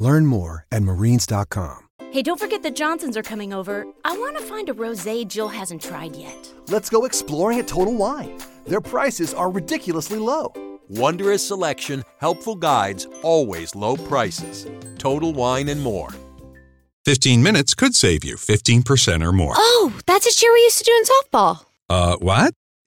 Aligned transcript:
Learn 0.00 0.26
more 0.26 0.66
at 0.72 0.82
marines.com. 0.82 1.86
Hey, 2.10 2.22
don't 2.22 2.40
forget 2.40 2.64
the 2.64 2.72
Johnsons 2.72 3.16
are 3.16 3.22
coming 3.22 3.52
over. 3.52 3.86
I 4.04 4.18
want 4.18 4.36
to 4.36 4.42
find 4.42 4.68
a 4.68 4.72
rosé 4.74 5.28
Jill 5.28 5.48
hasn't 5.48 5.82
tried 5.82 6.16
yet. 6.16 6.52
Let's 6.68 6.90
go 6.90 7.04
exploring 7.04 7.60
at 7.60 7.68
Total 7.68 7.94
Wine. 7.94 8.36
Their 8.66 8.80
prices 8.80 9.32
are 9.32 9.48
ridiculously 9.50 10.18
low. 10.18 10.52
Wondrous 10.88 11.46
selection, 11.46 12.02
helpful 12.18 12.56
guides, 12.56 13.06
always 13.22 13.76
low 13.76 13.96
prices. 13.96 14.66
Total 14.98 15.32
Wine 15.32 15.68
and 15.68 15.80
more. 15.80 16.08
15 17.04 17.42
minutes 17.42 17.74
could 17.74 17.94
save 17.94 18.24
you 18.24 18.34
15% 18.36 19.24
or 19.24 19.32
more. 19.32 19.54
Oh, 19.56 19.96
that's 20.06 20.26
a 20.26 20.34
cheer 20.34 20.52
we 20.52 20.60
used 20.62 20.78
to 20.78 20.84
do 20.84 20.92
in 20.92 21.04
softball. 21.04 21.64
Uh, 21.88 22.16
what? 22.16 22.54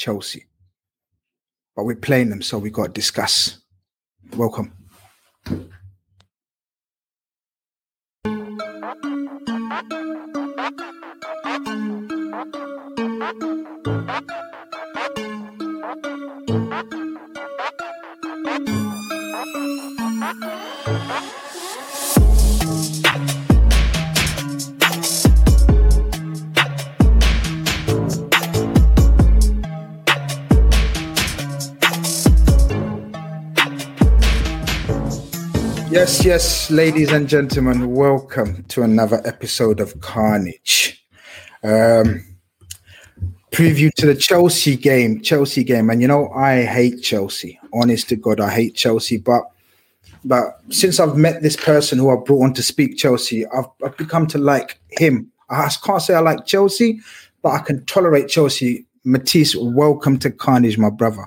Chelsea. 0.00 0.46
But 1.76 1.84
we're 1.84 1.94
playing 1.94 2.30
them, 2.30 2.40
so 2.40 2.56
we 2.58 2.70
got 2.70 2.86
to 2.86 2.92
discuss. 2.92 3.58
Welcome. 4.34 4.72
Yes, 35.90 36.24
yes, 36.24 36.70
ladies 36.70 37.10
and 37.10 37.28
gentlemen, 37.28 37.92
welcome 37.92 38.62
to 38.68 38.84
another 38.84 39.20
episode 39.24 39.80
of 39.80 40.00
Carnage. 40.00 41.04
Um, 41.64 42.24
preview 43.50 43.92
to 43.94 44.06
the 44.06 44.14
Chelsea 44.14 44.76
game, 44.76 45.20
Chelsea 45.20 45.64
game, 45.64 45.90
and 45.90 46.00
you 46.00 46.06
know 46.06 46.30
I 46.30 46.62
hate 46.62 47.02
Chelsea. 47.02 47.58
Honest 47.74 48.08
to 48.10 48.16
God, 48.16 48.38
I 48.38 48.50
hate 48.50 48.76
Chelsea. 48.76 49.18
But 49.18 49.42
but 50.24 50.60
since 50.68 51.00
I've 51.00 51.16
met 51.16 51.42
this 51.42 51.56
person 51.56 51.98
who 51.98 52.08
I 52.10 52.22
brought 52.24 52.44
on 52.44 52.54
to 52.54 52.62
speak 52.62 52.96
Chelsea, 52.96 53.44
I've, 53.46 53.66
I've 53.84 53.96
become 53.96 54.28
to 54.28 54.38
like 54.38 54.78
him. 54.90 55.32
I 55.48 55.68
can't 55.84 56.00
say 56.00 56.14
I 56.14 56.20
like 56.20 56.46
Chelsea, 56.46 57.00
but 57.42 57.48
I 57.48 57.58
can 57.58 57.84
tolerate 57.86 58.28
Chelsea. 58.28 58.86
Matisse, 59.02 59.56
welcome 59.56 60.20
to 60.20 60.30
Carnage, 60.30 60.78
my 60.78 60.90
brother 60.90 61.26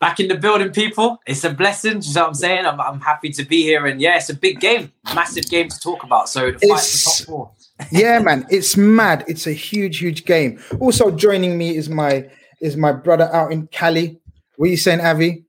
back 0.00 0.20
in 0.20 0.28
the 0.28 0.36
building, 0.36 0.70
people. 0.70 1.20
It's 1.26 1.44
a 1.44 1.50
blessing. 1.50 2.02
You 2.02 2.14
know 2.14 2.20
what 2.22 2.28
I'm 2.28 2.34
saying? 2.34 2.66
I'm, 2.66 2.80
I'm 2.80 3.00
happy 3.00 3.30
to 3.30 3.44
be 3.44 3.62
here. 3.62 3.86
And 3.86 4.00
yeah, 4.00 4.16
it's 4.16 4.30
a 4.30 4.34
big 4.34 4.60
game, 4.60 4.92
massive 5.14 5.48
game 5.48 5.68
to 5.68 5.80
talk 5.80 6.02
about. 6.02 6.28
So 6.28 6.52
the 6.52 6.68
fight 6.68 6.80
for 6.80 7.04
top 7.04 7.26
four. 7.26 7.50
yeah, 7.90 8.18
man, 8.18 8.46
it's 8.50 8.76
mad. 8.76 9.24
It's 9.26 9.46
a 9.46 9.52
huge, 9.52 9.98
huge 9.98 10.24
game. 10.24 10.60
Also 10.80 11.10
joining 11.10 11.58
me 11.58 11.76
is 11.76 11.88
my 11.88 12.28
is 12.60 12.76
my 12.76 12.92
brother 12.92 13.32
out 13.34 13.52
in 13.52 13.66
Cali. 13.68 14.20
What 14.56 14.66
are 14.66 14.70
you 14.70 14.76
saying, 14.76 15.00
Avi? 15.00 15.44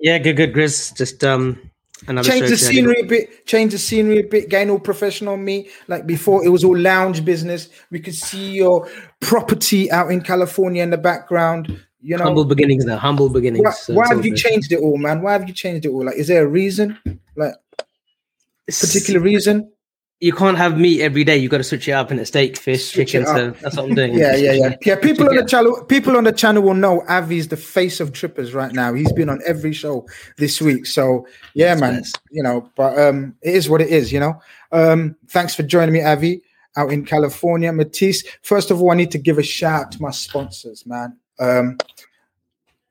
Yeah, 0.00 0.18
good, 0.18 0.36
good, 0.36 0.52
Grizz. 0.52 0.96
Just 0.96 1.22
um 1.24 1.60
Another 2.06 2.28
change 2.30 2.48
the 2.48 2.56
scenery 2.56 3.00
a 3.00 3.04
bit, 3.04 3.46
change 3.46 3.72
the 3.72 3.78
scenery 3.78 4.20
a 4.20 4.22
bit, 4.22 4.48
gain 4.48 4.70
all 4.70 4.78
professional 4.78 5.36
me. 5.36 5.68
Like 5.88 6.06
before, 6.06 6.44
it 6.44 6.48
was 6.48 6.62
all 6.62 6.76
lounge 6.78 7.24
business. 7.24 7.68
We 7.90 7.98
could 7.98 8.14
see 8.14 8.52
your 8.52 8.88
property 9.20 9.90
out 9.90 10.12
in 10.12 10.20
California 10.20 10.82
in 10.82 10.90
the 10.90 10.98
background 10.98 11.84
you 12.00 12.16
know 12.16 12.24
humble 12.24 12.44
beginnings 12.44 12.84
now 12.84 12.96
humble 12.96 13.28
beginnings 13.28 13.64
why, 13.64 13.72
so 13.72 13.94
why 13.94 14.08
have 14.08 14.24
you 14.24 14.34
changed 14.34 14.72
it 14.72 14.80
all 14.80 14.96
man 14.98 15.20
why 15.20 15.32
have 15.32 15.48
you 15.48 15.54
changed 15.54 15.84
it 15.84 15.88
all 15.88 16.04
like 16.04 16.16
is 16.16 16.28
there 16.28 16.44
a 16.44 16.48
reason 16.48 16.98
like 17.36 17.54
particular 18.66 19.20
reason 19.20 19.70
you 20.20 20.32
can't 20.32 20.56
have 20.56 20.76
meat 20.76 21.00
every 21.00 21.22
day. 21.22 21.36
You 21.36 21.48
got 21.48 21.58
to 21.58 21.64
switch 21.64 21.86
it 21.86 21.92
up 21.92 22.10
and 22.10 22.18
a 22.18 22.26
steak, 22.26 22.56
fish, 22.56 22.92
switch 22.92 23.12
chicken. 23.12 23.26
So 23.26 23.50
that's 23.50 23.76
what 23.76 23.84
I'm 23.84 23.94
doing. 23.94 24.14
yeah, 24.18 24.34
yeah, 24.34 24.52
yeah. 24.52 24.76
Yeah, 24.84 24.96
people 25.00 25.28
on 25.28 25.36
the 25.36 25.44
channel, 25.44 25.84
people 25.84 26.16
on 26.16 26.24
the 26.24 26.32
channel 26.32 26.62
will 26.62 26.74
know 26.74 27.04
Avi's 27.08 27.48
the 27.48 27.56
face 27.56 28.00
of 28.00 28.12
trippers 28.12 28.52
right 28.52 28.72
now. 28.72 28.92
He's 28.92 29.12
been 29.12 29.28
on 29.28 29.40
every 29.46 29.72
show 29.72 30.06
this 30.36 30.60
week. 30.60 30.86
So 30.86 31.26
yeah, 31.54 31.68
that's 31.68 31.80
man. 31.80 31.94
Best. 31.98 32.18
You 32.32 32.42
know, 32.42 32.68
but 32.74 32.98
um, 32.98 33.36
it 33.42 33.54
is 33.54 33.68
what 33.68 33.80
it 33.80 33.90
is. 33.90 34.12
You 34.12 34.20
know. 34.20 34.42
Um, 34.72 35.14
thanks 35.28 35.54
for 35.54 35.62
joining 35.62 35.92
me, 35.92 36.02
Avi, 36.02 36.42
out 36.76 36.92
in 36.92 37.04
California, 37.04 37.72
Matisse. 37.72 38.24
First 38.42 38.72
of 38.72 38.82
all, 38.82 38.90
I 38.90 38.96
need 38.96 39.12
to 39.12 39.18
give 39.18 39.38
a 39.38 39.42
shout 39.44 39.82
out 39.82 39.92
to 39.92 40.02
my 40.02 40.10
sponsors, 40.10 40.84
man 40.84 41.16
um, 41.38 41.78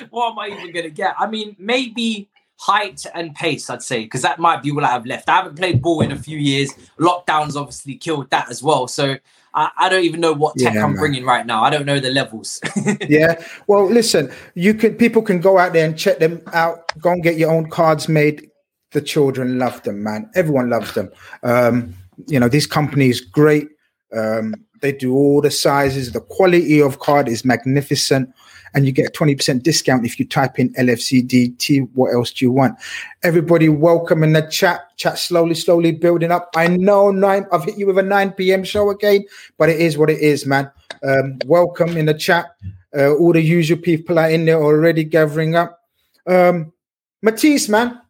what 0.09 0.31
am 0.31 0.39
I 0.39 0.49
even 0.51 0.71
going 0.71 0.85
to 0.85 0.91
get? 0.91 1.15
I 1.17 1.27
mean, 1.27 1.55
maybe 1.59 2.29
height 2.57 3.05
and 3.13 3.35
pace, 3.35 3.69
I'd 3.69 3.81
say, 3.81 4.03
because 4.03 4.21
that 4.21 4.39
might 4.39 4.63
be 4.63 4.71
what 4.71 4.83
I 4.83 4.89
have 4.89 5.05
left. 5.05 5.27
I 5.27 5.35
haven't 5.37 5.55
played 5.55 5.81
ball 5.81 6.01
in 6.01 6.11
a 6.11 6.17
few 6.17 6.37
years. 6.37 6.71
Lockdowns 6.99 7.55
obviously 7.55 7.95
killed 7.95 8.29
that 8.29 8.49
as 8.49 8.63
well. 8.63 8.87
So 8.87 9.17
I, 9.53 9.69
I 9.77 9.89
don't 9.89 10.03
even 10.03 10.21
know 10.21 10.33
what 10.33 10.57
tech 10.57 10.73
yeah, 10.73 10.83
I'm 10.83 10.91
man. 10.91 10.99
bringing 10.99 11.25
right 11.25 11.45
now. 11.45 11.63
I 11.63 11.69
don't 11.69 11.85
know 11.85 11.99
the 11.99 12.09
levels. 12.09 12.61
yeah. 13.07 13.43
Well, 13.67 13.85
listen, 13.85 14.31
you 14.55 14.73
can 14.73 14.95
people 14.95 15.21
can 15.21 15.41
go 15.41 15.57
out 15.57 15.73
there 15.73 15.85
and 15.85 15.97
check 15.97 16.19
them 16.19 16.41
out. 16.53 16.91
Go 16.99 17.11
and 17.11 17.23
get 17.23 17.37
your 17.37 17.51
own 17.51 17.69
cards 17.69 18.07
made. 18.07 18.49
The 18.91 19.01
children 19.01 19.57
love 19.57 19.81
them, 19.83 20.03
man. 20.03 20.29
Everyone 20.35 20.69
loves 20.69 20.93
them. 20.93 21.11
Um, 21.41 21.95
you 22.27 22.39
know, 22.39 22.47
this 22.47 22.67
company 22.67 23.09
is 23.09 23.21
great. 23.21 23.69
Um, 24.15 24.53
they 24.83 24.91
do 24.91 25.15
all 25.15 25.41
the 25.41 25.49
sizes. 25.49 26.11
The 26.11 26.19
quality 26.19 26.81
of 26.81 26.99
card 26.99 27.29
is 27.29 27.43
magnificent. 27.45 28.31
And 28.75 28.85
you 28.85 28.91
get 28.91 29.07
a 29.07 29.11
20% 29.11 29.63
discount 29.63 30.05
if 30.05 30.19
you 30.19 30.27
type 30.27 30.59
in 30.59 30.73
LFCDT. 30.73 31.89
What 31.93 32.13
else 32.13 32.31
do 32.31 32.43
you 32.43 32.51
want? 32.51 32.77
Everybody, 33.23 33.69
welcome 33.69 34.23
in 34.23 34.33
the 34.33 34.41
chat. 34.41 34.81
Chat 34.97 35.17
slowly, 35.17 35.55
slowly 35.55 35.93
building 35.93 36.31
up. 36.31 36.49
I 36.55 36.67
know 36.67 37.11
nine. 37.11 37.45
I've 37.51 37.63
hit 37.63 37.77
you 37.77 37.87
with 37.87 37.97
a 37.97 38.03
9 38.03 38.31
p.m. 38.31 38.63
show 38.63 38.89
again, 38.89 39.23
but 39.57 39.69
it 39.69 39.79
is 39.79 39.97
what 39.97 40.09
it 40.09 40.19
is, 40.19 40.45
man. 40.45 40.69
Um, 41.01 41.37
welcome 41.45 41.95
in 41.95 42.07
the 42.07 42.13
chat. 42.13 42.47
Uh, 42.95 43.13
all 43.13 43.31
the 43.31 43.41
usual 43.41 43.77
people 43.77 44.19
are 44.19 44.29
in 44.29 44.45
there 44.45 44.61
already 44.61 45.03
gathering 45.03 45.55
up. 45.55 45.79
Um, 46.27 46.73
Matisse, 47.21 47.69
man. 47.69 48.01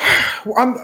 I'm, 0.56 0.76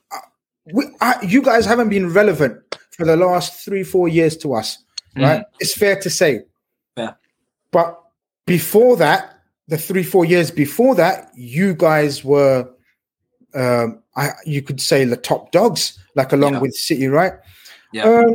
we, 0.72 0.84
I, 1.00 1.16
you 1.22 1.42
guys 1.42 1.66
haven't 1.66 1.88
been 1.88 2.12
relevant 2.12 2.62
for 3.00 3.06
the 3.06 3.16
last 3.16 3.64
three, 3.64 3.82
four 3.82 4.08
years 4.08 4.36
to 4.36 4.52
us, 4.52 4.76
mm. 5.16 5.22
right? 5.22 5.44
It's 5.58 5.72
fair 5.72 5.98
to 6.00 6.10
say. 6.10 6.42
Yeah. 6.98 7.14
But 7.72 7.98
before 8.46 8.94
that, 8.98 9.38
the 9.68 9.78
three, 9.78 10.02
four 10.02 10.26
years 10.26 10.50
before 10.50 10.94
that, 10.96 11.30
you 11.34 11.72
guys 11.74 12.22
were, 12.22 12.68
um, 13.54 14.02
I, 14.16 14.32
you 14.44 14.60
could 14.60 14.82
say, 14.82 15.06
the 15.06 15.16
top 15.16 15.50
dogs, 15.50 15.98
like 16.14 16.32
along 16.34 16.54
yeah. 16.54 16.58
with 16.60 16.74
City, 16.74 17.06
right? 17.06 17.32
Yeah. 17.94 18.04
Um, 18.04 18.34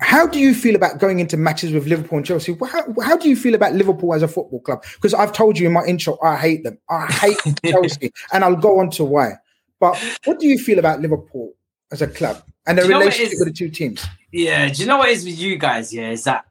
how 0.00 0.28
do 0.28 0.38
you 0.38 0.54
feel 0.54 0.76
about 0.76 1.00
going 1.00 1.18
into 1.18 1.36
matches 1.36 1.72
with 1.72 1.88
Liverpool 1.88 2.18
and 2.18 2.26
Chelsea? 2.26 2.56
How, 2.70 2.84
how 3.02 3.16
do 3.16 3.28
you 3.28 3.34
feel 3.34 3.56
about 3.56 3.72
Liverpool 3.72 4.14
as 4.14 4.22
a 4.22 4.28
football 4.28 4.60
club? 4.60 4.84
Because 4.94 5.12
I've 5.12 5.32
told 5.32 5.58
you 5.58 5.66
in 5.66 5.72
my 5.72 5.84
intro, 5.86 6.18
I 6.22 6.36
hate 6.36 6.62
them. 6.62 6.78
I 6.88 7.06
hate 7.06 7.38
Chelsea, 7.66 8.12
and 8.32 8.44
I'll 8.44 8.54
go 8.54 8.78
on 8.78 8.90
to 8.90 9.04
why. 9.04 9.32
But 9.80 9.98
what 10.24 10.38
do 10.38 10.46
you 10.46 10.56
feel 10.56 10.78
about 10.78 11.00
Liverpool 11.00 11.54
as 11.90 12.00
a 12.00 12.06
club 12.06 12.44
and 12.66 12.78
the 12.78 12.82
Do 12.82 12.88
you 12.88 12.92
know 12.92 12.98
what 12.98 13.06
it 13.06 13.18
relationship 13.18 13.32
is? 13.32 13.38
with 13.40 13.48
the 13.48 13.54
two 13.54 13.68
teams? 13.68 14.06
Yeah, 14.32 14.68
do 14.68 14.82
you 14.82 14.88
know 14.88 14.98
what 14.98 15.08
it 15.08 15.12
is 15.12 15.24
with 15.24 15.38
you 15.38 15.56
guys? 15.56 15.94
Yeah, 15.94 16.10
is 16.10 16.24
that 16.24 16.46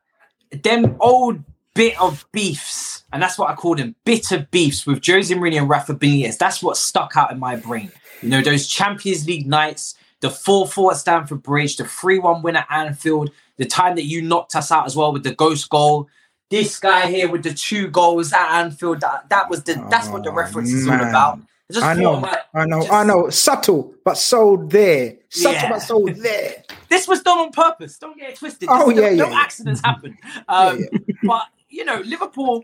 them 0.52 0.96
old 1.00 1.44
bit 1.74 2.00
of 2.02 2.26
beefs, 2.32 3.04
and 3.12 3.22
that's 3.22 3.38
what 3.38 3.50
I 3.50 3.56
call 3.56 3.76
them 3.76 3.96
bitter 4.06 4.48
beefs 4.50 4.86
with 4.86 5.06
Jose 5.06 5.34
Mourinho 5.34 5.60
and 5.60 5.70
Rafa 5.70 5.94
Benitez. 5.94 6.38
That's 6.38 6.64
what 6.64 6.78
stuck 6.78 7.16
out 7.16 7.32
in 7.32 7.40
my 7.40 7.58
brain. 7.58 7.92
You 8.22 8.30
know, 8.30 8.42
those 8.42 8.68
Champions 8.68 9.28
League 9.28 9.46
nights, 9.46 9.96
the 10.22 10.30
4 10.30 10.68
4 10.68 10.92
at 10.92 10.98
Stamford 10.98 11.44
Bridge, 11.44 11.78
the 11.78 11.86
3 11.86 12.20
1 12.20 12.42
win 12.42 12.56
at 12.56 12.68
Anfield, 12.70 13.32
the 13.58 13.66
time 13.66 13.96
that 13.96 14.06
you 14.06 14.22
knocked 14.22 14.56
us 14.56 14.72
out 14.72 14.86
as 14.86 14.96
well 14.96 15.14
with 15.14 15.24
the 15.24 15.36
ghost 15.36 15.70
goal. 15.70 16.08
This 16.50 16.80
guy 16.80 17.08
here 17.08 17.30
with 17.30 17.44
the 17.44 17.54
two 17.54 17.88
goals 17.90 18.32
at 18.32 18.64
Anfield, 18.64 19.02
that, 19.02 19.28
that 19.30 19.50
was 19.50 19.64
the 19.64 19.84
that's 19.90 20.08
what 20.10 20.24
the 20.24 20.30
oh, 20.30 20.34
reference 20.34 20.72
is 20.72 20.88
all 20.88 20.96
about. 20.96 21.40
I 21.82 21.94
know, 21.96 22.14
like, 22.20 22.40
I 22.54 22.66
know, 22.66 22.80
just- 22.82 22.92
I 22.94 23.04
know. 23.04 23.30
Subtle, 23.30 23.94
but 24.04 24.18
sold 24.18 24.70
there. 24.72 25.16
Subtle, 25.30 25.54
Yeah. 25.54 25.70
but 25.70 25.80
sold 25.80 26.16
there. 26.16 26.64
this 26.90 27.08
was 27.08 27.22
done 27.22 27.40
on 27.40 27.52
purpose. 27.52 27.98
Don't 27.98 28.18
get 28.18 28.30
it 28.32 28.36
twisted. 28.38 28.70
Oh, 28.72 28.88
This- 28.90 28.96
no, 28.98 29.02
yeah, 29.02 29.10
yeah, 29.10 29.16
no 29.24 29.30
yeah. 29.30 29.40
accidents 29.40 29.82
happen. 29.84 30.18
Um, 30.48 30.86
But 31.24 31.44
you 31.70 31.84
know, 31.86 32.02
Liverpool, 32.06 32.64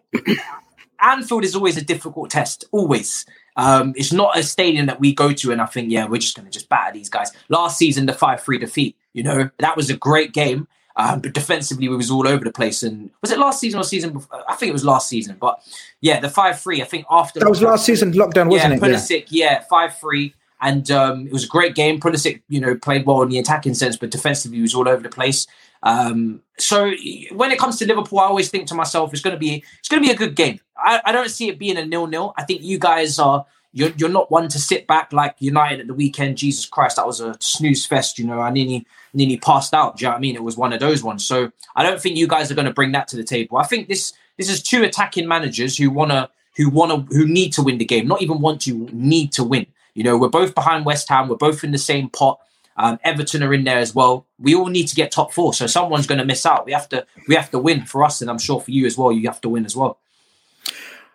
Anfield 1.02 1.44
is 1.44 1.56
always 1.56 1.78
a 1.78 1.82
difficult 1.84 2.30
test. 2.30 2.66
Always. 2.72 3.26
Um, 3.58 3.94
it's 3.98 4.14
not 4.14 4.38
a 4.38 4.44
stadium 4.44 4.86
that 4.86 5.00
we 5.00 5.14
go 5.14 5.34
to 5.34 5.52
and 5.52 5.60
I 5.62 5.66
think, 5.66 5.92
yeah, 5.92 6.08
we're 6.08 6.20
just 6.22 6.36
going 6.38 6.46
to 6.46 6.52
just 6.52 6.70
batter 6.70 6.94
these 6.94 7.10
guys. 7.10 7.32
Last 7.50 7.78
season, 7.78 8.06
the 8.06 8.14
five-three 8.14 8.60
defeat. 8.60 8.96
You 9.14 9.24
know, 9.24 9.50
that 9.60 9.76
was 9.76 9.90
a 9.90 9.98
great 9.98 10.32
game. 10.32 10.68
Um, 10.96 11.22
but 11.22 11.34
defensively, 11.34 11.88
we 11.88 11.96
was 11.96 12.12
all 12.12 12.28
over 12.28 12.44
the 12.44 12.52
place. 12.52 12.84
And 12.84 13.10
was 13.22 13.32
it 13.32 13.40
last 13.40 13.60
season 13.60 13.80
or 13.80 13.84
season? 13.84 14.14
Before? 14.14 14.44
I 14.50 14.56
think 14.56 14.70
it 14.70 14.74
was 14.74 14.86
last 14.86 15.08
season. 15.08 15.38
But 15.40 15.62
yeah, 16.02 16.20
the 16.20 16.30
five-three. 16.30 16.82
I 16.82 16.86
think 16.86 17.06
after 17.10 17.40
That 17.40 17.50
was 17.50 17.62
last 17.62 17.86
season 17.86 18.14
lockdown, 18.14 18.50
wasn't 18.50 18.74
yeah, 18.82 18.88
it? 18.88 18.92
Yeah. 18.92 18.98
Pulisic, 18.98 19.26
yeah, 19.30 19.64
five 19.70 19.98
three, 19.98 20.34
and 20.60 20.90
um, 20.92 21.28
it 21.28 21.34
was 21.34 21.46
a 21.46 21.48
great 21.48 21.76
game. 21.76 22.00
Pulisic, 22.00 22.42
you 22.50 22.60
know, 22.60 22.76
played 22.76 23.06
well 23.06 23.22
in 23.22 23.30
the 23.30 23.40
attacking 23.40 23.74
sense, 23.74 23.96
but 23.98 24.12
defensively 24.12 24.58
he 24.58 24.62
was 24.62 24.76
all 24.76 24.88
over 24.88 25.02
the 25.02 25.10
place. 25.10 25.48
Um, 25.84 26.42
so 26.58 26.92
when 27.32 27.52
it 27.52 27.58
comes 27.58 27.78
to 27.78 27.88
Liverpool, 27.88 28.20
I 28.20 28.26
always 28.26 28.50
think 28.50 28.68
to 28.68 28.76
myself, 28.76 29.14
it's 29.14 29.22
going 29.22 29.36
to 29.36 29.40
be 29.40 29.64
it's 29.80 29.90
going 29.90 30.04
to 30.04 30.08
be 30.08 30.14
a 30.14 30.18
good 30.18 30.36
game. 30.36 30.60
I, 30.78 31.02
I 31.06 31.12
don't 31.12 31.30
see 31.30 31.48
it 31.48 31.58
being 31.58 31.78
a 31.78 31.86
nil 31.86 32.08
nil. 32.08 32.34
I 32.38 32.44
think 32.44 32.62
you 32.64 32.78
guys 32.78 33.18
are. 33.18 33.46
You're, 33.74 33.92
you're 33.98 34.10
not 34.10 34.30
one 34.30 34.50
to 34.50 34.60
sit 34.60 34.86
back 34.86 35.14
like 35.14 35.36
United 35.40 35.80
at 35.80 35.88
the 35.88 35.94
weekend. 35.94 36.38
Jesus 36.38 36.66
Christ, 36.66 36.98
that 36.98 37.08
was 37.08 37.22
a 37.22 37.38
snooze 37.40 37.86
fest. 37.86 38.20
You 38.20 38.26
know, 38.26 38.40
I 38.40 38.50
nearly 38.50 38.86
nearly 39.14 39.38
passed 39.38 39.74
out. 39.74 39.98
Do 39.98 40.04
you 40.04 40.08
know 40.08 40.12
what 40.12 40.18
I 40.18 40.22
mean? 40.22 40.36
It 40.36 40.44
was 40.44 40.58
one 40.58 40.74
of 40.74 40.80
those 40.80 41.04
ones. 41.04 41.26
So 41.26 41.52
I 41.76 41.84
don't 41.84 42.02
think 42.02 42.18
you 42.18 42.28
guys 42.28 42.52
are 42.52 42.56
going 42.56 42.68
to 42.68 42.74
bring 42.74 42.92
that 42.92 43.08
to 43.10 43.18
the 43.18 43.24
table. 43.24 43.58
I 43.58 43.64
think 43.64 43.88
this 43.88 44.14
this 44.38 44.50
is 44.50 44.62
two 44.62 44.84
attacking 44.84 45.28
managers 45.28 45.78
who 45.78 45.90
wanna 45.90 46.30
who 46.58 46.70
wanna 46.70 46.98
who 47.10 47.28
need 47.28 47.54
to 47.54 47.62
win 47.62 47.78
the 47.78 47.86
game. 47.86 48.08
Not 48.08 48.22
even 48.22 48.42
want 48.42 48.62
to 48.62 48.90
need 48.92 49.32
to 49.34 49.44
win. 49.44 49.68
You 49.94 50.04
know, 50.04 50.18
we're 50.18 50.30
both 50.30 50.56
behind 50.56 50.86
West 50.86 51.10
Ham. 51.10 51.28
We're 51.28 51.36
both 51.36 51.64
in 51.64 51.72
the 51.72 51.78
same 51.78 52.10
pot. 52.10 52.40
Um, 52.78 53.00
Everton 53.04 53.44
are 53.44 53.54
in 53.54 53.64
there 53.66 53.80
as 53.80 53.94
well. 53.94 54.26
We 54.40 54.56
all 54.56 54.68
need 54.68 54.88
to 54.88 54.96
get 54.96 55.12
top 55.12 55.34
four, 55.34 55.54
so 55.54 55.68
someone's 55.68 56.08
going 56.08 56.20
to 56.20 56.26
miss 56.26 56.46
out. 56.46 56.66
We 56.66 56.72
have 56.72 56.90
to 56.90 57.06
we 57.28 57.36
have 57.36 57.52
to 57.52 57.60
win 57.60 57.86
for 57.86 58.04
us, 58.04 58.22
and 58.22 58.30
I'm 58.30 58.40
sure 58.40 58.60
for 58.60 58.72
you 58.72 58.86
as 58.86 58.98
well. 58.98 59.12
You 59.12 59.28
have 59.28 59.42
to 59.42 59.50
win 59.50 59.66
as 59.66 59.76
well. 59.76 60.00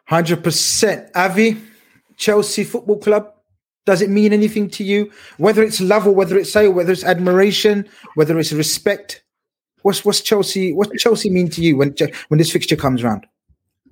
Hundred 0.04 0.44
percent. 0.44 1.10
Avi, 1.14 1.56
Chelsea 2.16 2.64
Football 2.64 2.98
Club. 2.98 3.32
Does 3.84 4.02
it 4.02 4.10
mean 4.10 4.32
anything 4.32 4.68
to 4.70 4.84
you? 4.84 5.12
Whether 5.38 5.62
it's 5.62 5.80
love 5.80 6.06
or 6.06 6.14
whether 6.14 6.36
it's 6.36 6.52
say, 6.52 6.66
whether 6.68 6.92
it's 6.92 7.04
admiration, 7.04 7.88
whether 8.16 8.38
it's 8.38 8.52
respect. 8.52 9.22
What's 9.82 10.04
what's 10.04 10.20
Chelsea? 10.20 10.72
What's 10.72 11.00
Chelsea 11.00 11.30
mean 11.30 11.48
to 11.50 11.62
you 11.62 11.76
when 11.76 11.94
when 12.28 12.38
this 12.38 12.50
fixture 12.50 12.74
comes 12.76 13.04
around? 13.04 13.26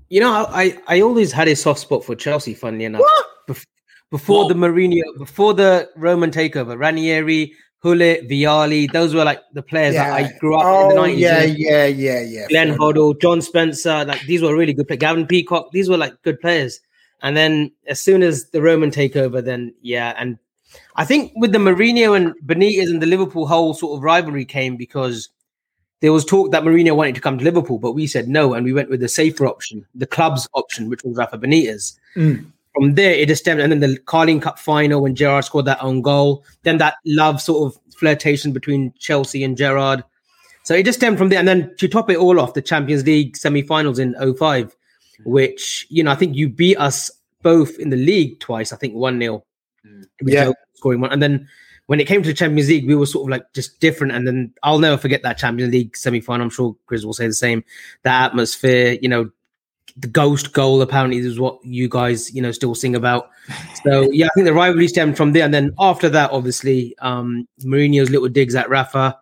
You 0.09 0.21
know, 0.21 0.47
I, 0.49 0.77
I 0.89 1.01
always 1.01 1.31
had 1.33 1.49
a 1.49 1.55
soft 1.57 1.81
spot 1.81 2.05
for 2.05 2.15
Chelsea, 2.17 2.55
funnily 2.55 2.85
enough. 2.85 3.03
Bef- 3.49 3.65
before 4.11 4.49
the 4.49 4.55
Mourinho, 4.55 5.03
before 5.19 5.55
the 5.55 5.89
Roman 5.97 6.31
takeover, 6.31 6.79
Ranieri, 6.79 7.53
Hullet, 7.83 8.29
Vialli, 8.31 8.91
those 8.93 9.15
were 9.15 9.25
like 9.25 9.41
the 9.55 9.63
players 9.63 9.95
that 9.95 10.13
I 10.13 10.31
grew 10.39 10.57
up 10.57 10.91
in 10.91 10.97
the 10.97 11.01
Oh 11.01 11.05
90s. 11.05 11.19
yeah, 11.19 11.43
yeah, 11.43 11.87
yeah, 11.87 12.21
yeah. 12.21 12.47
Glenn 12.49 12.77
Hoddle, 12.77 13.21
John 13.21 13.41
Spencer, 13.41 14.05
like 14.05 14.21
these 14.23 14.43
were 14.43 14.57
really 14.57 14.73
good 14.73 14.87
players. 14.89 15.01
Gavin 15.01 15.27
Peacock, 15.27 15.71
these 15.73 15.89
were 15.89 15.97
like 15.97 16.21
good 16.23 16.41
players. 16.41 16.81
And 17.25 17.37
then 17.37 17.73
as 17.87 18.01
soon 18.01 18.23
as 18.23 18.51
the 18.51 18.61
Roman 18.61 18.91
takeover, 18.91 19.43
then 19.43 19.75
yeah, 19.81 20.15
and 20.19 20.39
I 20.97 21.07
think 21.07 21.33
with 21.37 21.53
the 21.53 21.59
Mourinho 21.59 22.15
and 22.15 22.35
Benitez 22.45 22.91
and 22.91 23.01
the 23.01 23.07
Liverpool 23.07 23.47
whole 23.47 23.73
sort 23.73 23.97
of 23.97 24.05
rivalry 24.05 24.45
came 24.45 24.77
because 24.77 25.31
there 26.01 26.13
was 26.13 26.27
talk 26.27 26.51
that 26.51 26.65
Mourinho 26.65 26.95
wanted 26.95 27.15
to 27.15 27.23
come 27.23 27.39
to 27.39 27.45
Liverpool, 27.45 27.79
but 27.79 27.93
we 27.93 28.07
said 28.07 28.29
no, 28.29 28.53
and 28.53 28.63
we 28.63 28.75
went 28.75 28.91
with 28.91 29.01
the 29.01 29.09
safer 29.09 29.47
option, 29.47 29.87
the 29.95 30.07
club's 30.07 30.47
option, 30.53 30.91
which 30.91 31.03
was 31.03 31.17
Rafa 31.17 31.39
Benitez. 31.39 31.99
Mm. 32.15 32.45
From 32.75 32.95
there, 32.95 33.13
it 33.13 33.29
just 33.29 33.43
stemmed, 33.43 33.63
and 33.63 33.73
then 33.73 33.81
the 33.81 33.97
Carling 34.01 34.41
Cup 34.41 34.59
final 34.59 35.01
when 35.01 35.15
Gerrard 35.15 35.47
scored 35.47 35.65
that 35.65 35.83
own 35.83 36.03
goal, 36.03 36.45
then 36.65 36.77
that 36.77 36.97
love 37.07 37.41
sort 37.41 37.73
of 37.73 37.81
flirtation 37.97 38.53
between 38.53 38.93
Chelsea 38.99 39.43
and 39.43 39.57
Gerrard. 39.57 40.05
So 40.65 40.75
it 40.75 40.85
just 40.85 40.99
stemmed 40.99 41.17
from 41.17 41.31
there. 41.31 41.39
And 41.39 41.49
then 41.49 41.75
to 41.79 41.89
top 41.89 42.11
it 42.11 42.19
all 42.19 42.39
off, 42.39 42.53
the 42.53 42.61
Champions 42.61 43.07
League 43.07 43.35
semi-finals 43.35 43.99
in 43.99 44.15
05, 44.37 44.77
which, 45.25 45.87
you 45.91 46.03
know, 46.03 46.11
I 46.11 46.17
think 46.17 46.37
you 46.37 46.49
beat 46.49 46.77
us 46.77 47.11
both 47.43 47.79
in 47.79 47.91
the 47.91 47.97
league 47.97 48.41
twice, 48.41 48.73
I 48.73 48.77
think 48.77 48.95
1-0. 48.95 49.43
with 50.23 50.35
Yeah. 50.35 50.53
Scoring 50.75 51.01
one. 51.01 51.13
And 51.13 51.23
then 51.23 51.49
when 51.87 52.01
it 52.01 52.07
came 52.07 52.23
to 52.23 52.29
the 52.29 52.35
Champions 52.35 52.69
League, 52.69 52.87
we 52.87 52.95
were 52.95 53.07
sort 53.07 53.27
of 53.27 53.31
like 53.31 53.53
just 53.53 53.79
different. 53.81 54.13
And 54.13 54.27
then 54.27 54.53
I'll 54.63 54.79
never 54.79 54.97
forget 54.97 55.23
that 55.23 55.39
Champions 55.39 55.73
League 55.73 55.97
semi-final. 55.97 56.45
I'm 56.45 56.51
sure 56.51 56.77
Chris 56.87 57.05
will 57.05 57.13
say 57.13 57.27
the 57.27 57.35
same. 57.35 57.65
That 58.03 58.31
atmosphere, 58.31 58.97
you 59.01 59.09
know, 59.09 59.31
the 59.97 60.09
ghost 60.09 60.53
goal 60.53 60.83
apparently 60.83 61.19
is 61.19 61.39
what 61.39 61.65
you 61.65 61.89
guys, 61.89 62.35
you 62.35 62.43
know, 62.43 62.53
still 62.53 62.75
sing 62.75 62.95
about. 62.97 63.31
So 63.85 64.11
yeah, 64.13 64.25
I 64.25 64.31
think 64.35 64.47
the 64.47 64.55
rivalry 64.55 64.89
stemmed 64.89 65.19
from 65.19 65.35
there. 65.35 65.45
And 65.45 65.53
then 65.53 65.75
after 65.79 66.09
that, 66.09 66.31
obviously, 66.31 66.97
um, 67.01 67.47
Mourinho's 67.61 68.09
little 68.09 68.31
digs 68.31 68.55
at 68.55 68.71
Rafa, 68.71 69.19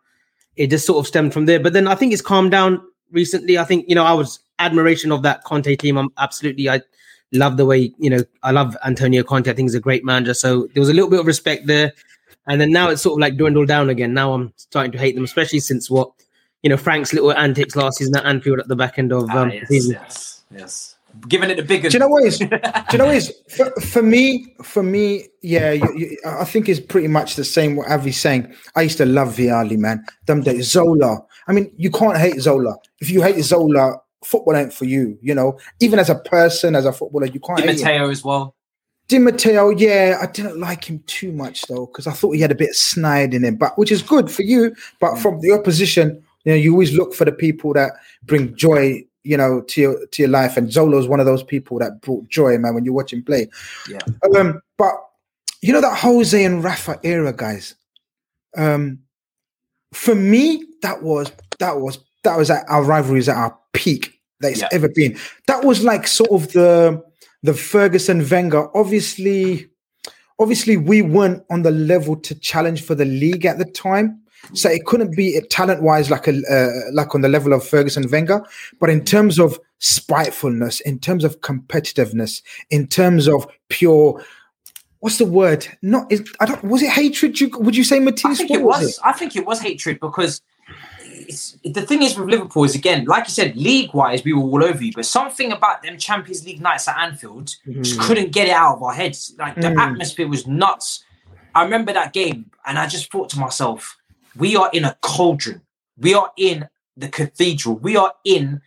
it 0.55 0.69
just 0.69 0.87
sort 0.87 1.01
of 1.01 1.09
stemmed 1.09 1.33
from 1.33 1.47
there. 1.47 1.59
But 1.59 1.73
then 1.73 1.89
I 1.89 1.97
think 1.97 2.13
it's 2.13 2.23
calmed 2.23 2.53
down 2.53 2.81
recently. 3.11 3.59
I 3.59 3.65
think, 3.65 3.87
you 3.89 3.97
know, 3.97 4.05
I 4.05 4.13
was 4.13 4.39
admiration 4.63 5.13
of 5.13 5.23
that 5.23 5.45
Conte 5.45 5.75
team. 5.77 5.97
I'm 5.99 6.11
absolutely 6.19 6.69
I 6.71 6.81
love 7.33 7.57
the 7.57 7.67
way, 7.67 7.93
you 7.99 8.11
know, 8.11 8.21
I 8.43 8.51
love 8.51 8.77
Antonio 8.85 9.23
Conte. 9.23 9.51
I 9.51 9.55
think 9.55 9.67
he's 9.69 9.75
a 9.75 9.81
great 9.81 10.05
manager. 10.05 10.35
So 10.35 10.69
there 10.75 10.81
was 10.81 10.89
a 10.89 10.95
little 10.95 11.11
bit 11.11 11.21
of 11.21 11.27
respect 11.27 11.67
there. 11.67 11.93
And 12.49 12.61
then 12.61 12.71
now 12.73 12.89
it's 12.91 13.03
sort 13.03 13.19
of 13.19 13.21
like 13.21 13.37
dwindled 13.37 13.69
down 13.69 13.89
again. 13.89 14.15
Now 14.15 14.33
I'm 14.35 14.53
starting 14.57 14.93
to 14.93 14.99
hate 14.99 15.15
them, 15.15 15.25
especially 15.25 15.61
since 15.61 15.89
what, 15.91 16.11
you 16.63 16.71
know, 16.71 16.77
Frank's 16.77 17.13
little 17.13 17.33
antics 17.33 17.77
last 17.77 17.99
season 17.99 18.17
at 18.17 18.25
Anfield 18.25 18.59
at 18.59 18.69
the 18.69 18.77
back 18.77 18.99
end 18.99 19.13
of 19.13 19.29
Ah, 19.31 19.43
um, 19.43 19.51
yes, 19.51 19.69
season. 19.69 19.93
yes, 19.93 20.43
yes. 20.51 20.97
Giving 21.29 21.51
it 21.51 21.57
the 21.57 21.63
bigger. 21.63 21.89
Do 21.91 21.95
you 21.95 21.99
know 22.01 22.09
what 22.09 22.25
is? 22.25 22.39
Do 22.39 22.49
you 22.93 22.99
know 22.99 23.07
what 23.07 23.17
is? 23.17 23.33
For, 23.49 23.71
for 23.83 24.03
me, 24.03 24.55
for 24.63 24.83
me, 24.83 25.27
yeah, 25.43 25.71
you, 25.73 25.93
you, 25.95 26.19
I 26.27 26.45
think 26.45 26.69
it's 26.71 26.81
pretty 26.81 27.09
much 27.09 27.37
the 27.37 27.45
same. 27.45 27.77
What 27.77 27.89
Avi's 27.91 28.19
saying. 28.19 28.53
I 28.77 28.83
used 28.83 28.97
to 28.97 29.05
love 29.05 29.37
Vialli, 29.37 29.77
man. 29.77 30.05
Them 30.27 30.41
days, 30.43 30.71
Zola. 30.71 31.19
I 31.49 31.53
mean, 31.53 31.71
you 31.77 31.91
can't 31.91 32.17
hate 32.17 32.41
Zola. 32.41 32.77
If 33.01 33.11
you 33.11 33.21
hate 33.21 33.43
Zola, 33.45 34.01
football 34.25 34.57
ain't 34.57 34.73
for 34.73 34.85
you. 34.85 35.19
You 35.21 35.35
know, 35.35 35.59
even 35.81 35.99
as 35.99 36.11
a 36.11 36.17
person, 36.17 36.75
as 36.75 36.85
a 36.85 36.93
footballer, 36.93 37.27
you 37.27 37.41
can't. 37.41 37.59
Di. 37.59 37.67
Matteo 37.67 38.11
as 38.11 38.25
well. 38.25 38.55
Di 39.09 39.19
Matteo, 39.19 39.71
yeah, 39.71 40.19
I 40.23 40.27
didn't 40.27 40.59
like 40.59 40.89
him 40.89 41.03
too 41.07 41.33
much 41.33 41.63
though, 41.63 41.87
because 41.87 42.07
I 42.07 42.13
thought 42.13 42.33
he 42.33 42.41
had 42.41 42.53
a 42.53 42.57
bit 42.57 42.71
of 42.71 42.77
snide 42.77 43.35
in 43.35 43.45
him, 43.45 43.57
but 43.57 43.77
which 43.77 43.93
is 43.93 44.03
good 44.03 44.31
for 44.31 44.43
you. 44.43 44.75
But 45.01 45.19
from 45.19 45.41
the 45.41 45.53
opposition, 45.53 46.23
you 46.45 46.53
know, 46.53 46.57
you 46.57 46.73
always 46.73 46.93
look 46.93 47.15
for 47.15 47.25
the 47.25 47.33
people 47.33 47.73
that 47.75 47.93
bring 48.23 48.55
joy, 48.57 49.05
you 49.25 49.37
know, 49.37 49.61
to 49.63 49.81
your 49.81 50.07
to 50.07 50.23
your 50.23 50.31
life. 50.31 50.57
And 50.57 50.73
Zola's 50.73 51.09
one 51.09 51.21
of 51.21 51.27
those 51.27 51.43
people 51.43 51.79
that 51.81 52.01
brought 52.01 52.29
joy, 52.29 52.57
man, 52.59 52.75
when 52.75 52.85
you 52.85 52.93
watch 52.93 53.13
him 53.13 53.23
play. 53.23 53.49
Yeah. 53.89 54.01
Um, 54.37 54.61
but 54.79 54.95
you 55.61 55.73
know 55.73 55.81
that 55.81 55.99
Jose 55.99 56.45
and 56.45 56.63
Rafa 56.63 56.99
era, 57.03 57.33
guys. 57.33 57.75
Um, 58.57 58.99
for 59.93 60.15
me, 60.15 60.65
that 60.83 61.03
was 61.03 61.31
that 61.59 61.79
was 61.79 61.99
that 62.25 62.37
was 62.37 62.51
at 62.51 62.65
our 62.69 62.83
rivalries 62.83 63.29
at 63.29 63.37
our 63.37 63.57
peak 63.73 64.12
that 64.43 64.53
it's 64.53 64.61
Yeah. 64.61 64.69
ever 64.73 64.89
been. 64.89 65.17
That 65.47 65.65
was 65.65 65.83
like 65.83 66.07
sort 66.07 66.31
of 66.31 66.53
the 66.53 67.03
the 67.43 67.55
Ferguson 67.55 68.27
Wenger. 68.29 68.69
Obviously, 68.77 69.69
obviously 70.39 70.77
we 70.77 71.03
weren't 71.03 71.43
on 71.51 71.63
the 71.63 71.71
level 71.71 72.17
to 72.17 72.35
challenge 72.35 72.83
for 72.85 72.95
the 72.95 73.05
league 73.05 73.47
at 73.47 73.59
the 73.59 73.65
time. 73.65 74.19
So 74.55 74.69
it 74.69 74.85
couldn't 74.87 75.17
be 75.17 75.41
talent 75.51 75.83
wise 75.83 76.11
like 76.11 76.27
a 76.27 76.33
uh, 76.51 76.91
like 76.93 77.15
on 77.15 77.21
the 77.21 77.29
level 77.29 77.53
of 77.53 77.67
Ferguson 77.67 78.09
Wenger, 78.11 78.43
but 78.81 78.91
in 78.91 79.05
terms 79.05 79.39
of 79.39 79.59
spitefulness, 79.79 80.81
in 80.81 80.99
terms 80.99 81.23
of 81.23 81.41
competitiveness, 81.41 82.43
in 82.71 82.89
terms 82.89 83.29
of 83.29 83.47
pure, 83.69 84.21
what's 84.99 85.19
the 85.19 85.27
word? 85.27 85.67
Not 85.83 86.11
is 86.11 86.25
I 86.41 86.47
don't 86.47 86.65
was 86.65 86.83
it 86.83 86.91
hatred? 86.91 87.41
You, 87.41 87.51
would 87.59 87.77
you 87.77 87.85
say 87.85 87.99
I 88.05 88.35
think 88.35 88.51
it 88.51 88.63
was. 88.63 88.99
I 89.05 89.13
think 89.13 89.37
it 89.37 89.47
was 89.47 89.61
hatred 89.61 90.01
because 90.01 90.43
it's, 91.33 91.57
the 91.65 91.83
thing 91.83 92.03
is 92.03 92.17
with 92.19 92.29
Liverpool 92.29 92.65
is 92.65 92.75
again, 92.75 93.05
like 93.07 93.25
you 93.25 93.31
said, 93.33 93.57
league 93.57 93.93
wise, 93.95 94.23
we 94.25 94.33
were 94.33 94.43
all 94.43 94.63
over 94.65 94.83
you, 94.83 94.93
but 94.95 95.07
something 95.07 95.53
about 95.53 95.83
them 95.83 95.97
Champions 95.99 96.45
League 96.47 96.61
nights 96.61 96.87
at 96.89 96.97
Anfield 96.99 97.55
just 97.83 98.01
couldn't 98.01 98.33
get 98.33 98.49
it 98.49 98.53
out 98.53 98.77
of 98.77 98.83
our 98.83 98.93
heads. 98.95 99.35
Like 99.39 99.55
the 99.57 99.69
Mm. 99.69 99.79
atmosphere 99.93 100.29
was 100.29 100.47
nuts. 100.47 101.05
I 101.55 101.65
remember 101.65 101.93
that 101.93 102.13
game, 102.13 102.51
and 102.67 102.79
I 102.79 102.87
just 102.87 103.11
thought 103.11 103.29
to 103.31 103.39
myself, 103.39 103.97
we 104.37 104.57
are 104.57 104.71
in 104.73 104.85
a 104.85 104.97
cauldron. 105.03 105.61
We 105.99 106.15
are 106.15 106.33
in 106.37 106.69
the 106.97 107.09
cathedral. 107.09 107.77
We 107.77 107.97
are 107.97 108.15
in 108.25 108.61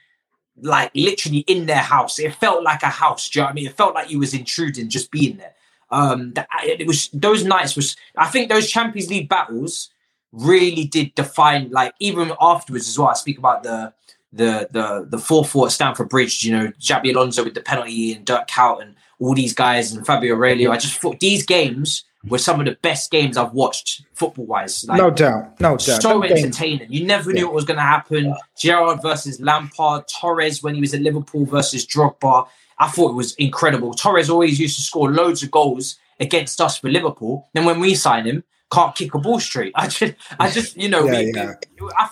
like 0.62 0.91
literally 0.95 1.39
in 1.48 1.65
their 1.65 1.77
house. 1.95 2.17
It 2.19 2.34
felt 2.36 2.63
like 2.63 2.84
a 2.84 2.88
house. 2.88 3.29
Do 3.29 3.39
you 3.39 3.41
know 3.41 3.45
what 3.48 3.51
I 3.51 3.53
mean? 3.55 3.67
It 3.67 3.75
felt 3.77 3.93
like 3.95 4.10
you 4.10 4.19
was 4.19 4.34
intruding 4.34 4.89
just 4.89 5.12
being 5.12 5.38
there. 5.38 5.53
Um, 5.91 6.34
that 6.34 6.48
it 6.63 6.88
was 6.88 7.10
those 7.13 7.43
nights 7.43 7.75
was. 7.75 7.95
I 8.17 8.27
think 8.27 8.50
those 8.50 8.69
Champions 8.69 9.10
League 9.10 9.29
battles 9.29 9.89
really 10.36 10.86
did 10.86 11.15
define. 11.15 11.70
Like 11.72 11.94
even 12.00 12.32
afterwards 12.39 12.88
as 12.88 12.98
well. 13.00 13.10
I 13.10 13.13
speak 13.13 13.38
about 13.38 13.63
the 13.63 13.94
the 14.34 14.68
the 14.72 15.08
the 15.10 15.18
four 15.18 15.46
four 15.46 15.68
at 15.68 15.72
Stamford 15.72 16.10
Bridge. 16.10 16.44
You 16.44 16.58
know, 16.58 16.68
Xabi 16.80 17.13
Alonso 17.13 17.44
with 17.44 17.54
the 17.54 17.62
penalty 17.62 18.13
and 18.13 18.25
Dirk 18.25 18.48
Kuyt 18.48 18.82
and 18.82 18.96
all 19.20 19.34
these 19.34 19.54
guys 19.54 19.94
and 19.94 20.06
Fabio 20.06 20.36
Aurelio. 20.36 20.72
I 20.72 20.77
just 20.77 21.00
thought 21.00 21.20
these 21.20 21.46
games 21.46 22.04
were 22.27 22.38
some 22.39 22.60
of 22.60 22.65
the 22.65 22.77
best 22.82 23.12
games 23.12 23.38
I've 23.38 23.54
watched 23.54 24.04
football 24.13 24.46
wise. 24.46 24.84
Like, 24.88 24.98
no 24.98 25.12
doubt, 25.12 25.60
no 25.62 25.77
doubt. 25.77 26.01
so 26.01 26.20
games- 26.22 26.44
entertaining. 26.44 26.92
You 26.92 27.06
never 27.06 27.32
knew 27.32 27.46
what 27.46 27.54
was 27.54 27.65
going 27.65 27.77
to 27.77 27.84
happen. 27.84 28.34
Gerrard 28.58 29.01
versus 29.01 29.39
Lampard, 29.39 30.06
Torres 30.08 30.63
when 30.63 30.74
he 30.75 30.82
was 30.82 30.94
at 30.94 31.01
Liverpool 31.01 31.46
versus 31.46 31.86
Drogba. 31.86 32.48
I 32.80 32.88
thought 32.89 33.12
it 33.12 33.15
was 33.15 33.36
incredible. 33.36 33.94
Torres 33.94 34.30
always 34.30 34.60
used 34.60 34.75
to 34.77 34.82
score 34.82 35.12
loads 35.12 35.44
of 35.44 35.51
goals 35.51 35.98
against 36.20 36.60
us 36.60 36.77
for 36.80 36.89
Liverpool. 36.89 37.48
Then 37.54 37.63
when 37.63 37.80
we 37.80 37.94
sign 37.96 38.25
him, 38.25 38.44
can't 38.72 38.95
kick 38.95 39.13
a 39.13 39.19
ball 39.19 39.39
straight. 39.39 39.72
I 39.75 39.88
just, 39.88 40.13
I 40.39 40.50
just, 40.50 40.75
you 40.77 40.89
know, 40.89 41.05
Yeah, 41.05 41.19
we, 41.19 41.31
yeah. 41.36 41.53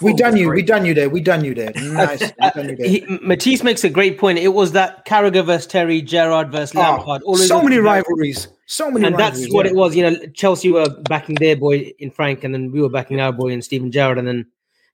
we, 0.02 0.12
We 0.12 0.14
done 0.14 0.34
was 0.34 0.42
you. 0.42 0.50
We 0.50 0.62
done 0.62 0.86
you 0.86 0.94
there. 0.94 1.10
We 1.10 1.22
done 1.22 1.44
you 1.44 1.54
there. 1.54 1.72
Nice. 1.76 2.32
Done 2.32 2.70
you 2.70 2.76
there. 2.78 2.88
He, 2.88 3.06
Matisse 3.22 3.64
makes 3.64 3.84
a 3.84 3.90
great 3.90 4.18
point. 4.18 4.38
It 4.40 4.50
was 4.50 4.72
that 4.74 5.06
Carragher 5.06 5.46
versus 5.46 5.68
Terry, 5.68 6.02
Gerrard 6.02 6.52
versus 6.52 6.76
Oh, 6.76 6.80
Lampard. 6.80 7.24
all 7.24 7.36
so 7.38 7.62
many 7.62 7.78
rivalries. 7.78 8.48
So 8.66 8.90
many 8.90 9.06
and 9.06 9.18
that's 9.18 9.52
what 9.52 9.66
yeah. 9.66 9.72
it 9.72 9.76
was. 9.76 9.96
You 9.96 10.04
know, 10.10 10.18
Chelsea 10.34 10.72
were 10.72 10.88
backing 11.10 11.36
their 11.36 11.56
boy 11.56 11.92
in 12.00 12.12
Frank, 12.12 12.44
and 12.44 12.54
then 12.54 12.72
we 12.72 12.82
were 12.82 12.90
backing 12.90 13.20
our 13.20 13.32
boy 13.34 13.50
in 13.50 13.62
Steven 13.62 13.92
Gerrard, 13.92 14.18
and 14.18 14.28
then 14.28 14.46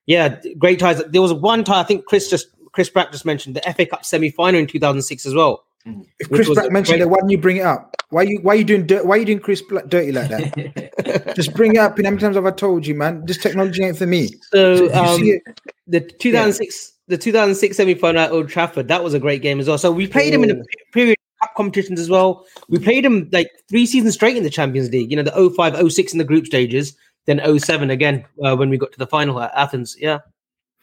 yeah, 0.06 0.40
great 0.58 0.80
ties. 0.80 1.02
There 1.04 1.22
was 1.22 1.32
one 1.32 1.62
tie 1.62 1.80
I 1.80 1.84
think 1.84 2.04
Chris 2.06 2.28
just 2.28 2.48
Chris 2.72 2.90
Pratt 2.90 3.12
just 3.12 3.24
mentioned 3.24 3.54
the 3.56 3.72
FA 3.72 3.86
Cup 3.86 4.04
semi 4.04 4.30
final 4.30 4.60
in 4.60 4.66
2006 4.66 5.24
as 5.24 5.34
well. 5.34 5.64
If 5.86 6.28
Chris 6.28 6.48
was 6.48 6.58
Black 6.58 6.70
mentioned 6.72 6.98
great- 6.98 7.06
it, 7.06 7.10
why 7.10 7.16
didn't 7.18 7.30
you 7.30 7.38
bring 7.38 7.56
it 7.58 7.64
up? 7.66 7.94
Why 8.10 8.22
you 8.22 8.40
why 8.42 8.54
you 8.54 8.64
doing 8.64 8.86
dirt, 8.86 9.06
why 9.06 9.16
you 9.16 9.24
doing 9.24 9.38
Chris 9.38 9.62
Black 9.62 9.86
dirty 9.88 10.12
like 10.12 10.28
that? 10.28 11.32
Just 11.36 11.54
bring 11.54 11.74
it 11.76 11.78
up. 11.78 11.96
You 11.96 12.02
know, 12.02 12.08
how 12.08 12.14
many 12.14 12.20
times 12.20 12.36
have 12.36 12.46
I 12.46 12.50
told 12.50 12.86
you, 12.86 12.94
man? 12.94 13.24
This 13.24 13.38
technology 13.38 13.84
ain't 13.84 13.96
for 13.96 14.06
me. 14.06 14.28
So 14.52 14.74
if 14.92 15.20
you 15.20 15.40
um, 15.46 15.54
the 15.86 16.00
2006 16.00 16.92
the 17.08 17.16
2006 17.18 17.76
semi 17.76 17.94
final 17.94 18.20
at 18.22 18.30
Old 18.30 18.48
Trafford 18.48 18.88
that 18.88 19.02
was 19.02 19.14
a 19.14 19.18
great 19.20 19.42
game 19.42 19.58
as 19.60 19.68
well. 19.68 19.78
So 19.78 19.90
we 19.92 20.06
played 20.06 20.34
him 20.34 20.44
in 20.44 20.50
a 20.50 20.54
Oh. 20.54 20.62
period 20.92 21.16
cup 21.42 21.54
competitions 21.56 21.98
as 22.00 22.10
well. 22.10 22.44
We 22.68 22.78
played 22.78 23.04
him 23.04 23.28
like 23.32 23.48
three 23.68 23.86
seasons 23.86 24.14
straight 24.14 24.36
in 24.36 24.42
the 24.42 24.50
Champions 24.50 24.90
League. 24.90 25.10
You 25.10 25.16
know, 25.16 25.22
the 25.22 25.50
05, 25.56 25.90
06 25.92 26.12
in 26.12 26.18
the 26.18 26.24
group 26.24 26.46
stages, 26.46 26.94
then 27.26 27.40
07 27.58 27.90
again 27.90 28.24
uh, 28.44 28.54
when 28.56 28.68
we 28.70 28.76
got 28.76 28.92
to 28.92 28.98
the 28.98 29.06
final 29.06 29.40
at 29.40 29.52
Athens. 29.56 29.96
Yeah. 29.98 30.18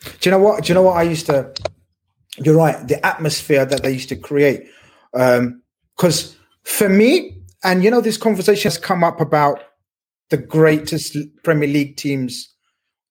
Do 0.03 0.09
you 0.23 0.31
know 0.31 0.39
what? 0.39 0.63
Do 0.63 0.69
you 0.69 0.73
know 0.75 0.81
what 0.81 0.97
I 0.97 1.03
used 1.03 1.25
to? 1.27 1.53
You're 2.37 2.55
right. 2.55 2.87
The 2.87 3.03
atmosphere 3.05 3.65
that 3.65 3.83
they 3.83 3.91
used 3.91 4.09
to 4.09 4.15
create, 4.15 4.67
Um, 5.17 5.61
because 5.95 6.35
for 6.63 6.89
me, 6.89 7.35
and 7.63 7.83
you 7.83 7.89
know, 7.89 8.01
this 8.01 8.17
conversation 8.17 8.69
has 8.69 8.77
come 8.77 9.03
up 9.03 9.19
about 9.19 9.61
the 10.29 10.37
greatest 10.37 11.17
Premier 11.43 11.67
League 11.67 11.97
teams, 11.97 12.53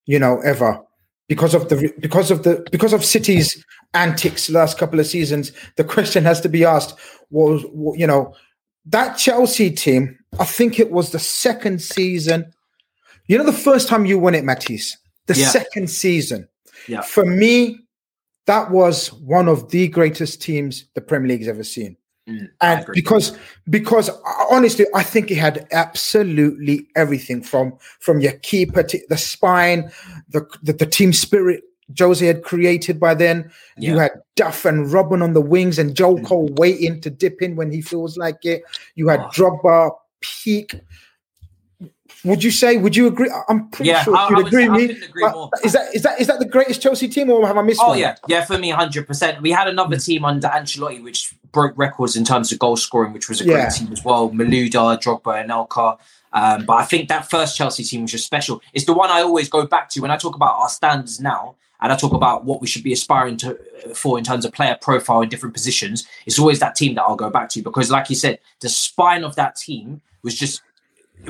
you 0.05 0.19
know, 0.19 0.41
ever, 0.45 0.81
because 1.29 1.55
of 1.55 1.69
the 1.69 1.93
because 1.99 2.31
of 2.31 2.45
the 2.45 2.65
because 2.71 2.93
of 2.93 3.05
City's 3.05 3.63
antics 3.95 4.49
last 4.51 4.79
couple 4.79 5.01
of 5.01 5.07
seasons. 5.07 5.53
The 5.77 5.85
question 5.85 6.25
has 6.25 6.41
to 6.43 6.49
be 6.49 6.65
asked: 6.65 6.95
was 7.31 7.65
you 7.99 8.07
know 8.07 8.35
that 8.85 9.17
Chelsea 9.17 9.71
team? 9.71 10.17
I 10.39 10.45
think 10.45 10.79
it 10.79 10.91
was 10.93 11.11
the 11.11 11.19
second 11.19 11.83
season. 11.83 12.53
You 13.27 13.39
know, 13.39 13.45
the 13.45 13.53
first 13.53 13.89
time 13.89 14.07
you 14.07 14.19
won 14.19 14.35
it, 14.37 14.45
Matisse. 14.45 14.97
The 15.27 15.35
Yeah. 15.35 15.49
second 15.49 15.91
season. 15.91 16.47
Yeah. 16.87 17.01
For 17.01 17.25
me, 17.25 17.81
that 18.47 18.71
was 18.71 19.13
one 19.13 19.49
of 19.49 19.71
the 19.71 19.89
greatest 19.89 20.41
teams 20.41 20.87
the 20.95 21.01
Premier 21.01 21.29
League's 21.29 21.49
ever 21.49 21.65
seen. 21.65 21.97
Mm, 22.29 22.49
And 22.61 22.87
because 22.93 23.37
because 23.71 24.09
uh, 24.09 24.15
honestly, 24.51 24.87
I 24.95 25.03
think 25.05 25.31
it 25.31 25.37
had 25.37 25.67
absolutely 25.71 26.89
everything 26.97 27.43
from 27.43 27.77
from 28.01 28.21
your 28.21 28.33
keeper 28.43 28.83
to 28.83 28.99
the 29.09 29.17
spine, 29.17 29.91
the 30.29 30.45
the, 30.63 30.73
the 30.73 30.87
team 30.87 31.13
spirit 31.13 31.63
Jose 31.97 32.25
had 32.27 32.43
created 32.43 32.99
by 32.99 33.15
then. 33.15 33.51
You 33.79 33.97
had 33.99 34.11
Duff 34.35 34.65
and 34.65 34.87
Robben 34.87 35.23
on 35.23 35.35
the 35.35 35.41
wings 35.41 35.79
and 35.79 35.95
Joe 35.95 36.19
Cole 36.23 36.49
waiting 36.57 37.01
to 37.03 37.11
dip 37.11 37.41
in 37.43 37.55
when 37.55 37.71
he 37.71 37.81
feels 37.81 38.17
like 38.17 38.45
it. 38.45 38.63
You 38.97 39.07
had 39.09 39.21
Oh. 39.21 39.29
Drogba 39.33 39.91
peak. 40.21 40.81
Would 42.27 42.43
you 42.45 42.51
say? 42.51 42.77
Would 42.77 42.97
you 42.97 43.07
agree? 43.07 43.31
I'm 43.49 43.69
pretty 43.69 43.91
Yeah, 43.91 44.03
sure 44.05 44.17
I- 44.17 44.29
you'd 44.29 44.39
I 44.39 44.49
agree 44.49 44.65
say- 44.65 44.69
with 44.69 44.91
I 44.91 44.95
me. 44.95 45.05
agree 45.07 45.23
more. 45.31 45.51
Is 45.65 45.73
that 45.73 45.95
is 45.95 46.03
that 46.03 46.21
is 46.21 46.27
that 46.27 46.39
the 46.39 46.45
greatest 46.45 46.81
Chelsea 46.83 47.09
team, 47.09 47.31
or 47.31 47.47
have 47.47 47.57
I 47.57 47.63
missed 47.63 47.81
Oh 47.83 47.89
one? 47.91 47.99
yeah, 47.99 48.17
yeah. 48.29 48.45
For 48.45 48.59
me, 48.59 48.71
hundred 48.71 49.07
percent. 49.07 49.41
We 49.43 49.51
had 49.53 49.69
another 49.69 49.97
team 49.97 50.25
under 50.25 50.49
Ancelotti, 50.49 51.03
which 51.03 51.35
broke 51.53 51.73
records 51.77 52.17
in 52.17 52.25
terms 52.25 52.53
of 52.53 52.59
goal 52.59 52.77
scoring, 52.77 53.13
which 53.13 53.29
was 53.29 53.41
a 53.41 53.45
great 53.45 53.55
Yeah. 53.57 53.69
team 53.71 53.89
as 53.93 54.05
well. 54.05 54.29
Malouda, 54.31 55.01
Drogba, 55.01 55.47
Anelka. 55.47 55.99
Um, 56.33 56.67
but 56.67 56.75
I 56.75 56.85
think 56.85 57.09
that 57.09 57.31
first 57.31 57.57
Chelsea 57.57 57.83
team 57.85 58.03
was 58.03 58.11
just 58.11 58.27
special. 58.27 58.61
It's 58.75 58.85
the 58.85 58.93
one 58.93 59.11
I 59.11 59.23
always 59.23 59.49
go 59.49 59.65
back 59.67 59.89
to 59.91 60.01
when 60.01 60.11
I 60.11 60.17
talk 60.19 60.35
about 60.35 60.57
our 60.59 60.69
standards 60.69 61.19
now, 61.19 61.55
and 61.81 61.91
I 61.93 61.97
talk 61.97 62.13
about 62.13 62.45
what 62.45 62.61
we 62.61 62.67
should 62.67 62.83
be 62.83 62.93
aspiring 62.93 63.37
to 63.39 63.59
for 63.95 64.19
in 64.19 64.25
terms 64.25 64.45
of 64.45 64.53
player 64.53 64.77
profile 64.81 65.23
in 65.23 65.29
different 65.31 65.55
positions. 65.55 66.07
It's 66.27 66.39
always 66.39 66.59
that 66.61 66.75
team 66.75 66.95
that 66.97 67.05
I'll 67.05 67.17
go 67.17 67.31
back 67.31 67.49
to 67.51 67.63
because, 67.63 67.91
like 67.91 68.11
you 68.11 68.17
said, 68.17 68.39
the 68.61 68.69
spine 68.69 69.25
of 69.25 69.37
that 69.37 69.57
team 69.57 70.03
was 70.23 70.35
just 70.35 70.61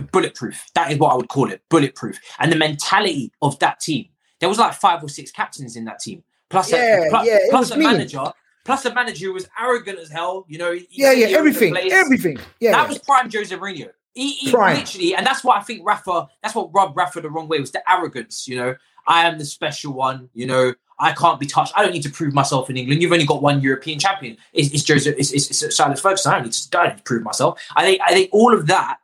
bulletproof. 0.03 0.65
That 0.75 0.91
is 0.93 0.99
what 0.99 1.13
I 1.13 1.17
would 1.17 1.29
call 1.29 1.51
it, 1.51 1.63
bulletproof. 1.69 2.19
And 2.39 2.51
the 2.53 2.57
mentality 2.57 3.33
of 3.43 3.59
that 3.61 3.81
team. 3.81 4.07
There 4.41 4.49
was 4.49 4.59
like 4.59 4.75
five 4.75 5.03
or 5.03 5.09
six 5.09 5.31
captains 5.31 5.77
in 5.77 5.85
that 5.87 5.99
team, 6.01 6.23
plus 6.51 6.71
Yeah, 6.71 7.07
a, 7.07 7.11
plus, 7.11 7.27
yeah, 7.27 7.39
plus 7.51 7.71
a 7.71 7.79
mean. 7.79 7.89
manager, 7.89 8.25
plus 8.67 8.85
a 8.85 8.93
manager 8.95 9.27
who 9.27 9.33
was 9.33 9.49
arrogant 9.59 9.99
as 9.99 10.11
hell. 10.11 10.45
You 10.49 10.59
know, 10.59 10.73
he- 10.73 10.87
Yeah, 10.91 11.13
yeah, 11.13 11.29
everything, 11.39 11.75
everything. 11.77 12.39
Yeah, 12.61 12.73
that 12.73 12.83
yeah. 12.83 12.89
was 12.89 12.99
prime 12.99 13.31
Jose 13.33 13.57
Mourinho. 13.57 13.91
He, 14.13 14.33
he 14.35 14.51
Prime. 14.51 14.77
literally, 14.79 15.15
and 15.15 15.27
that's 15.27 15.45
what 15.45 15.59
I 15.59 15.63
think 15.63 15.87
Rafa. 15.87 16.29
That's 16.43 16.55
what 16.55 16.71
rubbed 16.75 16.97
Rafa 16.97 17.21
the 17.21 17.29
wrong 17.31 17.49
way 17.49 17.61
was 17.61 17.71
the 17.73 17.83
arrogance. 17.91 18.49
You 18.49 18.57
know, 18.57 18.75
I 19.07 19.27
am 19.27 19.39
the 19.39 19.45
special 19.45 19.93
one. 19.93 20.31
You 20.33 20.47
know, 20.47 20.75
I 20.99 21.13
can't 21.13 21.39
be 21.39 21.45
touched. 21.47 21.75
I 21.77 21.83
don't 21.83 21.93
need 21.93 22.03
to 22.05 22.11
prove 22.11 22.33
myself 22.33 22.71
in 22.71 22.79
England. 22.79 23.03
You've 23.03 23.13
only 23.13 23.27
got 23.27 23.43
one 23.43 23.61
European 23.61 23.99
champion. 23.99 24.39
It's, 24.55 24.73
it's 24.73 24.89
Jose. 24.89 25.11
It's, 25.19 25.33
it's, 25.33 25.63
it's 25.63 25.77
Sir 25.77 25.85
Alex 25.85 26.01
Ferguson. 26.01 26.33
I 26.33 26.37
don't 26.37 26.45
need 26.45 26.53
to. 26.53 26.79
I 26.79 26.83
don't 26.85 26.93
need 26.93 26.97
to 26.99 27.03
prove 27.05 27.23
myself. 27.23 27.63
I 27.77 27.85
think. 27.85 28.01
I 28.07 28.13
think 28.15 28.31
all 28.33 28.55
of 28.55 28.67
that 28.69 28.99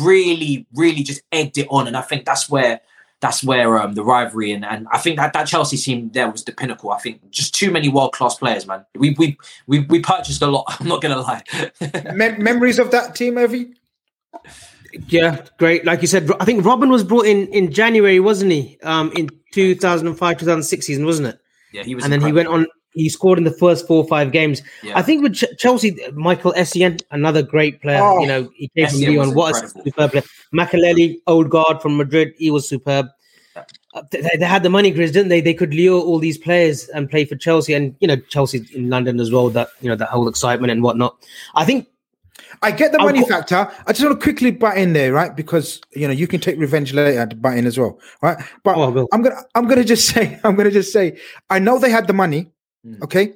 really, 0.00 0.66
really 0.74 1.02
just 1.02 1.22
egged 1.30 1.58
it 1.58 1.68
on, 1.70 1.86
and 1.86 1.96
I 1.96 2.02
think 2.02 2.24
that's 2.24 2.48
where. 2.48 2.80
That's 3.20 3.42
where 3.42 3.78
um, 3.78 3.94
the 3.94 4.04
rivalry 4.04 4.52
and, 4.52 4.66
and 4.66 4.86
I 4.92 4.98
think 4.98 5.16
that, 5.16 5.32
that 5.32 5.46
Chelsea 5.46 5.78
team 5.78 6.10
there 6.12 6.28
was 6.28 6.44
the 6.44 6.52
pinnacle. 6.52 6.90
I 6.92 6.98
think 6.98 7.30
just 7.30 7.54
too 7.54 7.70
many 7.70 7.88
world 7.88 8.12
class 8.12 8.34
players, 8.34 8.66
man. 8.66 8.84
We 8.94 9.14
we 9.18 9.38
we 9.66 9.78
we 9.80 10.00
purchased 10.00 10.42
a 10.42 10.46
lot. 10.46 10.66
I'm 10.78 10.86
not 10.86 11.00
gonna 11.00 11.20
lie. 11.20 11.42
Mem- 12.12 12.42
memories 12.42 12.78
of 12.78 12.90
that 12.90 13.14
team, 13.14 13.38
Avi? 13.38 13.72
Yeah, 15.08 15.42
great. 15.58 15.86
Like 15.86 16.02
you 16.02 16.06
said, 16.08 16.30
I 16.38 16.44
think 16.44 16.64
Robben 16.64 16.90
was 16.90 17.02
brought 17.02 17.24
in 17.24 17.46
in 17.48 17.72
January, 17.72 18.20
wasn't 18.20 18.52
he? 18.52 18.78
Um, 18.82 19.10
in 19.16 19.30
2005, 19.52 20.38
2006 20.38 20.86
season, 20.86 21.06
wasn't 21.06 21.28
it? 21.28 21.40
yeah, 21.74 21.82
he 21.82 21.94
was. 21.94 22.04
and 22.04 22.12
then 22.12 22.20
he 22.20 22.32
went 22.32 22.48
on. 22.48 22.66
He 22.94 23.08
scored 23.08 23.38
in 23.38 23.44
the 23.44 23.50
first 23.52 23.86
four 23.86 23.98
or 24.04 24.08
five 24.08 24.32
games. 24.32 24.62
Yeah. 24.82 24.96
I 24.98 25.02
think 25.02 25.22
with 25.22 25.34
Ch- 25.34 25.56
Chelsea, 25.58 25.96
Michael 26.14 26.52
Essien, 26.56 27.02
another 27.10 27.42
great 27.42 27.82
player. 27.82 28.00
Oh, 28.02 28.20
you 28.20 28.26
know, 28.26 28.50
he 28.54 28.68
came 28.76 28.88
from 28.88 28.98
Essien 29.00 29.18
was 29.18 29.28
Lyon. 29.28 29.34
What 29.34 29.64
a 29.64 29.68
superb 29.68 30.10
player. 30.12 30.22
Makelele, 30.54 31.16
old 31.26 31.50
guard 31.50 31.82
from 31.82 31.96
Madrid, 31.96 32.34
he 32.38 32.50
was 32.50 32.68
superb. 32.68 33.06
Uh, 33.94 34.02
They, 34.10 34.22
they 34.38 34.44
had 34.46 34.62
the 34.62 34.70
money, 34.70 34.92
Chris, 34.92 35.10
didn't 35.12 35.28
they? 35.28 35.40
They 35.40 35.54
could 35.54 35.72
lure 35.74 36.00
all 36.00 36.18
these 36.18 36.38
players 36.38 36.88
and 36.88 37.08
play 37.10 37.24
for 37.24 37.36
Chelsea, 37.36 37.74
and 37.74 37.94
you 38.00 38.08
know 38.08 38.16
Chelsea 38.16 38.66
in 38.74 38.90
London 38.90 39.20
as 39.20 39.30
well. 39.30 39.48
That 39.50 39.68
you 39.80 39.88
know 39.88 39.96
that 39.96 40.08
whole 40.08 40.28
excitement 40.28 40.70
and 40.72 40.82
whatnot. 40.82 41.16
I 41.54 41.64
think 41.64 41.86
I 42.62 42.70
get 42.72 42.92
the 42.92 42.98
I'll 42.98 43.06
money 43.06 43.24
factor. 43.26 43.70
I 43.86 43.92
just 43.92 44.04
want 44.04 44.18
to 44.18 44.22
quickly 44.22 44.50
butt 44.50 44.76
in 44.76 44.92
there, 44.92 45.12
right? 45.12 45.34
Because 45.34 45.80
you 45.94 46.06
know 46.08 46.12
you 46.12 46.26
can 46.26 46.40
take 46.40 46.58
revenge 46.58 46.92
later 46.92 47.26
to 47.26 47.36
butt 47.36 47.56
in 47.56 47.66
as 47.66 47.78
well, 47.78 48.00
right? 48.22 48.36
But 48.64 48.76
Oh, 48.76 49.08
I'm 49.12 49.22
gonna 49.22 49.42
I'm 49.54 49.68
gonna 49.68 49.84
just 49.84 50.08
say 50.14 50.40
I'm 50.44 50.56
gonna 50.56 50.70
just 50.70 50.92
say 50.92 51.18
I 51.50 51.58
know 51.60 51.78
they 51.78 51.90
had 51.90 52.06
the 52.08 52.12
money, 52.12 52.50
Mm. 52.84 53.02
okay, 53.02 53.32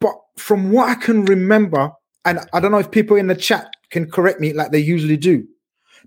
but 0.00 0.14
from 0.36 0.70
what 0.72 0.88
I 0.88 0.94
can 0.94 1.24
remember, 1.24 1.90
and 2.24 2.40
I 2.52 2.60
don't 2.60 2.70
know 2.70 2.78
if 2.78 2.90
people 2.90 3.16
in 3.16 3.26
the 3.26 3.34
chat 3.34 3.74
can 3.90 4.10
correct 4.10 4.40
me 4.40 4.52
like 4.52 4.70
they 4.70 4.78
usually 4.78 5.16
do, 5.16 5.46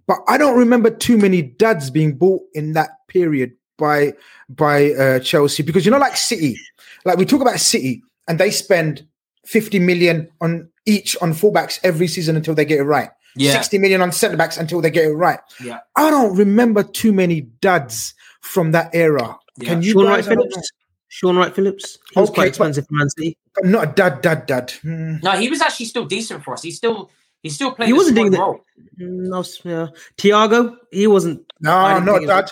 but 0.07 0.19
I 0.27 0.37
don't 0.37 0.57
remember 0.57 0.89
too 0.89 1.17
many 1.17 1.41
duds 1.41 1.89
being 1.89 2.15
bought 2.15 2.41
in 2.53 2.73
that 2.73 2.89
period 3.07 3.53
by 3.77 4.13
by 4.49 4.91
uh, 4.93 5.19
Chelsea 5.19 5.63
because 5.63 5.85
you 5.85 5.91
know 5.91 5.97
like 5.97 6.17
City, 6.17 6.57
like 7.05 7.17
we 7.17 7.25
talk 7.25 7.41
about 7.41 7.59
City 7.59 8.03
and 8.27 8.39
they 8.39 8.51
spend 8.51 9.07
50 9.45 9.79
million 9.79 10.29
on 10.41 10.69
each 10.85 11.15
on 11.21 11.33
fullbacks 11.33 11.79
every 11.83 12.07
season 12.07 12.35
until 12.35 12.53
they 12.53 12.65
get 12.65 12.79
it 12.79 12.83
right. 12.83 13.09
Yeah. 13.35 13.53
60 13.53 13.77
million 13.77 14.01
on 14.01 14.11
centre 14.11 14.37
backs 14.37 14.57
until 14.57 14.81
they 14.81 14.89
get 14.89 15.05
it 15.05 15.13
right. 15.13 15.39
Yeah. 15.63 15.79
I 15.95 16.09
don't 16.09 16.35
remember 16.35 16.83
too 16.83 17.13
many 17.13 17.41
duds 17.41 18.13
from 18.41 18.71
that 18.71 18.93
era. 18.93 19.37
Yeah. 19.57 19.69
Can 19.69 19.81
you 19.83 19.93
Shaun 19.93 20.05
Wright 20.05 20.17
guys? 20.17 20.27
I 20.27 20.33
Phillips, 20.33 20.71
Shaun 21.09 21.37
Wright 21.37 21.53
Phillips, 21.55 21.97
he 22.13 22.19
was 22.19 22.29
Okay, 22.29 22.35
quite 22.35 22.43
but- 22.43 22.47
expensive 22.49 22.87
for 22.87 22.93
Man 22.95 23.09
City. 23.09 23.37
know. 23.63 23.69
Not 23.79 23.83
a 23.89 23.91
dad, 23.93 24.21
dad, 24.21 24.45
dad. 24.45 24.71
Hmm. 24.81 25.17
No, 25.23 25.31
he 25.31 25.49
was 25.49 25.61
actually 25.61 25.85
still 25.87 26.05
decent 26.05 26.43
for 26.43 26.53
us. 26.53 26.61
He's 26.63 26.77
still 26.77 27.09
he's 27.43 27.55
still 27.55 27.71
playing. 27.71 27.87
He 27.89 27.93
wasn't 27.93 28.17
doing 28.17 28.31
that- 28.31 28.39
role. 28.39 28.61
No, 28.97 29.43
yeah. 29.63 29.87
Tiago, 30.17 30.75
he 30.91 31.07
wasn't. 31.07 31.41
No, 31.61 31.87
didn't 31.87 32.05
not 32.05 32.11
think 32.19 32.29
it 32.29 32.33
was- 32.33 32.51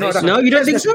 No, 0.00 0.10
no, 0.10 0.20
No, 0.20 0.38
you 0.40 0.50
don't 0.50 0.64
think 0.64 0.78
so? 0.78 0.94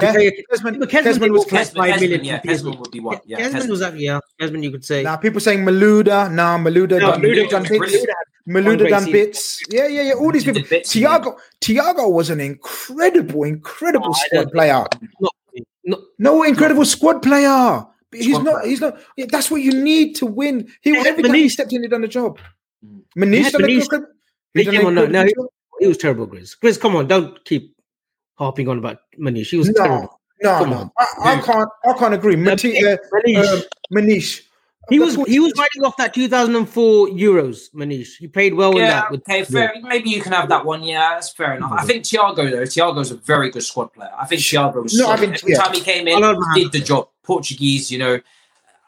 Yeah, 0.00 0.12
Kezman, 0.12 0.32
Kezman, 0.50 0.74
Kezman, 0.88 0.88
Kezman 0.88 1.32
was 1.32 1.44
was 1.44 1.46
Kezman, 1.52 1.76
five 1.76 2.00
million. 2.00 2.20
Kezman, 2.20 2.24
yeah. 2.26 2.40
Kezman 2.40 2.78
would 2.78 2.90
be 2.90 3.00
one. 3.00 3.18
Yeah, 3.26 3.38
Kezman 3.38 3.52
Kezman. 3.52 3.70
was 3.70 3.82
actually 3.82 4.04
yeah. 4.04 4.20
Kezman, 4.40 4.62
you 4.62 4.70
could 4.70 4.84
say. 4.84 5.02
Now 5.02 5.16
people 5.16 5.40
saying 5.40 5.60
Malouda. 5.64 6.32
Nah, 6.32 6.58
Malouda. 6.58 6.90
No, 6.90 6.98
done, 7.00 7.22
Malouda 7.22 7.50
done 7.50 7.62
bits. 7.68 8.06
Malouda 8.48 8.88
done 8.88 9.12
bits. 9.12 9.62
Yeah, 9.70 9.86
yeah, 9.88 10.02
yeah. 10.02 10.14
All 10.14 10.30
these 10.32 10.44
people. 10.44 10.62
bits. 10.68 10.90
Tiago. 10.92 11.36
Tiago 11.60 12.08
was 12.08 12.30
an 12.30 12.40
incredible, 12.40 13.42
incredible 13.44 14.08
Oh, 14.10 14.12
squad 14.12 14.42
don't- 14.44 14.52
player. 14.52 14.84
No, 15.20 15.28
no, 15.84 16.02
No, 16.18 16.42
incredible 16.44 16.84
squad 16.84 17.20
player. 17.22 17.84
He's 18.12 18.26
Squad 18.34 18.44
not. 18.44 18.54
player. 18.60 18.68
He's 18.70 18.80
not. 18.80 18.98
Yeah, 19.16 19.26
that's 19.30 19.50
what 19.50 19.60
you 19.62 19.72
need 19.72 20.14
to 20.16 20.26
win. 20.26 20.68
He 20.82 20.92
Yeah, 20.94 21.02
every 21.06 21.22
time 21.24 21.34
he 21.34 21.48
stepped 21.48 21.72
in, 21.72 21.82
he 21.82 21.88
done 21.88 22.00
the 22.02 22.08
job. 22.08 22.38
Mm. 22.84 23.02
Maniche 23.16 23.44
Yeah, 23.44 23.50
done 23.50 23.64
a 23.64 23.66
Maniche- 23.66 23.82
He 23.82 23.88
done 23.88 24.06
Take 24.56 24.66
a 24.68 24.72
him 24.72 24.86
on, 24.86 24.94
no, 24.94 25.06
no, 25.06 25.24
he- 25.24 25.34
job. 25.34 25.46
he 25.80 25.86
was 25.86 25.96
terrible, 25.98 26.26
Grizz. 26.26 26.56
Grizz, 26.58 26.80
come 26.80 26.96
on, 26.96 27.06
don't 27.06 27.44
keep 27.44 27.74
harping 28.40 28.66
on 28.68 28.78
about 28.78 28.98
Maniche. 29.18 29.50
He 29.50 29.56
was 29.58 29.68
No, 29.68 29.84
terrible. 29.84 30.20
no, 30.42 30.58
Come 30.58 30.70
no. 30.70 30.76
on. 30.78 30.90
I, 30.98 31.06
I 31.34 31.40
can't. 31.42 31.68
I 31.86 31.92
can't 31.92 32.14
agree. 32.14 32.34
Mati, 32.36 32.76
uh, 32.84 32.96
Maniche. 33.12 33.36
uh, 33.44 33.60
Maniche. 33.94 34.42
He 34.88 34.98
That's 34.98 35.16
was 35.16 35.28
he 35.28 35.38
was 35.38 35.52
riding 35.56 35.84
off 35.84 35.96
that 35.98 36.14
2004 36.14 37.08
Euros, 37.08 37.72
Maniche. 37.74 38.16
He 38.18 38.26
played 38.26 38.54
well 38.54 38.72
in 38.72 38.78
that. 38.78 39.10
With, 39.10 39.20
okay, 39.20 39.44
fair. 39.44 39.72
Maybe 39.82 40.10
you 40.10 40.20
can 40.22 40.32
have 40.32 40.48
that 40.48 40.64
one. 40.64 40.82
Yeah, 40.82 41.10
that's 41.14 41.30
fair 41.30 41.54
enough. 41.54 41.70
I 41.72 41.84
think 41.84 42.02
Tiago 42.04 42.50
though, 42.50 42.64
Tiago's 42.64 43.10
a 43.12 43.16
very 43.16 43.50
good 43.50 43.62
squad 43.62 43.92
player. 43.92 44.10
I 44.18 44.24
think 44.26 44.40
Tiago 44.42 44.82
was 44.82 44.94
No, 44.98 45.04
I 45.10 45.16
solid. 45.16 45.20
mean, 45.20 45.34
every 45.34 45.52
yeah. 45.52 45.58
time 45.58 45.74
he 45.74 45.80
came 45.80 46.08
in, 46.08 46.18
he 46.54 46.62
did 46.64 46.72
the 46.72 46.80
job. 46.80 47.08
Portuguese, 47.22 47.92
you 47.92 47.98
know. 47.98 48.18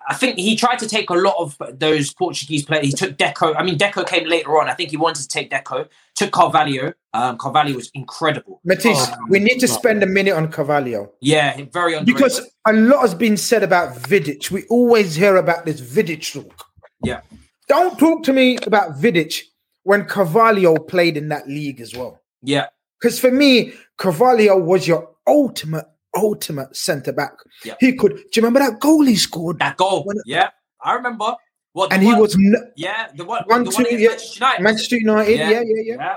I 0.09 0.15
think 0.15 0.37
he 0.39 0.57
tried 0.57 0.79
to 0.81 0.89
take 0.89 1.11
a 1.11 1.15
lot 1.15 1.35
of 1.39 1.57
those 1.79 2.13
Portuguese 2.15 2.65
players. 2.65 2.87
He 2.87 2.93
took 2.93 3.17
Deco. 3.17 3.55
I 3.57 3.63
mean, 3.63 3.79
Deco 3.79 4.07
came 4.07 4.27
later 4.29 4.59
on. 4.61 4.69
I 4.69 4.75
think 4.75 4.91
he 4.91 4.97
wanted 4.97 5.23
to 5.23 5.29
take 5.29 5.51
Deco. 5.51 5.89
Took 6.17 6.33
Carvalho. 6.33 6.93
Um, 7.15 7.39
Carvalho 7.39 7.75
was 7.75 7.91
incredible. 7.95 8.61
Matisse, 8.65 9.07
Oh, 9.11 9.27
we 9.29 9.39
need 9.39 9.59
to 9.61 9.69
spend 9.69 10.03
a 10.03 10.07
minute 10.07 10.35
on 10.35 10.51
Carvalho 10.51 11.13
Yeah, 11.21 11.57
very 11.73 11.95
underrated. 11.95 12.07
because 12.07 12.41
a 12.67 12.73
lot 12.73 13.01
has 13.03 13.15
been 13.15 13.37
said 13.37 13.63
about 13.63 13.97
Vidic. 13.97 14.51
We 14.51 14.65
always 14.71 15.15
hear 15.15 15.37
about 15.37 15.65
this 15.67 15.81
Vidic 15.81 16.35
look. 16.35 16.65
yeah, 17.03 17.21
Don't 17.69 17.99
talk 17.99 18.23
to 18.25 18.33
me 18.33 18.59
about 18.67 18.93
Vidic 19.01 19.43
when 19.85 20.05
Carvalho 20.07 20.77
played 20.77 21.17
in 21.17 21.29
that 21.29 21.47
league 21.49 21.81
as 21.81 21.95
well. 21.95 22.21
yeah, 22.43 22.67
Because 23.01 23.19
for 23.21 23.31
me, 23.31 23.73
Carvalho 23.99 24.59
was 24.59 24.87
your 24.89 25.11
ultimate, 25.27 25.87
ultimate 26.17 26.75
centre 26.77 27.13
back. 27.13 27.33
Yeah. 27.65 27.75
He 27.81 27.95
could. 27.95 28.13
Do 28.17 28.23
you 28.35 28.43
remember 28.43 28.61
that 28.61 28.81
goal 28.81 29.05
he 29.05 29.17
scored? 29.17 29.59
that 29.61 29.77
goal. 29.77 30.05
When- 30.05 30.19
Yeah, 30.27 30.51
I 30.81 30.95
remember. 30.95 31.35
What 31.75 31.91
and 31.91 32.03
he 32.03 32.13
was 32.13 32.37
yeah 32.77 33.09
the 33.15 33.25
one 33.25 33.45
one, 33.47 33.65
the 33.65 33.71
two, 33.71 33.83
one 33.83 33.87
yeah, 33.99 34.09
Manchester 34.09 34.37
United. 34.37 34.63
Manchester 34.63 34.97
United. 34.97 35.39
Yeah, 35.39 35.51
yeah, 35.51 35.63
yeah. 35.97 36.17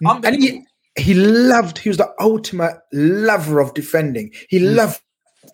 yeah. 0.00 0.20
And 0.24 0.42
he, 0.42 0.64
he 0.98 1.14
loved, 1.14 1.78
he 1.78 1.88
was 1.88 1.98
the 1.98 2.12
ultimate 2.18 2.76
lover 2.92 3.60
of 3.60 3.74
defending. 3.74 4.32
He 4.48 4.58
Mm. 4.58 4.74
loved 4.74 5.00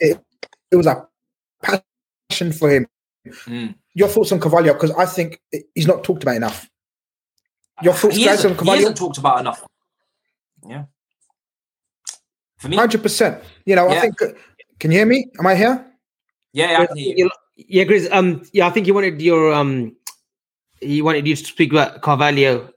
it. 0.00 0.18
It 0.70 0.76
was 0.76 0.86
a 0.86 1.06
passion 1.62 2.52
for 2.52 2.70
him. 2.70 2.86
Mm. 3.26 3.74
Your 3.92 4.08
thoughts 4.08 4.32
on 4.32 4.40
Carvalho? 4.40 4.72
Because 4.72 4.92
I 4.92 5.04
think 5.04 5.40
he's 5.74 5.86
not 5.86 6.04
talked 6.04 6.22
about 6.22 6.36
enough. 6.36 6.68
Your 7.82 7.92
thoughts, 7.92 8.16
he 8.16 8.24
guys, 8.24 8.44
on 8.46 8.52
he 8.52 8.56
Carvalho? 8.56 8.78
isn't 8.80 8.96
talked 8.96 9.18
about 9.18 9.40
enough. 9.40 9.62
Yeah. 10.66 10.84
For 12.64 12.70
me, 12.70 12.78
Hundred 12.78 13.02
percent. 13.02 13.44
You 13.66 13.76
know, 13.76 13.90
I 13.90 14.00
think. 14.00 14.16
Can 14.78 14.90
you 14.90 14.96
hear 14.96 15.06
me? 15.06 15.30
Am 15.38 15.46
I 15.46 15.54
here? 15.54 15.84
yeah, 16.54 16.70
yeah, 16.70 16.80
I 16.80 16.86
can 16.86 16.96
hear 16.96 17.14
you. 17.14 17.24
You- 17.24 17.30
yeah, 17.68 17.84
Grizz. 17.84 18.10
Um, 18.10 18.42
yeah, 18.54 18.66
I 18.66 18.70
think 18.70 18.86
you 18.86 18.94
wanted 18.94 19.20
your 19.20 19.52
um, 19.52 19.94
he 20.80 21.02
wanted 21.02 21.26
you 21.26 21.36
to 21.36 21.44
speak 21.44 21.72
about 21.72 22.00
Carvalho, 22.00 22.70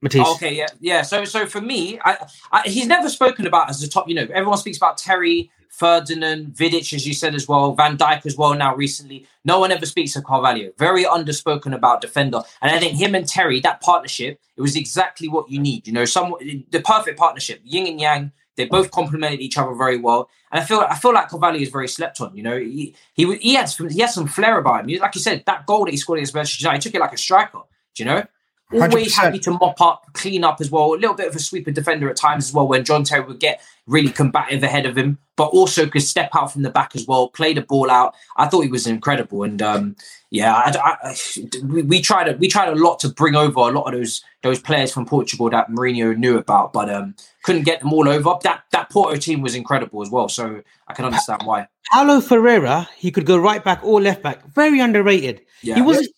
Matisse. 0.00 0.22
Oh, 0.24 0.34
okay, 0.36 0.54
yeah, 0.54 0.66
yeah. 0.80 1.02
So, 1.02 1.26
so 1.26 1.44
for 1.44 1.60
me, 1.60 2.00
I, 2.02 2.26
I, 2.50 2.62
he's 2.62 2.86
never 2.86 3.10
spoken 3.10 3.46
about 3.46 3.68
as 3.68 3.78
the 3.82 3.88
top. 3.88 4.08
You 4.08 4.14
know, 4.14 4.26
everyone 4.32 4.56
speaks 4.56 4.78
about 4.78 4.96
Terry, 4.96 5.50
Ferdinand, 5.68 6.54
Vidic, 6.54 6.94
as 6.94 7.06
you 7.06 7.12
said 7.12 7.34
as 7.34 7.46
well, 7.46 7.74
Van 7.74 7.98
Dijk 7.98 8.24
as 8.24 8.36
well. 8.38 8.54
Now, 8.54 8.74
recently, 8.74 9.26
no 9.44 9.60
one 9.60 9.70
ever 9.70 9.84
speaks 9.84 10.16
of 10.16 10.24
Carvalho. 10.24 10.72
Very 10.78 11.04
underspoken 11.04 11.74
about 11.74 12.00
defender, 12.00 12.40
and 12.62 12.72
I 12.74 12.78
think 12.78 12.98
him 12.98 13.14
and 13.14 13.28
Terry, 13.28 13.60
that 13.60 13.82
partnership, 13.82 14.40
it 14.56 14.62
was 14.62 14.76
exactly 14.76 15.28
what 15.28 15.50
you 15.50 15.60
need. 15.60 15.86
You 15.86 15.92
know, 15.92 16.06
some 16.06 16.34
the 16.40 16.80
perfect 16.80 17.18
partnership, 17.18 17.60
yin 17.64 17.86
and 17.86 18.00
yang. 18.00 18.32
They 18.56 18.64
both 18.64 18.90
complemented 18.90 19.40
each 19.40 19.58
other 19.58 19.74
very 19.74 19.98
well, 19.98 20.30
and 20.50 20.60
I 20.60 20.64
feel 20.64 20.80
I 20.80 20.96
feel 20.96 21.12
like 21.12 21.28
Carvalho 21.28 21.58
is 21.58 21.68
very 21.68 21.88
slept 21.88 22.20
on. 22.20 22.36
You 22.36 22.42
know, 22.42 22.58
he 22.58 22.94
he 23.14 23.36
he 23.36 23.54
had 23.54 23.66
some, 23.66 23.88
he 23.88 24.00
had 24.00 24.10
some 24.10 24.26
flair 24.26 24.58
about 24.58 24.88
him. 24.88 24.98
Like 24.98 25.14
you 25.14 25.20
said, 25.20 25.44
that 25.46 25.66
goal 25.66 25.84
that 25.84 25.90
he 25.90 25.96
scored 25.96 26.18
against 26.18 26.34
Manchester 26.34 26.62
United, 26.62 26.82
he 26.82 26.88
took 26.88 26.94
it 26.94 27.00
like 27.00 27.12
a 27.12 27.18
striker. 27.18 27.60
Do 27.94 28.02
you 28.02 28.04
know? 28.06 28.24
Always 28.72 29.14
100%. 29.14 29.14
happy 29.14 29.38
to 29.40 29.52
mop 29.52 29.80
up, 29.80 30.06
clean 30.12 30.42
up 30.42 30.60
as 30.60 30.72
well. 30.72 30.92
A 30.92 30.96
little 30.96 31.14
bit 31.14 31.28
of 31.28 31.36
a 31.36 31.38
sweeper 31.38 31.70
defender 31.70 32.10
at 32.10 32.16
times 32.16 32.48
as 32.48 32.52
well. 32.52 32.66
When 32.66 32.84
John 32.84 33.04
Terry 33.04 33.24
would 33.24 33.38
get 33.38 33.60
really 33.86 34.10
combative 34.10 34.64
ahead 34.64 34.86
of 34.86 34.98
him, 34.98 35.18
but 35.36 35.46
also 35.48 35.86
could 35.86 36.02
step 36.02 36.30
out 36.34 36.52
from 36.52 36.62
the 36.62 36.70
back 36.70 36.96
as 36.96 37.06
well, 37.06 37.28
play 37.28 37.54
the 37.54 37.60
ball 37.60 37.90
out. 37.90 38.14
I 38.36 38.48
thought 38.48 38.62
he 38.62 38.70
was 38.70 38.88
incredible, 38.88 39.44
and 39.44 39.62
um, 39.62 39.96
yeah, 40.30 40.54
I, 40.54 40.98
I, 41.10 41.16
we, 41.64 41.82
we 41.82 42.00
tried 42.00 42.28
a, 42.28 42.36
we 42.36 42.48
tried 42.48 42.68
a 42.68 42.74
lot 42.74 42.98
to 43.00 43.08
bring 43.08 43.36
over 43.36 43.60
a 43.60 43.68
lot 43.72 43.84
of 43.84 43.92
those 43.92 44.22
those 44.42 44.60
players 44.60 44.92
from 44.92 45.06
Portugal 45.06 45.48
that 45.50 45.70
Mourinho 45.70 46.16
knew 46.16 46.36
about, 46.36 46.72
but 46.72 46.90
um, 46.92 47.14
couldn't 47.44 47.62
get 47.62 47.80
them 47.80 47.92
all 47.92 48.08
over. 48.08 48.34
That 48.42 48.64
that 48.72 48.90
Porto 48.90 49.16
team 49.16 49.40
was 49.40 49.54
incredible 49.54 50.02
as 50.02 50.10
well, 50.10 50.28
so 50.28 50.62
I 50.88 50.94
can 50.94 51.04
understand 51.04 51.42
why. 51.44 51.68
Paulo 51.92 52.20
Ferreira, 52.20 52.88
he 52.96 53.10
could 53.12 53.26
go 53.26 53.36
right 53.38 53.62
back 53.62 53.80
or 53.84 54.00
left 54.00 54.22
back. 54.22 54.44
Very 54.52 54.80
underrated. 54.80 55.42
Yeah. 55.62 55.76
He 55.76 55.82
wasn't 55.82 56.08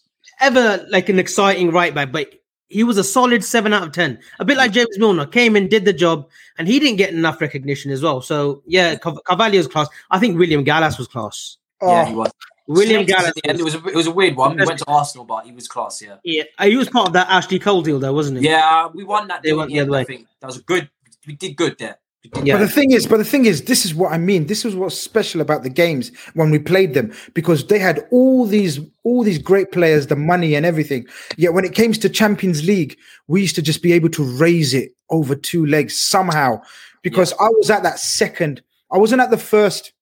ever 0.40 0.86
like 0.88 1.08
an 1.10 1.18
exciting 1.18 1.70
right 1.70 1.94
back, 1.94 2.10
but 2.10 2.32
he 2.70 2.84
was 2.84 2.96
a 2.96 3.04
solid 3.04 3.44
seven 3.44 3.74
out 3.74 3.82
of 3.82 3.92
ten. 3.92 4.18
A 4.38 4.44
bit 4.44 4.56
like 4.56 4.72
James 4.72 4.98
Milner 4.98 5.26
came 5.26 5.54
in, 5.56 5.68
did 5.68 5.84
the 5.84 5.92
job, 5.92 6.28
and 6.58 6.66
he 6.66 6.78
didn't 6.80 6.96
get 6.96 7.10
enough 7.12 7.40
recognition 7.42 7.90
as 7.90 8.02
well. 8.02 8.22
So 8.22 8.62
yeah, 8.66 8.96
Car- 8.96 9.20
Carvalho's 9.26 9.66
class. 9.66 9.88
I 10.10 10.18
think 10.18 10.38
William 10.38 10.64
Gallas 10.64 10.96
was 10.96 11.08
class. 11.08 11.58
Yeah, 11.82 12.02
Oh, 12.02 12.04
he 12.06 12.14
was. 12.14 12.30
William 12.68 13.00
Slated 13.06 13.08
Gallas. 13.08 13.28
at 13.28 13.34
the 13.34 13.48
end, 13.48 13.60
It 13.60 13.64
was 13.64 13.74
a, 13.74 13.84
it 13.86 13.94
was 13.94 14.06
a 14.06 14.10
weird 14.12 14.36
one. 14.36 14.58
He 14.58 14.64
went 14.64 14.78
to 14.78 14.84
Arsenal, 14.86 15.24
but 15.24 15.46
he 15.46 15.52
was 15.52 15.66
class. 15.66 16.00
Yeah. 16.02 16.16
Yeah, 16.22 16.44
uh, 16.58 16.66
he 16.66 16.76
was 16.76 16.88
part 16.88 17.08
of 17.08 17.12
that 17.14 17.28
Ashley 17.28 17.58
Cole 17.58 17.82
deal, 17.82 17.98
though, 17.98 18.12
wasn't 18.12 18.38
he? 18.38 18.44
Yeah, 18.44 18.88
we 18.94 19.04
won 19.04 19.26
that. 19.28 19.42
They 19.42 19.48
deal 19.50 19.58
went 19.58 19.70
the 19.70 19.80
other 19.80 19.86
end, 19.88 19.94
I 19.94 19.98
way. 19.98 20.04
think 20.04 20.26
that 20.40 20.46
was 20.46 20.58
a 20.58 20.62
good. 20.62 20.88
We 21.26 21.34
did 21.34 21.56
good 21.56 21.76
there. 21.78 21.98
Did 22.22 22.46
Yeah. 22.46 22.54
But 22.58 22.60
the 22.66 22.68
thing 22.68 22.90
is, 22.90 23.06
but 23.06 23.18
the 23.18 23.24
thing 23.24 23.46
is, 23.46 23.62
this 23.64 23.84
is 23.84 23.94
what 23.94 24.12
I 24.12 24.18
mean. 24.18 24.46
This 24.48 24.64
is 24.64 24.74
what's 24.74 24.98
special 24.98 25.40
about 25.40 25.62
the 25.62 25.70
games 25.70 26.10
when 26.34 26.50
we 26.50 26.58
played 26.58 26.92
them 26.94 27.12
because 27.32 27.66
they 27.66 27.78
had 27.78 28.06
all 28.10 28.44
these 28.44 28.80
all 29.04 29.22
these 29.22 29.38
great 29.38 29.70
players, 29.72 30.08
the 30.08 30.16
money 30.16 30.54
and 30.54 30.66
everything. 30.66 31.06
Yet 31.36 31.54
when 31.54 31.64
it 31.64 31.74
came 31.74 31.92
to 31.92 32.08
Champions 32.08 32.66
League, 32.66 32.98
we 33.28 33.40
used 33.40 33.54
to 33.54 33.62
just 33.62 33.82
be 33.82 33.92
able 33.92 34.08
to 34.10 34.24
raise 34.36 34.74
it 34.74 34.94
over 35.10 35.34
two 35.34 35.64
legs 35.66 35.98
somehow. 35.98 36.60
Because 37.02 37.32
I 37.40 37.48
was 37.50 37.70
at 37.70 37.84
that 37.84 37.98
second, 38.00 38.62
I 38.90 38.98
wasn't 38.98 39.20
at 39.22 39.30
the 39.30 39.38
first 39.38 39.92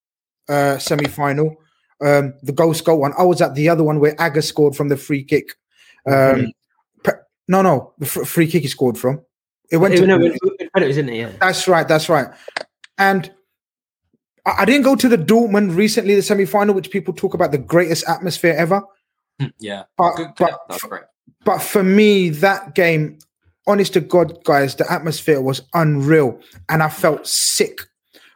uh 0.48 0.78
semi 0.78 1.06
final, 1.08 1.56
um, 2.04 2.34
the 2.42 2.52
goal 2.52 2.72
goal 2.74 3.00
one. 3.00 3.12
I 3.18 3.22
was 3.22 3.40
at 3.40 3.54
the 3.54 3.68
other 3.68 3.84
one 3.84 4.00
where 4.00 4.20
Agger 4.20 4.42
scored 4.42 4.76
from 4.76 4.88
the 4.88 4.96
free 4.96 5.24
kick. 5.24 5.54
Um, 6.06 6.52
pe- 7.02 7.12
no, 7.48 7.62
no, 7.62 7.94
the 7.98 8.06
fr- 8.06 8.24
free 8.24 8.46
kick 8.46 8.62
he 8.62 8.68
scored 8.68 8.98
from. 8.98 9.22
It 9.70 9.78
went 9.78 9.94
It, 9.94 9.98
to 10.00 10.06
no, 10.06 10.16
it, 10.20 10.38
it, 10.60 10.70
it, 10.76 10.82
isn't 10.82 11.08
it? 11.08 11.16
Yeah. 11.16 11.32
that's 11.40 11.66
right. 11.66 11.88
That's 11.88 12.08
right. 12.08 12.28
And 12.98 13.32
I, 14.44 14.54
I 14.60 14.64
didn't 14.64 14.82
go 14.82 14.94
to 14.94 15.08
the 15.08 15.18
Dortmund 15.18 15.76
recently, 15.76 16.14
the 16.14 16.22
semi 16.22 16.44
final, 16.44 16.74
which 16.74 16.90
people 16.90 17.12
talk 17.14 17.34
about 17.34 17.50
the 17.50 17.58
greatest 17.58 18.08
atmosphere 18.08 18.54
ever. 18.56 18.82
Yeah. 19.58 19.84
But, 19.98 20.16
Good, 20.16 20.28
but, 20.38 20.60
That's 20.68 20.82
great. 20.84 21.02
but 21.44 21.58
for 21.58 21.82
me, 21.82 22.30
that 22.30 22.74
game, 22.74 23.18
honest 23.66 23.92
to 23.94 24.00
God, 24.00 24.42
guys, 24.44 24.76
the 24.76 24.90
atmosphere 24.90 25.40
was 25.40 25.62
unreal. 25.74 26.40
And 26.68 26.82
I 26.82 26.88
felt 26.88 27.26
sick. 27.26 27.80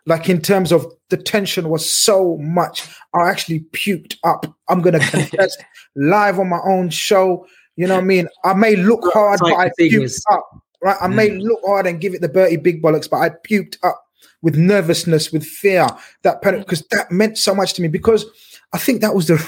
Like 0.07 0.29
in 0.29 0.41
terms 0.41 0.73
of 0.73 0.87
the 1.09 1.17
tension 1.17 1.69
was 1.69 1.89
so 1.89 2.37
much, 2.39 2.89
I 3.15 3.29
actually 3.29 3.61
puked 3.73 4.17
up. 4.25 4.47
I'm 4.69 4.81
going 4.81 4.95
to 5.01 5.07
confess 5.11 5.57
live 5.95 6.39
on 6.39 6.49
my 6.49 6.61
own 6.65 6.91
show. 6.91 7.47
You 7.77 7.87
know 7.87 7.95
what 7.95 8.05
I 8.05 8.07
mean? 8.07 8.29
I 8.45 8.55
may 8.55 8.77
look 8.77 9.13
hard, 9.13 9.41
but 9.41 9.53
I 9.53 9.57
Like 9.57 9.73
the 9.77 9.89
thing 9.89 10.01
puked 10.01 10.05
is- 10.05 10.25
up. 10.31 10.49
Right? 10.83 10.97
I 10.99 11.09
may 11.09 11.29
mm. 11.29 11.43
look 11.43 11.61
hard 11.67 11.87
and 11.87 12.01
give 12.01 12.15
it 12.15 12.23
the 12.23 12.29
Bertie 12.29 12.57
big 12.57 12.83
bollocks, 12.83 13.09
but 13.09 13.19
I 13.19 13.29
puked 13.29 13.77
up 13.83 14.03
with 14.41 14.57
nervousness, 14.57 15.31
with 15.31 15.45
fear. 15.45 15.87
That 16.23 16.41
because 16.41 16.83
mm. 16.83 16.89
that 16.91 17.13
meant 17.13 17.37
so 17.37 17.55
much 17.55 17.75
to 17.75 17.83
me. 17.83 17.89
Because 17.89 18.25
I 18.73 18.79
think 18.79 19.01
that 19.01 19.15
was 19.15 19.27
the 19.27 19.45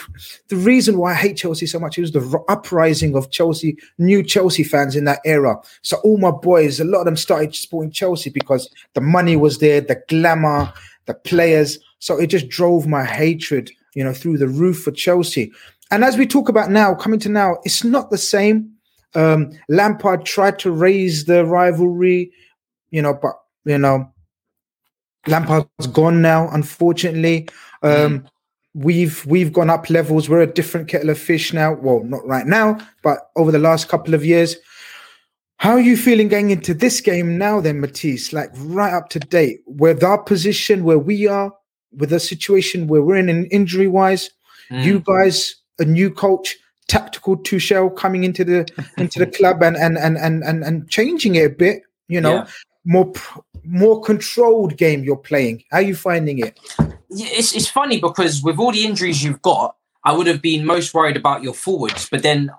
the 0.48 0.56
reason 0.56 0.98
why 0.98 1.12
I 1.12 1.14
hate 1.14 1.36
Chelsea 1.36 1.66
so 1.66 1.78
much. 1.78 1.96
It 1.96 2.00
was 2.00 2.12
the 2.12 2.44
uprising 2.48 3.14
of 3.14 3.30
Chelsea, 3.30 3.76
new 3.98 4.22
Chelsea 4.22 4.64
fans 4.64 4.96
in 4.96 5.04
that 5.04 5.20
era. 5.24 5.56
So 5.82 5.98
all 5.98 6.18
my 6.18 6.32
boys, 6.32 6.80
a 6.80 6.84
lot 6.84 7.00
of 7.00 7.04
them 7.04 7.16
started 7.16 7.54
supporting 7.54 7.92
Chelsea 7.92 8.30
because 8.30 8.68
the 8.94 9.00
money 9.00 9.36
was 9.36 9.58
there, 9.58 9.80
the 9.80 10.02
glamour, 10.08 10.72
the 11.06 11.14
players. 11.14 11.78
So 12.00 12.18
it 12.18 12.28
just 12.28 12.48
drove 12.48 12.88
my 12.88 13.04
hatred, 13.04 13.70
you 13.94 14.02
know, 14.02 14.12
through 14.12 14.38
the 14.38 14.48
roof 14.48 14.82
for 14.82 14.90
Chelsea. 14.90 15.52
And 15.92 16.02
as 16.02 16.16
we 16.16 16.26
talk 16.26 16.48
about 16.48 16.70
now, 16.70 16.94
coming 16.94 17.20
to 17.20 17.28
now, 17.28 17.58
it's 17.64 17.84
not 17.84 18.10
the 18.10 18.18
same. 18.18 18.72
Um, 19.14 19.52
Lampard 19.68 20.24
tried 20.24 20.58
to 20.60 20.72
raise 20.72 21.26
the 21.26 21.44
rivalry, 21.44 22.32
you 22.90 23.02
know, 23.02 23.14
but 23.14 23.34
you 23.64 23.78
know, 23.78 24.10
Lampard's 25.28 25.86
gone 25.92 26.22
now, 26.22 26.48
unfortunately. 26.50 27.48
Um, 27.82 28.26
we've 28.74 29.24
we've 29.26 29.52
gone 29.52 29.70
up 29.70 29.90
levels. 29.90 30.28
We're 30.28 30.42
a 30.42 30.52
different 30.52 30.88
kettle 30.88 31.10
of 31.10 31.18
fish 31.18 31.52
now. 31.52 31.74
Well, 31.74 32.02
not 32.04 32.26
right 32.26 32.46
now, 32.46 32.78
but 33.02 33.30
over 33.36 33.52
the 33.52 33.58
last 33.58 33.88
couple 33.88 34.14
of 34.14 34.24
years. 34.24 34.56
How 35.56 35.72
are 35.72 35.80
you 35.80 35.96
feeling 35.96 36.26
going 36.26 36.50
into 36.50 36.74
this 36.74 37.00
game 37.00 37.38
now, 37.38 37.60
then, 37.60 37.80
Matisse? 37.80 38.32
Like 38.32 38.50
right 38.56 38.92
up 38.92 39.10
to 39.10 39.20
date 39.20 39.60
with 39.66 40.02
our 40.02 40.20
position 40.20 40.82
where 40.82 40.98
we 40.98 41.28
are, 41.28 41.52
with 41.92 42.10
the 42.10 42.18
situation 42.18 42.88
where 42.88 43.02
we're 43.02 43.16
in, 43.16 43.28
in 43.28 43.46
injury 43.46 43.86
wise. 43.86 44.28
Mm. 44.72 44.84
You 44.84 45.00
guys, 45.00 45.54
a 45.78 45.84
new 45.84 46.10
coach, 46.10 46.56
tactical 46.88 47.36
Tuchel 47.36 47.94
coming 47.96 48.24
into 48.24 48.44
the 48.44 48.68
into 48.98 49.20
the 49.20 49.26
club 49.26 49.62
and 49.62 49.76
and 49.76 49.96
and 49.96 50.16
and 50.16 50.42
and, 50.42 50.64
and 50.64 50.90
changing 50.90 51.36
it 51.36 51.46
a 51.46 51.50
bit. 51.50 51.82
You 52.08 52.20
know, 52.20 52.34
yeah. 52.34 52.46
more 52.84 53.12
more 53.64 54.00
controlled 54.00 54.76
game 54.76 55.04
you're 55.04 55.16
playing. 55.16 55.62
How 55.70 55.78
are 55.78 55.82
you 55.82 55.94
finding 55.94 56.40
it? 56.40 56.58
It's 57.14 57.54
it's 57.54 57.68
funny 57.68 58.00
because 58.00 58.42
with 58.42 58.58
all 58.58 58.72
the 58.72 58.84
injuries 58.84 59.22
you've 59.22 59.42
got, 59.42 59.76
I 60.04 60.12
would 60.12 60.26
have 60.26 60.42
been 60.42 60.64
most 60.64 60.94
worried 60.94 61.16
about 61.16 61.42
your 61.42 61.54
forwards, 61.54 62.08
but 62.10 62.22
then 62.22 62.52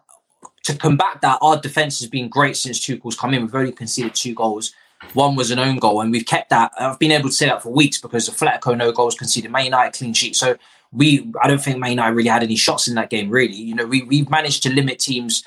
to 0.64 0.76
combat 0.76 1.20
that, 1.22 1.40
our 1.42 1.60
defense 1.60 2.00
has 2.00 2.10
been 2.10 2.30
great 2.30 2.56
since 2.56 2.80
Tuchel's 2.80 3.18
come 3.18 3.34
in. 3.34 3.42
We've 3.42 3.56
only 3.56 3.72
conceded 3.72 4.16
two 4.16 4.34
goals. 4.34 4.74
One 5.14 5.36
was 5.36 5.52
an 5.52 5.60
own 5.60 5.78
goal, 5.78 6.00
and 6.00 6.12
we've 6.12 6.26
kept 6.26 6.50
that. 6.50 6.72
I've 6.80 7.00
been 7.00 7.12
able 7.12 7.30
to 7.30 7.36
say 7.36 7.48
that 7.48 7.62
for 7.62 7.70
weeks 7.70 8.00
because 8.00 8.26
the 8.26 8.32
Atletico 8.32 8.78
no 8.78 8.92
goals 8.94 9.16
conceded, 9.16 9.52
Man 9.52 9.66
United 9.66 9.98
clean 9.98 10.14
sheet. 10.14 10.36
So 10.36 10.58
we, 10.94 11.30
I 11.42 11.48
don't 11.48 11.62
think 11.62 11.80
Man 11.80 11.92
United 11.92 12.16
really 12.16 12.30
had 12.30 12.44
any 12.44 12.56
shots 12.56 12.88
in 12.88 12.96
that 12.96 13.10
game. 13.10 13.30
Really, 13.30 13.56
you 13.56 13.76
know, 13.76 13.86
we 13.86 14.04
we've 14.04 14.30
managed 14.30 14.64
to 14.64 14.74
limit 14.74 15.00
teams, 15.00 15.44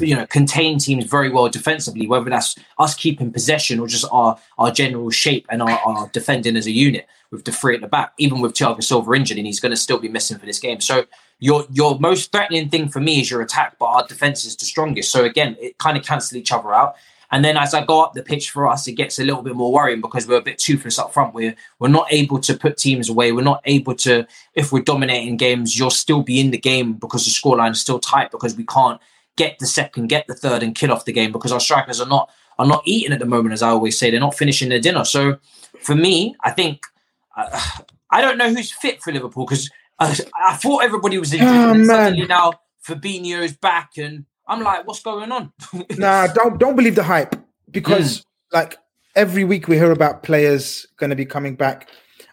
you 0.00 0.16
know, 0.16 0.26
contain 0.26 0.78
teams 0.78 1.04
very 1.04 1.30
well 1.30 1.48
defensively. 1.48 2.06
Whether 2.06 2.30
that's 2.30 2.56
us 2.78 2.94
keeping 2.94 3.32
possession 3.32 3.78
or 3.78 3.86
just 3.86 4.06
our 4.10 4.38
our 4.58 4.70
general 4.70 5.10
shape 5.10 5.46
and 5.50 5.62
our, 5.62 5.70
our 5.70 6.08
defending 6.08 6.56
as 6.56 6.66
a 6.66 6.72
unit 6.72 7.06
with 7.30 7.44
the 7.44 7.52
three 7.52 7.74
at 7.74 7.80
the 7.80 7.88
back. 7.88 8.12
Even 8.18 8.40
with 8.40 8.54
Thiago 8.54 8.82
Silva 8.82 9.12
injured, 9.12 9.38
and 9.38 9.46
he's 9.46 9.60
going 9.60 9.70
to 9.70 9.76
still 9.76 9.98
be 9.98 10.08
missing 10.08 10.38
for 10.38 10.46
this 10.46 10.58
game. 10.58 10.80
So 10.80 11.06
your 11.38 11.64
your 11.70 11.98
most 12.00 12.32
threatening 12.32 12.68
thing 12.68 12.88
for 12.88 13.00
me 13.00 13.20
is 13.20 13.30
your 13.30 13.40
attack, 13.40 13.76
but 13.78 13.86
our 13.86 14.06
defense 14.06 14.44
is 14.44 14.56
the 14.56 14.64
strongest. 14.64 15.12
So 15.12 15.24
again, 15.24 15.56
it 15.60 15.78
kind 15.78 15.96
of 15.96 16.04
cancel 16.04 16.38
each 16.38 16.52
other 16.52 16.74
out. 16.74 16.96
And 17.30 17.44
then 17.44 17.58
as 17.58 17.74
I 17.74 17.84
go 17.84 18.02
up 18.02 18.14
the 18.14 18.22
pitch 18.22 18.50
for 18.50 18.66
us, 18.66 18.88
it 18.88 18.92
gets 18.92 19.18
a 19.18 19.24
little 19.24 19.42
bit 19.42 19.54
more 19.54 19.70
worrying 19.70 20.00
because 20.00 20.26
we're 20.26 20.38
a 20.38 20.42
bit 20.42 20.58
toothless 20.58 20.98
up 20.98 21.12
front. 21.12 21.34
We're 21.34 21.54
we're 21.78 21.88
not 21.88 22.06
able 22.10 22.40
to 22.40 22.56
put 22.56 22.78
teams 22.78 23.08
away. 23.08 23.32
We're 23.32 23.42
not 23.42 23.60
able 23.66 23.94
to, 23.96 24.26
if 24.54 24.72
we're 24.72 24.82
dominating 24.82 25.36
games, 25.36 25.78
you'll 25.78 25.90
still 25.90 26.22
be 26.22 26.40
in 26.40 26.50
the 26.50 26.58
game 26.58 26.94
because 26.94 27.26
the 27.26 27.30
scoreline 27.30 27.72
is 27.72 27.80
still 27.80 27.98
tight 28.00 28.30
because 28.30 28.56
we 28.56 28.64
can't 28.64 28.98
get 29.38 29.58
the 29.58 29.66
second, 29.66 30.08
get 30.08 30.26
the 30.26 30.34
third, 30.34 30.62
and 30.62 30.74
kill 30.74 30.92
off 30.92 31.06
the 31.06 31.12
game 31.12 31.32
because 31.32 31.52
our 31.52 31.60
strikers 31.60 32.00
are 32.00 32.06
not 32.06 32.30
are 32.58 32.66
not 32.66 32.82
eating 32.84 33.12
at 33.12 33.20
the 33.20 33.26
moment, 33.26 33.54
as 33.54 33.62
I 33.62 33.70
always 33.70 33.98
say. 33.98 34.10
They're 34.10 34.20
not 34.20 34.36
finishing 34.36 34.68
their 34.68 34.80
dinner. 34.80 35.04
So 35.04 35.38
for 35.80 35.94
me, 35.94 36.36
I 36.44 36.50
think 36.50 36.84
uh, 37.36 37.60
I 38.10 38.20
don't 38.20 38.36
know 38.36 38.52
who's 38.52 38.72
fit 38.72 39.00
for 39.02 39.12
Liverpool 39.12 39.46
because 39.46 39.70
I, 39.98 40.18
I, 40.44 40.56
thought 40.56 40.84
everybody 40.84 41.18
was 41.18 41.32
injured. 41.32 41.48
Oh, 41.48 41.72
and 41.72 41.86
suddenly 41.86 42.26
now 42.26 42.54
Fabinho's 42.86 43.56
back, 43.56 43.92
and 43.96 44.26
I'm 44.46 44.62
like, 44.62 44.86
what's 44.86 45.02
going 45.02 45.32
on? 45.32 45.52
nah, 45.96 46.26
don't 46.26 46.58
don't 46.58 46.76
believe 46.76 46.96
the 46.96 47.04
hype 47.04 47.36
because 47.70 48.20
mm. 48.20 48.24
like 48.52 48.78
every 49.14 49.44
week 49.44 49.68
we 49.68 49.76
hear 49.76 49.92
about 49.92 50.22
players 50.22 50.86
going 50.96 51.10
to 51.10 51.16
be 51.16 51.26
coming 51.26 51.54
back, 51.54 51.88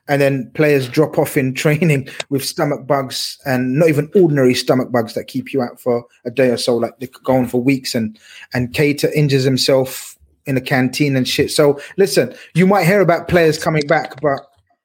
and 0.07 0.21
then 0.21 0.51
players 0.53 0.87
drop 0.87 1.17
off 1.17 1.37
in 1.37 1.53
training 1.53 2.07
with 2.29 2.45
stomach 2.45 2.85
bugs 2.85 3.37
and 3.45 3.79
not 3.79 3.89
even 3.89 4.09
ordinary 4.15 4.53
stomach 4.53 4.91
bugs 4.91 5.13
that 5.13 5.25
keep 5.25 5.53
you 5.53 5.61
out 5.61 5.79
for 5.79 6.05
a 6.25 6.31
day 6.31 6.49
or 6.49 6.57
so. 6.57 6.75
Like 6.75 6.99
they 6.99 7.07
could 7.07 7.23
go 7.23 7.35
on 7.35 7.47
for 7.47 7.61
weeks, 7.61 7.95
and 7.95 8.17
and 8.53 8.73
Keita 8.73 9.11
injures 9.13 9.43
himself 9.43 10.17
in 10.45 10.57
a 10.57 10.61
canteen 10.61 11.15
and 11.15 11.27
shit. 11.27 11.51
So 11.51 11.79
listen, 11.97 12.35
you 12.53 12.67
might 12.67 12.85
hear 12.85 13.01
about 13.01 13.27
players 13.27 13.61
coming 13.61 13.87
back, 13.87 14.21
but 14.21 14.41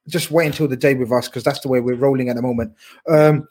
just 0.07 0.31
wait 0.31 0.47
until 0.47 0.67
the 0.67 0.75
day 0.77 0.95
with 0.95 1.11
us 1.11 1.27
because 1.27 1.43
that's 1.43 1.59
the 1.59 1.67
way 1.67 1.79
we're 1.79 1.95
rolling 1.95 2.29
at 2.29 2.35
the 2.35 2.41
moment. 2.41 2.75
Um, 3.07 3.47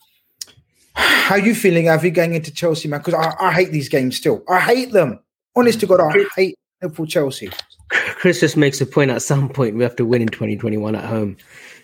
how 0.94 1.37
you 1.37 1.54
feeling, 1.54 1.88
Avi, 1.88 2.11
going 2.11 2.35
into 2.35 2.52
Chelsea, 2.52 2.88
man? 2.88 3.00
Because 3.00 3.14
I, 3.14 3.35
I, 3.40 3.52
hate 3.52 3.70
these 3.70 3.88
games 3.88 4.16
still. 4.16 4.42
I 4.48 4.59
hate 4.59 4.90
them. 4.92 5.20
Honest 5.54 5.78
to 5.80 5.87
God, 5.87 6.00
I 6.00 6.24
hate 6.35 6.59
Liverpool 6.83 7.06
Chelsea. 7.06 7.50
Chris 7.90 8.40
just 8.40 8.57
makes 8.57 8.81
a 8.81 8.87
point 8.87 9.11
at 9.11 9.22
some 9.22 9.48
point 9.48 9.76
we 9.76 9.83
have 9.83 9.96
to 9.96 10.05
win 10.05 10.22
in 10.22 10.29
2021 10.29 10.94
at 10.94 11.05
home. 11.05 11.37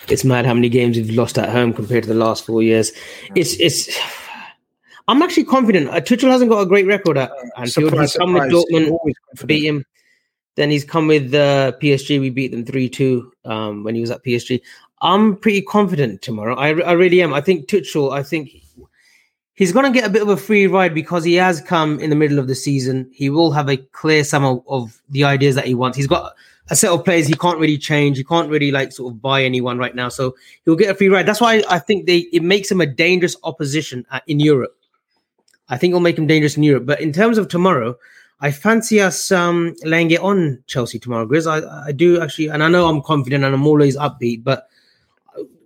It's 0.08 0.24
mad 0.24 0.46
how 0.46 0.54
many 0.54 0.68
games 0.68 0.96
we've 0.96 1.10
lost 1.10 1.36
at 1.36 1.48
home 1.48 1.72
compared 1.72 2.04
to 2.04 2.08
the 2.08 2.14
last 2.14 2.46
four 2.46 2.62
years. 2.62 2.92
It's 3.34 3.58
it's. 3.58 3.98
I'm 5.08 5.22
actually 5.22 5.44
confident. 5.44 5.88
Uh, 5.88 6.00
Tuchel 6.00 6.30
hasn't 6.30 6.50
got 6.50 6.60
a 6.60 6.66
great 6.66 6.86
record 6.86 7.16
at 7.16 7.30
Anfield. 7.56 7.90
Surprise, 7.90 8.12
He's 8.12 8.18
come 8.18 8.34
with 8.34 8.52
Dortmund, 8.52 9.46
beat 9.46 9.64
him. 9.64 9.84
Then 10.56 10.70
he's 10.70 10.84
come 10.84 11.06
with 11.06 11.34
uh, 11.34 11.72
PSG. 11.82 12.20
We 12.20 12.30
beat 12.30 12.50
them 12.50 12.64
3 12.64 12.88
2 12.88 13.32
um, 13.44 13.84
when 13.84 13.94
he 13.94 14.00
was 14.00 14.10
at 14.10 14.24
PSG. 14.24 14.60
I'm 15.02 15.36
pretty 15.36 15.62
confident 15.62 16.22
tomorrow. 16.22 16.56
I, 16.56 16.68
I 16.80 16.92
really 16.92 17.22
am. 17.22 17.34
I 17.34 17.40
think 17.40 17.68
Tuchel, 17.68 18.12
I 18.12 18.22
think 18.22 18.50
he's 19.56 19.72
going 19.72 19.92
to 19.92 19.98
get 19.98 20.06
a 20.06 20.12
bit 20.12 20.22
of 20.22 20.28
a 20.28 20.36
free 20.36 20.66
ride 20.68 20.94
because 20.94 21.24
he 21.24 21.34
has 21.34 21.60
come 21.60 21.98
in 21.98 22.10
the 22.10 22.16
middle 22.16 22.38
of 22.38 22.46
the 22.46 22.54
season. 22.54 23.10
He 23.12 23.28
will 23.28 23.50
have 23.50 23.68
a 23.68 23.76
clear 23.76 24.22
sum 24.22 24.44
of, 24.44 24.62
of 24.68 25.02
the 25.08 25.24
ideas 25.24 25.56
that 25.56 25.66
he 25.66 25.74
wants. 25.74 25.96
He's 25.96 26.06
got 26.06 26.34
a 26.68 26.76
set 26.76 26.90
of 26.90 27.04
players 27.04 27.26
he 27.26 27.34
can't 27.34 27.58
really 27.58 27.78
change. 27.78 28.16
He 28.18 28.24
can't 28.24 28.50
really 28.50 28.70
like 28.70 28.92
sort 28.92 29.12
of 29.12 29.20
buy 29.20 29.42
anyone 29.42 29.78
right 29.78 29.94
now. 29.94 30.08
So 30.08 30.36
he'll 30.64 30.76
get 30.76 30.90
a 30.90 30.94
free 30.94 31.08
ride. 31.08 31.26
That's 31.26 31.40
why 31.40 31.64
I 31.68 31.78
think 31.78 32.06
they 32.06 32.18
it 32.32 32.42
makes 32.42 32.70
him 32.70 32.80
a 32.80 32.86
dangerous 32.86 33.36
opposition 33.42 34.06
at, 34.10 34.22
in 34.26 34.40
Europe. 34.40 34.76
I 35.68 35.76
think 35.76 35.90
it'll 35.90 36.00
make 36.00 36.18
him 36.18 36.26
dangerous 36.26 36.56
in 36.56 36.62
Europe. 36.62 36.86
But 36.86 37.00
in 37.00 37.12
terms 37.12 37.38
of 37.38 37.48
tomorrow, 37.48 37.96
I 38.40 38.50
fancy 38.50 39.00
us 39.00 39.32
um, 39.32 39.74
laying 39.82 40.10
it 40.10 40.20
on 40.20 40.62
Chelsea 40.66 40.98
tomorrow, 40.98 41.26
Grizz. 41.26 41.50
I, 41.50 41.88
I 41.88 41.92
do 41.92 42.20
actually, 42.20 42.48
and 42.48 42.62
I 42.62 42.68
know 42.68 42.88
I'm 42.88 43.02
confident 43.02 43.42
and 43.42 43.54
I'm 43.54 43.66
always 43.66 43.96
upbeat, 43.96 44.44
but 44.44 44.68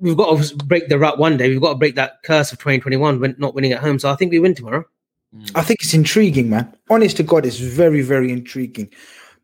we've 0.01 0.17
got 0.17 0.43
to 0.43 0.57
break 0.57 0.89
the 0.89 0.99
rut 0.99 1.19
one 1.19 1.37
day. 1.37 1.49
We've 1.49 1.61
got 1.61 1.73
to 1.73 1.79
break 1.79 1.95
that 1.97 2.23
curse 2.25 2.53
of 2.53 2.59
2021 2.59 3.21
when 3.21 3.35
not 3.39 3.55
winning 3.55 3.73
at 3.73 3.81
home. 3.81 3.99
So 3.99 4.11
I 4.11 4.17
think 4.17 4.33
we 4.33 4.39
win 4.39 4.55
tomorrow. 4.55 4.85
Mm. 5.35 5.51
I 5.55 5.63
think 5.63 5.83
it's 5.83 5.95
intriguing, 5.95 6.51
man. 6.51 6.75
Honest 6.89 7.17
to 7.19 7.23
God, 7.23 7.47
it's 7.47 7.59
very, 7.59 8.03
very 8.03 8.31
intriguing 8.31 8.91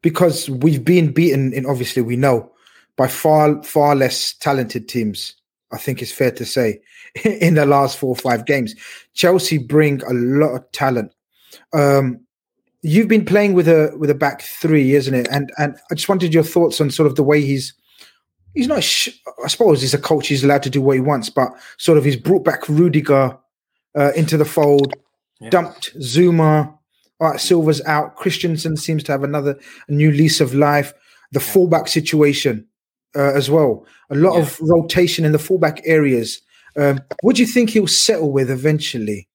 because 0.03 0.49
we've 0.49 0.85
been 0.85 1.13
beaten 1.13 1.53
in 1.53 1.67
obviously 1.67 2.03
we 2.03 2.17
know 2.17 2.53
by 2.97 3.07
far, 3.07 3.63
far 3.63 3.95
less 3.95 4.33
talented 4.35 4.89
teams. 4.89 5.35
I 5.73 5.79
think 5.79 6.01
it's 6.01 6.13
fair 6.13 6.31
to 6.33 6.45
say 6.45 6.81
in 7.25 7.55
the 7.55 7.67
last 7.67 7.99
four 7.99 8.11
or 8.11 8.17
five 8.17 8.47
games, 8.47 8.75
Chelsea 9.15 9.59
bring 9.59 10.03
a 10.03 10.13
lot 10.13 10.55
of 10.55 10.71
talent. 10.73 11.13
Um, 11.73 12.21
you've 12.83 13.09
been 13.09 13.25
playing 13.25 13.55
with 13.55 13.69
a 13.69 13.93
with 13.99 14.11
a 14.11 14.15
back 14.15 14.43
three, 14.43 14.95
isn't 14.95 15.15
it? 15.15 15.29
And 15.31 15.53
and 15.59 15.77
I 15.91 15.95
just 15.95 16.09
wanted 16.09 16.33
your 16.33 16.45
thoughts 16.45 16.81
on 16.81 16.91
sort 16.91 17.07
of 17.07 17.17
the 17.17 17.25
way 17.25 17.41
he's 17.41 17.75
he's 18.57 18.67
not. 18.67 18.83
Sh- 18.83 19.11
I 19.45 19.49
suppose 19.49 19.81
he's 19.81 19.95
a 19.95 19.99
coach; 19.99 20.29
he's 20.29 20.43
allowed 20.43 20.65
to 20.65 20.71
do 20.71 20.83
what 20.83 20.97
he 20.97 21.01
wants. 21.01 21.31
But 21.31 21.53
sort 21.77 21.99
of 21.99 22.05
he's 22.05 22.17
brought 22.17 22.45
back 22.45 22.69
Rudiger 22.69 23.39
uh, 23.97 24.13
into 24.17 24.37
the 24.37 24.45
fold, 24.45 24.95
yeah. 25.41 25.51
dumped 25.51 25.97
Zouma. 26.01 26.73
All 27.21 27.31
right, 27.31 27.41
Silva's 27.41 27.83
out. 27.87 28.17
Christensen 28.17 28.77
seems 28.77 29.03
to 29.05 29.13
have 29.13 29.23
another 29.23 29.59
new 29.89 30.11
lease 30.11 30.41
of 30.41 30.55
life. 30.55 30.93
The 31.33 31.41
yeah. 31.41 31.53
fullback 31.53 31.89
situation 31.89 32.67
uh, 33.15 33.33
as 33.35 33.51
well. 33.51 33.87
A 34.11 34.15
lot 34.15 34.35
yeah. 34.35 34.43
of 34.43 34.59
rotation 34.61 35.25
in 35.25 35.33
the 35.33 35.39
fullback 35.39 35.81
areas. 35.85 36.41
Um, 36.77 37.01
what 37.23 37.37
do 37.37 37.43
you 37.43 37.49
think 37.49 37.71
he'll 37.71 37.87
settle 37.87 38.33
with 38.33 38.51
eventually? 38.51 39.29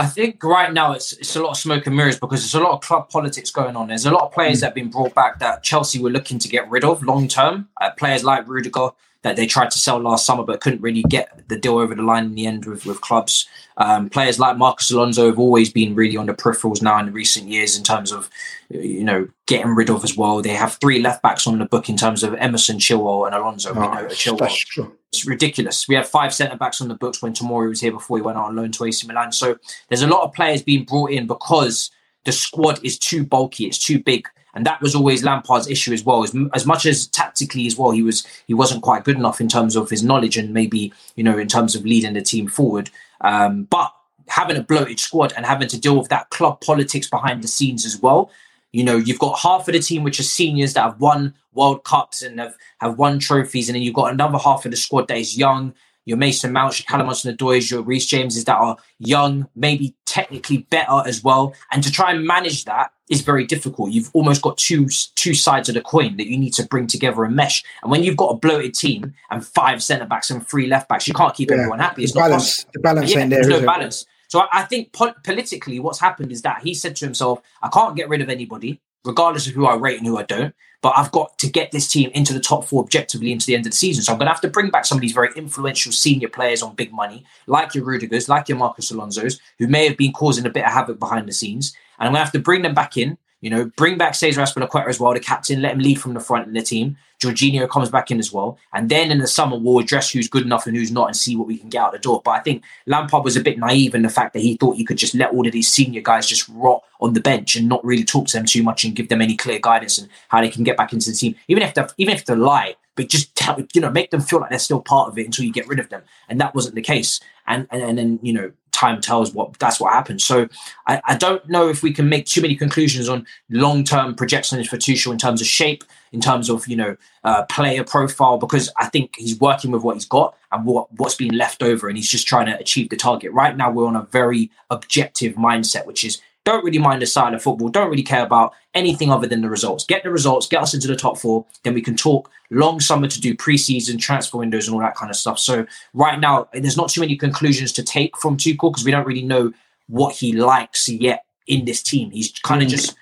I 0.00 0.06
think 0.06 0.42
right 0.42 0.72
now 0.72 0.92
it's 0.92 1.12
it's 1.12 1.36
a 1.36 1.42
lot 1.42 1.50
of 1.50 1.56
smoke 1.58 1.86
and 1.86 1.94
mirrors 1.94 2.18
because 2.18 2.40
there's 2.40 2.54
a 2.54 2.64
lot 2.64 2.72
of 2.72 2.80
club 2.80 3.10
politics 3.10 3.50
going 3.50 3.76
on. 3.76 3.88
There's 3.88 4.06
a 4.06 4.10
lot 4.10 4.22
of 4.22 4.32
players 4.32 4.58
mm. 4.58 4.60
that 4.60 4.66
have 4.68 4.74
been 4.74 4.88
brought 4.88 5.14
back 5.14 5.38
that 5.40 5.62
Chelsea 5.62 6.00
were 6.00 6.08
looking 6.08 6.38
to 6.38 6.48
get 6.48 6.70
rid 6.70 6.84
of 6.84 7.02
long 7.02 7.28
term. 7.28 7.68
Uh, 7.78 7.90
players 7.90 8.24
like 8.24 8.48
Rudiger, 8.48 8.88
that 9.22 9.36
they 9.36 9.46
tried 9.46 9.70
to 9.70 9.78
sell 9.78 9.98
last 9.98 10.24
summer 10.24 10.42
but 10.42 10.60
couldn't 10.60 10.80
really 10.80 11.02
get 11.02 11.46
the 11.48 11.58
deal 11.58 11.78
over 11.78 11.94
the 11.94 12.02
line 12.02 12.24
in 12.24 12.34
the 12.34 12.46
end 12.46 12.64
with, 12.64 12.86
with 12.86 13.00
clubs. 13.00 13.46
Um, 13.76 14.08
players 14.08 14.38
like 14.38 14.56
Marcos 14.56 14.90
Alonso 14.90 15.26
have 15.26 15.38
always 15.38 15.70
been 15.70 15.94
really 15.94 16.16
on 16.16 16.26
the 16.26 16.34
peripherals 16.34 16.82
now 16.82 16.98
in 16.98 17.06
the 17.06 17.12
recent 17.12 17.48
years 17.48 17.76
in 17.76 17.84
terms 17.84 18.12
of, 18.12 18.30
you 18.70 19.04
know, 19.04 19.28
getting 19.46 19.74
rid 19.74 19.90
of 19.90 20.04
as 20.04 20.16
well. 20.16 20.40
They 20.40 20.50
have 20.50 20.74
three 20.74 21.00
left 21.02 21.22
backs 21.22 21.46
on 21.46 21.58
the 21.58 21.66
book 21.66 21.88
in 21.88 21.96
terms 21.96 22.22
of 22.22 22.34
Emerson, 22.34 22.78
Chilwell, 22.78 23.26
and 23.26 23.34
Alonso. 23.34 23.72
Oh, 23.74 23.80
we 23.80 23.86
know 23.86 24.06
Chilwell. 24.06 24.92
It's 25.12 25.26
ridiculous. 25.26 25.88
We 25.88 25.96
had 25.96 26.06
five 26.06 26.32
centre 26.32 26.56
backs 26.56 26.80
on 26.80 26.88
the 26.88 26.94
books 26.94 27.20
when 27.20 27.32
Tomori 27.32 27.68
was 27.68 27.80
here 27.80 27.92
before 27.92 28.16
he 28.16 28.22
went 28.22 28.38
on 28.38 28.56
loan 28.56 28.72
to 28.72 28.84
AC 28.84 29.06
Milan. 29.06 29.32
So 29.32 29.58
there's 29.88 30.02
a 30.02 30.06
lot 30.06 30.22
of 30.22 30.32
players 30.32 30.62
being 30.62 30.84
brought 30.84 31.10
in 31.10 31.26
because 31.26 31.90
the 32.24 32.32
squad 32.32 32.82
is 32.84 32.98
too 32.98 33.24
bulky, 33.24 33.66
it's 33.66 33.78
too 33.78 34.02
big 34.02 34.28
And 34.54 34.66
that 34.66 34.80
was 34.80 34.94
always 34.94 35.22
Lampard's 35.22 35.68
issue 35.68 35.92
as 35.92 36.04
well. 36.04 36.24
As, 36.24 36.34
as 36.54 36.66
much 36.66 36.86
as 36.86 37.06
tactically 37.06 37.66
as 37.66 37.76
well, 37.76 37.90
he 37.92 38.02
was 38.02 38.26
he 38.46 38.54
wasn't 38.54 38.82
quite 38.82 39.04
good 39.04 39.16
enough 39.16 39.40
in 39.40 39.48
terms 39.48 39.76
of 39.76 39.90
his 39.90 40.02
knowledge 40.02 40.36
and 40.36 40.52
maybe 40.52 40.92
you 41.16 41.24
know 41.24 41.38
in 41.38 41.48
terms 41.48 41.74
of 41.74 41.84
leading 41.84 42.14
the 42.14 42.22
team 42.22 42.48
forward. 42.48 42.90
Um, 43.20 43.64
but 43.64 43.92
having 44.30 44.56
a 44.56 44.62
bloated 44.62 45.00
squad 45.00 45.32
and 45.36 45.44
having 45.44 45.68
to 45.68 45.78
deal 45.78 45.98
with 45.98 46.08
that 46.08 46.30
club 46.30 46.60
politics 46.60 47.08
behind 47.08 47.42
the 47.42 47.48
scenes 47.48 47.84
as 47.84 48.00
well. 48.00 48.30
You 48.72 48.84
know, 48.84 48.96
you've 48.96 49.18
got 49.18 49.40
half 49.40 49.66
of 49.66 49.74
the 49.74 49.80
team 49.80 50.04
which 50.04 50.20
are 50.20 50.24
seniors 50.24 50.74
that 50.74 50.82
have 50.82 51.00
won 51.00 51.34
World 51.52 51.82
Cups 51.82 52.22
and 52.22 52.38
have, 52.38 52.56
have 52.80 52.96
won 52.96 53.18
trophies, 53.18 53.68
and 53.68 53.74
then 53.74 53.82
you've 53.82 53.94
got 53.94 54.12
another 54.12 54.38
half 54.38 54.64
of 54.64 54.70
the 54.70 54.76
squad 54.76 55.08
that 55.08 55.18
is 55.18 55.36
young. 55.36 55.74
Your 56.06 56.16
Mason 56.16 56.52
Mount, 56.52 56.78
your 56.78 56.86
Callum 56.86 57.06
Hudson-Odois, 57.08 57.70
your 57.70 57.82
Reece 57.82 58.06
Jameses 58.06 58.44
that 58.46 58.56
are 58.58 58.76
young, 58.98 59.48
maybe 59.54 59.94
technically 60.06 60.58
better 60.70 61.02
as 61.06 61.22
well. 61.22 61.54
And 61.70 61.82
to 61.82 61.90
try 61.92 62.10
and 62.12 62.26
manage 62.26 62.64
that 62.64 62.90
is 63.10 63.20
very 63.20 63.44
difficult. 63.44 63.90
You've 63.92 64.10
almost 64.14 64.40
got 64.42 64.56
two 64.56 64.86
two 65.14 65.34
sides 65.34 65.68
of 65.68 65.74
the 65.74 65.82
coin 65.82 66.16
that 66.16 66.26
you 66.26 66.38
need 66.38 66.54
to 66.54 66.66
bring 66.66 66.86
together 66.86 67.24
and 67.24 67.36
mesh. 67.36 67.62
And 67.82 67.90
when 67.90 68.02
you've 68.02 68.16
got 68.16 68.28
a 68.30 68.36
bloated 68.36 68.74
team 68.74 69.12
and 69.30 69.44
five 69.46 69.82
centre 69.82 70.06
backs 70.06 70.30
and 70.30 70.46
three 70.46 70.66
left 70.66 70.88
backs, 70.88 71.06
you 71.06 71.14
can't 71.14 71.34
keep 71.34 71.50
Yeah. 71.50 71.56
everyone 71.58 71.80
happy. 71.80 72.02
It's 72.04 72.12
The 72.12 72.20
not 72.20 72.28
balance- 72.28 72.56
possible. 72.56 72.70
the 72.74 72.80
balance 72.80 73.10
Yeah, 73.12 73.20
ain't 73.20 73.30
there, 73.30 73.42
There's 73.42 73.52
no 73.54 73.58
it? 73.60 73.66
balance. 73.66 74.06
So 74.28 74.40
I, 74.40 74.46
I 74.52 74.62
think 74.62 74.92
po- 74.92 75.14
politically, 75.24 75.80
what's 75.80 76.00
happened 76.00 76.32
is 76.32 76.42
that 76.42 76.62
he 76.62 76.72
said 76.72 76.96
to 76.96 77.04
himself, 77.04 77.40
"I 77.62 77.68
can't 77.68 77.94
get 77.96 78.08
rid 78.08 78.20
of 78.20 78.28
anybody, 78.30 78.80
regardless 79.04 79.46
of 79.48 79.54
who 79.54 79.66
I 79.66 79.74
rate 79.74 79.98
and 79.98 80.06
who 80.06 80.16
I 80.18 80.22
don't. 80.22 80.54
But 80.82 80.94
I've 80.96 81.12
got 81.12 81.36
to 81.38 81.48
get 81.48 81.72
this 81.72 81.88
team 81.88 82.10
into 82.14 82.32
the 82.32 82.40
top 82.40 82.64
four 82.64 82.82
objectively 82.82 83.32
into 83.32 83.46
the 83.46 83.54
end 83.54 83.66
of 83.66 83.72
the 83.72 83.76
season. 83.76 84.02
So 84.02 84.12
I'm 84.12 84.18
going 84.18 84.26
to 84.26 84.32
have 84.32 84.40
to 84.40 84.48
bring 84.48 84.70
back 84.70 84.86
some 84.86 84.96
of 84.96 85.02
these 85.02 85.12
very 85.12 85.28
influential 85.36 85.92
senior 85.92 86.28
players 86.28 86.62
on 86.62 86.74
big 86.74 86.92
money, 86.92 87.24
like 87.46 87.74
your 87.74 87.84
Rudigers, 87.84 88.28
like 88.28 88.48
your 88.48 88.56
Marcos 88.56 88.90
Alonso's, 88.90 89.40
who 89.58 89.66
may 89.66 89.86
have 89.86 89.98
been 89.98 90.12
causing 90.12 90.46
a 90.46 90.50
bit 90.50 90.64
of 90.64 90.72
havoc 90.72 90.98
behind 90.98 91.28
the 91.28 91.32
scenes. 91.32 91.74
And 91.98 92.06
I'm 92.06 92.12
going 92.12 92.20
to 92.20 92.24
have 92.24 92.32
to 92.32 92.38
bring 92.38 92.62
them 92.62 92.74
back 92.74 92.96
in. 92.96 93.18
You 93.40 93.50
know, 93.50 93.70
bring 93.76 93.96
back 93.96 94.14
Cesar 94.14 94.42
Azpilicueta 94.42 94.88
as 94.88 95.00
well, 95.00 95.14
the 95.14 95.20
captain. 95.20 95.62
Let 95.62 95.72
him 95.72 95.78
lead 95.78 96.00
from 96.00 96.14
the 96.14 96.20
front 96.20 96.46
in 96.46 96.52
the 96.52 96.62
team. 96.62 96.96
Jorginho 97.20 97.68
comes 97.68 97.90
back 97.90 98.10
in 98.10 98.18
as 98.18 98.32
well, 98.32 98.58
and 98.72 98.88
then 98.88 99.10
in 99.10 99.18
the 99.18 99.26
summer 99.26 99.58
we'll 99.58 99.78
address 99.78 100.10
who's 100.10 100.28
good 100.28 100.42
enough 100.42 100.66
and 100.66 100.74
who's 100.74 100.90
not, 100.90 101.06
and 101.06 101.16
see 101.16 101.36
what 101.36 101.46
we 101.46 101.58
can 101.58 101.68
get 101.68 101.82
out 101.82 101.92
the 101.92 101.98
door. 101.98 102.22
But 102.24 102.30
I 102.32 102.40
think 102.40 102.62
Lampard 102.86 103.24
was 103.24 103.36
a 103.36 103.42
bit 103.42 103.58
naive 103.58 103.94
in 103.94 104.02
the 104.02 104.08
fact 104.08 104.32
that 104.32 104.40
he 104.40 104.56
thought 104.56 104.76
he 104.76 104.84
could 104.84 104.96
just 104.96 105.14
let 105.14 105.32
all 105.32 105.46
of 105.46 105.52
these 105.52 105.70
senior 105.70 106.00
guys 106.00 106.26
just 106.26 106.48
rot 106.48 106.82
on 107.00 107.12
the 107.12 107.20
bench 107.20 107.56
and 107.56 107.68
not 107.68 107.84
really 107.84 108.04
talk 108.04 108.26
to 108.28 108.38
them 108.38 108.46
too 108.46 108.62
much 108.62 108.84
and 108.84 108.96
give 108.96 109.10
them 109.10 109.20
any 109.20 109.36
clear 109.36 109.58
guidance 109.58 109.98
and 109.98 110.08
how 110.28 110.40
they 110.40 110.48
can 110.48 110.64
get 110.64 110.78
back 110.78 110.92
into 110.92 111.10
the 111.10 111.16
team, 111.16 111.34
even 111.48 111.62
if 111.62 111.74
they 111.74 111.84
even 111.98 112.14
if 112.14 112.24
they 112.24 112.34
lie, 112.34 112.74
but 112.96 113.08
just 113.08 113.34
tell 113.36 113.58
you 113.74 113.80
know 113.80 113.90
make 113.90 114.10
them 114.10 114.20
feel 114.20 114.40
like 114.40 114.50
they're 114.50 114.58
still 114.58 114.80
part 114.80 115.08
of 115.08 115.18
it 115.18 115.26
until 115.26 115.44
you 115.44 115.52
get 115.52 115.68
rid 115.68 115.78
of 115.78 115.90
them. 115.90 116.02
And 116.28 116.40
that 116.40 116.54
wasn't 116.54 116.74
the 116.74 116.82
case. 116.82 117.20
And 117.46 117.66
and, 117.70 117.82
and 117.82 117.98
then 117.98 118.18
you 118.22 118.32
know 118.32 118.52
time 118.80 119.00
tells 119.00 119.34
what 119.34 119.58
that's 119.58 119.78
what 119.80 119.92
happens. 119.92 120.24
So 120.24 120.48
I, 120.86 121.00
I 121.04 121.16
don't 121.16 121.46
know 121.48 121.68
if 121.68 121.82
we 121.82 121.92
can 121.92 122.08
make 122.08 122.26
too 122.26 122.40
many 122.40 122.56
conclusions 122.56 123.08
on 123.08 123.26
long 123.50 123.84
term 123.84 124.14
projections 124.14 124.68
for 124.68 124.76
Tuchel 124.76 125.12
in 125.12 125.18
terms 125.18 125.40
of 125.40 125.46
shape, 125.46 125.84
in 126.12 126.20
terms 126.20 126.48
of 126.48 126.66
you 126.66 126.76
know 126.76 126.96
uh, 127.24 127.44
player 127.44 127.84
profile, 127.84 128.38
because 128.38 128.72
I 128.78 128.86
think 128.86 129.14
he's 129.16 129.38
working 129.38 129.70
with 129.70 129.82
what 129.82 129.96
he's 129.96 130.06
got 130.06 130.34
and 130.50 130.64
what 130.64 130.92
what's 130.94 131.14
been 131.14 131.36
left 131.36 131.62
over, 131.62 131.88
and 131.88 131.96
he's 131.96 132.10
just 132.10 132.26
trying 132.26 132.46
to 132.46 132.58
achieve 132.58 132.88
the 132.88 132.96
target. 132.96 133.32
Right 133.32 133.56
now, 133.56 133.70
we're 133.70 133.86
on 133.86 133.96
a 133.96 134.08
very 134.10 134.50
objective 134.70 135.34
mindset, 135.34 135.86
which 135.86 136.04
is 136.04 136.20
don't 136.44 136.64
really 136.64 136.78
mind 136.78 137.02
the 137.02 137.06
side 137.06 137.34
of 137.34 137.42
football, 137.42 137.68
don't 137.68 137.90
really 137.90 138.02
care 138.02 138.24
about 138.24 138.54
anything 138.74 139.10
other 139.12 139.26
than 139.26 139.42
the 139.42 139.50
results. 139.50 139.84
Get 139.84 140.02
the 140.02 140.10
results, 140.10 140.46
get 140.46 140.62
us 140.62 140.74
into 140.74 140.88
the 140.88 140.96
top 140.96 141.18
four, 141.18 141.44
then 141.64 141.74
we 141.74 141.82
can 141.82 141.96
talk 141.96 142.30
long 142.50 142.80
summer 142.80 143.06
to 143.06 143.20
do 143.20 143.34
preseason 143.34 143.98
transfer 143.98 144.38
windows 144.38 144.66
and 144.66 144.74
all 144.74 144.80
that 144.80 144.96
kind 144.96 145.10
of 145.10 145.16
stuff. 145.16 145.38
So 145.38 145.66
right 145.94 146.18
now, 146.18 146.48
there's 146.52 146.76
not 146.76 146.90
too 146.90 147.00
many 147.00 147.16
conclusions 147.16 147.72
to 147.72 147.82
take 147.82 148.16
from 148.16 148.36
Tuchel 148.36 148.72
because 148.72 148.84
we 148.84 148.90
don't 148.90 149.06
really 149.06 149.22
know 149.22 149.52
what 149.88 150.14
he 150.14 150.32
likes 150.32 150.88
yet 150.88 151.24
in 151.46 151.64
this 151.64 151.82
team. 151.82 152.10
He's 152.10 152.32
kind 152.42 152.62
of 152.62 152.68
mm. 152.68 152.72
just 152.72 152.96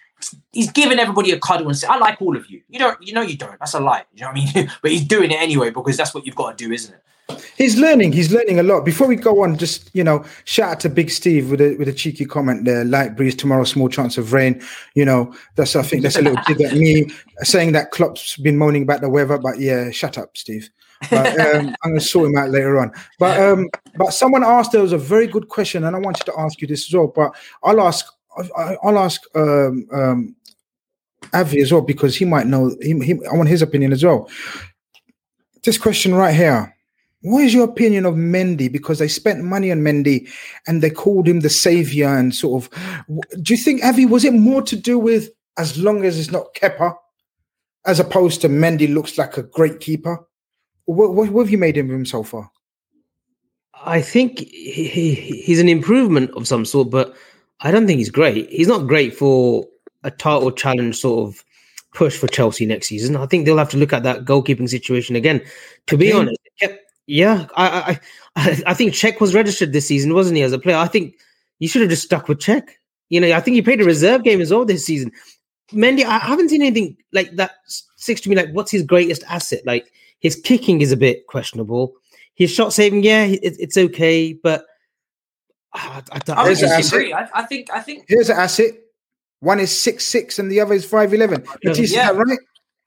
he's 0.52 0.70
giving 0.72 0.98
everybody 0.98 1.30
a 1.32 1.38
cuddle 1.38 1.68
and 1.68 1.76
say, 1.76 1.86
"I 1.86 1.98
like 1.98 2.20
all 2.20 2.36
of 2.36 2.48
you." 2.50 2.62
You 2.68 2.78
don't, 2.78 3.00
you 3.02 3.12
know, 3.12 3.22
you 3.22 3.36
don't. 3.36 3.58
That's 3.58 3.74
a 3.74 3.80
lie. 3.80 4.04
You 4.14 4.22
know 4.22 4.32
what 4.32 4.40
I 4.40 4.54
mean? 4.54 4.72
but 4.82 4.90
he's 4.90 5.04
doing 5.04 5.30
it 5.30 5.40
anyway 5.40 5.70
because 5.70 5.96
that's 5.96 6.14
what 6.14 6.26
you've 6.26 6.34
got 6.34 6.56
to 6.56 6.64
do, 6.64 6.72
isn't 6.72 6.92
it? 6.92 7.02
He's 7.56 7.76
learning. 7.76 8.12
He's 8.12 8.32
learning 8.32 8.58
a 8.58 8.62
lot. 8.62 8.84
Before 8.84 9.06
we 9.06 9.16
go 9.16 9.42
on, 9.42 9.58
just 9.58 9.90
you 9.92 10.04
know, 10.04 10.24
shout 10.44 10.72
out 10.72 10.80
to 10.80 10.88
Big 10.88 11.10
Steve 11.10 11.50
with 11.50 11.60
a 11.60 11.76
with 11.76 11.88
a 11.88 11.92
cheeky 11.92 12.24
comment 12.24 12.64
there. 12.64 12.84
Light 12.84 13.16
breeze 13.16 13.34
tomorrow, 13.34 13.64
small 13.64 13.88
chance 13.88 14.16
of 14.16 14.32
rain. 14.32 14.62
You 14.94 15.04
know, 15.04 15.34
that's 15.56 15.76
I 15.76 15.82
think 15.82 16.02
that's 16.02 16.16
a 16.16 16.22
little 16.22 16.42
dig 16.46 16.60
at 16.62 16.74
me 16.74 17.10
saying 17.40 17.72
that 17.72 17.90
Klopp's 17.90 18.36
been 18.36 18.56
moaning 18.56 18.84
about 18.84 19.00
the 19.00 19.10
weather. 19.10 19.38
But 19.38 19.58
yeah, 19.58 19.90
shut 19.90 20.16
up, 20.16 20.36
Steve. 20.36 20.70
But 21.10 21.38
um, 21.38 21.76
I'm 21.82 21.90
going 21.90 22.00
to 22.00 22.00
sort 22.00 22.28
him 22.28 22.38
out 22.38 22.50
later 22.50 22.78
on. 22.78 22.92
But 23.18 23.40
um, 23.40 23.68
but 23.96 24.12
someone 24.12 24.44
asked 24.44 24.72
there 24.72 24.82
was 24.82 24.92
a 24.92 24.98
very 24.98 25.26
good 25.26 25.48
question, 25.48 25.84
and 25.84 25.94
I 25.94 25.98
wanted 25.98 26.24
to 26.26 26.38
ask 26.38 26.60
you 26.60 26.68
this 26.68 26.88
as 26.88 26.94
well. 26.94 27.12
But 27.14 27.34
I'll 27.62 27.80
ask 27.80 28.06
I'll 28.56 28.98
ask 28.98 29.20
um, 29.34 29.86
um, 29.92 30.36
Avi 31.34 31.60
as 31.60 31.72
well 31.72 31.82
because 31.82 32.16
he 32.16 32.24
might 32.24 32.46
know. 32.46 32.74
He, 32.80 32.98
he, 33.00 33.12
I 33.26 33.34
want 33.34 33.48
his 33.48 33.62
opinion 33.62 33.92
as 33.92 34.04
well. 34.04 34.30
This 35.64 35.76
question 35.78 36.14
right 36.14 36.34
here. 36.34 36.74
What 37.22 37.44
is 37.44 37.52
your 37.52 37.64
opinion 37.64 38.06
of 38.06 38.14
Mendy? 38.14 38.70
Because 38.70 39.00
they 39.00 39.08
spent 39.08 39.42
money 39.42 39.72
on 39.72 39.80
Mendy 39.80 40.28
and 40.66 40.82
they 40.82 40.90
called 40.90 41.26
him 41.26 41.40
the 41.40 41.50
savior 41.50 42.08
and 42.08 42.34
sort 42.34 42.64
of. 42.64 43.06
Do 43.42 43.52
you 43.52 43.58
think, 43.58 43.84
Avi, 43.84 44.06
was 44.06 44.24
it 44.24 44.34
more 44.34 44.62
to 44.62 44.76
do 44.76 44.98
with 44.98 45.30
as 45.56 45.76
long 45.76 46.04
as 46.04 46.18
it's 46.18 46.30
not 46.30 46.54
Kepa, 46.54 46.94
as 47.86 47.98
opposed 47.98 48.40
to 48.42 48.48
Mendy 48.48 48.92
looks 48.92 49.18
like 49.18 49.36
a 49.36 49.42
great 49.42 49.80
keeper? 49.80 50.24
What, 50.84 51.14
what, 51.14 51.30
what 51.30 51.42
have 51.42 51.50
you 51.50 51.58
made 51.58 51.76
of 51.76 51.90
him 51.90 52.06
so 52.06 52.22
far? 52.22 52.50
I 53.84 54.00
think 54.00 54.38
he, 54.38 54.88
he, 54.88 55.14
he's 55.14 55.60
an 55.60 55.68
improvement 55.68 56.30
of 56.32 56.48
some 56.48 56.64
sort, 56.64 56.90
but 56.90 57.14
I 57.60 57.70
don't 57.70 57.86
think 57.86 57.98
he's 57.98 58.10
great. 58.10 58.48
He's 58.48 58.68
not 58.68 58.86
great 58.86 59.14
for 59.14 59.66
a 60.04 60.10
title 60.10 60.52
challenge 60.52 60.96
sort 60.96 61.28
of 61.28 61.44
push 61.94 62.16
for 62.16 62.28
Chelsea 62.28 62.66
next 62.66 62.86
season. 62.88 63.16
I 63.16 63.26
think 63.26 63.44
they'll 63.44 63.58
have 63.58 63.70
to 63.70 63.76
look 63.76 63.92
at 63.92 64.04
that 64.04 64.24
goalkeeping 64.24 64.68
situation 64.68 65.16
again. 65.16 65.42
To 65.88 65.96
be 65.96 66.12
honest, 66.12 66.38
Ke- 66.62 66.78
yeah, 67.08 67.46
I, 67.56 67.66
I 67.66 68.00
I 68.36 68.62
I 68.66 68.74
think 68.74 68.92
Cech 68.92 69.18
was 69.18 69.34
registered 69.34 69.72
this 69.72 69.88
season, 69.88 70.14
wasn't 70.14 70.36
he, 70.36 70.42
as 70.42 70.52
a 70.52 70.58
player? 70.58 70.76
I 70.76 70.86
think 70.86 71.16
you 71.58 71.66
should 71.66 71.80
have 71.80 71.90
just 71.90 72.04
stuck 72.04 72.28
with 72.28 72.38
Cech. 72.38 72.68
You 73.08 73.20
know, 73.20 73.32
I 73.32 73.40
think 73.40 73.54
he 73.54 73.62
played 73.62 73.80
a 73.80 73.84
reserve 73.84 74.22
game 74.22 74.40
as 74.40 74.50
well 74.52 74.64
this 74.66 74.84
season. 74.84 75.10
Mendy, 75.72 76.04
I 76.04 76.18
haven't 76.18 76.50
seen 76.50 76.62
anything 76.62 76.96
like 77.12 77.34
that 77.36 77.52
sticks 77.66 78.20
to 78.22 78.28
me. 78.28 78.36
Like, 78.36 78.50
what's 78.52 78.70
his 78.70 78.82
greatest 78.82 79.24
asset? 79.28 79.62
Like, 79.66 79.90
his 80.20 80.36
kicking 80.36 80.82
is 80.82 80.92
a 80.92 80.96
bit 80.96 81.26
questionable. 81.26 81.94
His 82.34 82.50
shot 82.52 82.72
saving, 82.72 83.02
yeah, 83.02 83.24
it, 83.24 83.40
it's 83.42 83.76
okay, 83.76 84.34
but 84.34 84.64
ah, 85.74 86.02
I, 86.12 86.16
I 86.16 86.18
don't. 86.20 86.38
I 86.38 86.48
an 86.48 86.54
disagree. 86.54 87.12
I, 87.14 87.28
I 87.34 87.42
think 87.44 87.72
I 87.72 87.80
think 87.80 88.04
Here's 88.06 88.28
an 88.28 88.36
asset. 88.36 88.72
One 89.40 89.60
is 89.60 89.76
six 89.76 90.04
six 90.04 90.38
and 90.38 90.50
the 90.50 90.60
other 90.60 90.74
is 90.74 90.84
five 90.84 91.14
eleven. 91.14 91.44
Matisse, 91.64 91.78
Yeah. 91.92 92.10
is 92.10 92.16
that 92.16 92.16
right? 92.16 92.38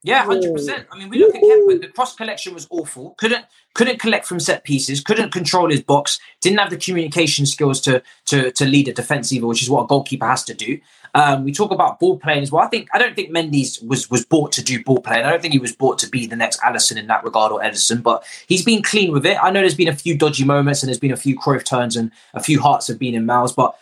Yeah, 0.04 0.24
hundred 0.24 0.52
percent. 0.52 0.86
I 0.90 0.98
mean, 0.98 1.08
we 1.08 1.18
look 1.18 1.34
at 1.34 1.42
Kepa. 1.42 1.80
The 1.80 1.88
cross 1.88 2.16
collection 2.16 2.54
was 2.54 2.66
awful. 2.70 3.14
Couldn't 3.18 3.44
couldn't 3.74 4.00
collect 4.00 4.26
from 4.26 4.40
set 4.40 4.64
pieces. 4.64 5.00
Couldn't 5.00 5.30
control 5.30 5.70
his 5.70 5.80
box. 5.80 6.18
Didn't 6.40 6.58
have 6.58 6.70
the 6.70 6.76
communication 6.76 7.46
skills 7.46 7.80
to 7.82 8.02
to 8.26 8.50
to 8.50 8.64
lead 8.64 8.88
a 8.88 8.92
defense 8.92 9.32
either, 9.32 9.46
which 9.46 9.62
is 9.62 9.70
what 9.70 9.84
a 9.84 9.86
goalkeeper 9.86 10.26
has 10.26 10.42
to 10.44 10.54
do. 10.54 10.80
Um, 11.14 11.44
we 11.44 11.52
talk 11.52 11.70
about 11.70 12.00
ball 12.00 12.18
playing 12.18 12.42
as 12.42 12.50
well. 12.50 12.64
I 12.64 12.68
think 12.68 12.88
I 12.92 12.98
don't 12.98 13.14
think 13.14 13.30
Mendy's 13.30 13.80
was 13.82 14.10
was 14.10 14.24
bought 14.24 14.50
to 14.52 14.62
do 14.62 14.82
ball 14.82 15.00
playing. 15.00 15.24
I 15.24 15.30
don't 15.30 15.40
think 15.40 15.52
he 15.52 15.60
was 15.60 15.76
bought 15.76 15.98
to 16.00 16.08
be 16.08 16.26
the 16.26 16.36
next 16.36 16.60
Alisson 16.62 16.96
in 16.96 17.06
that 17.06 17.22
regard 17.22 17.52
or 17.52 17.60
Ederson. 17.60 18.02
But 18.02 18.24
he's 18.48 18.64
been 18.64 18.82
clean 18.82 19.12
with 19.12 19.24
it. 19.24 19.38
I 19.40 19.50
know 19.50 19.60
there's 19.60 19.76
been 19.76 19.88
a 19.88 19.94
few 19.94 20.16
dodgy 20.16 20.44
moments 20.44 20.82
and 20.82 20.88
there's 20.88 20.98
been 20.98 21.12
a 21.12 21.16
few 21.16 21.38
Cruyff 21.38 21.64
turns 21.64 21.96
and 21.96 22.10
a 22.34 22.42
few 22.42 22.60
hearts 22.60 22.88
have 22.88 22.98
been 22.98 23.14
in 23.14 23.24
mouths. 23.24 23.52
But 23.52 23.76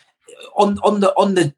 on 0.56 0.78
on 0.80 1.00
the 1.00 1.14
on 1.16 1.34
the 1.34 1.54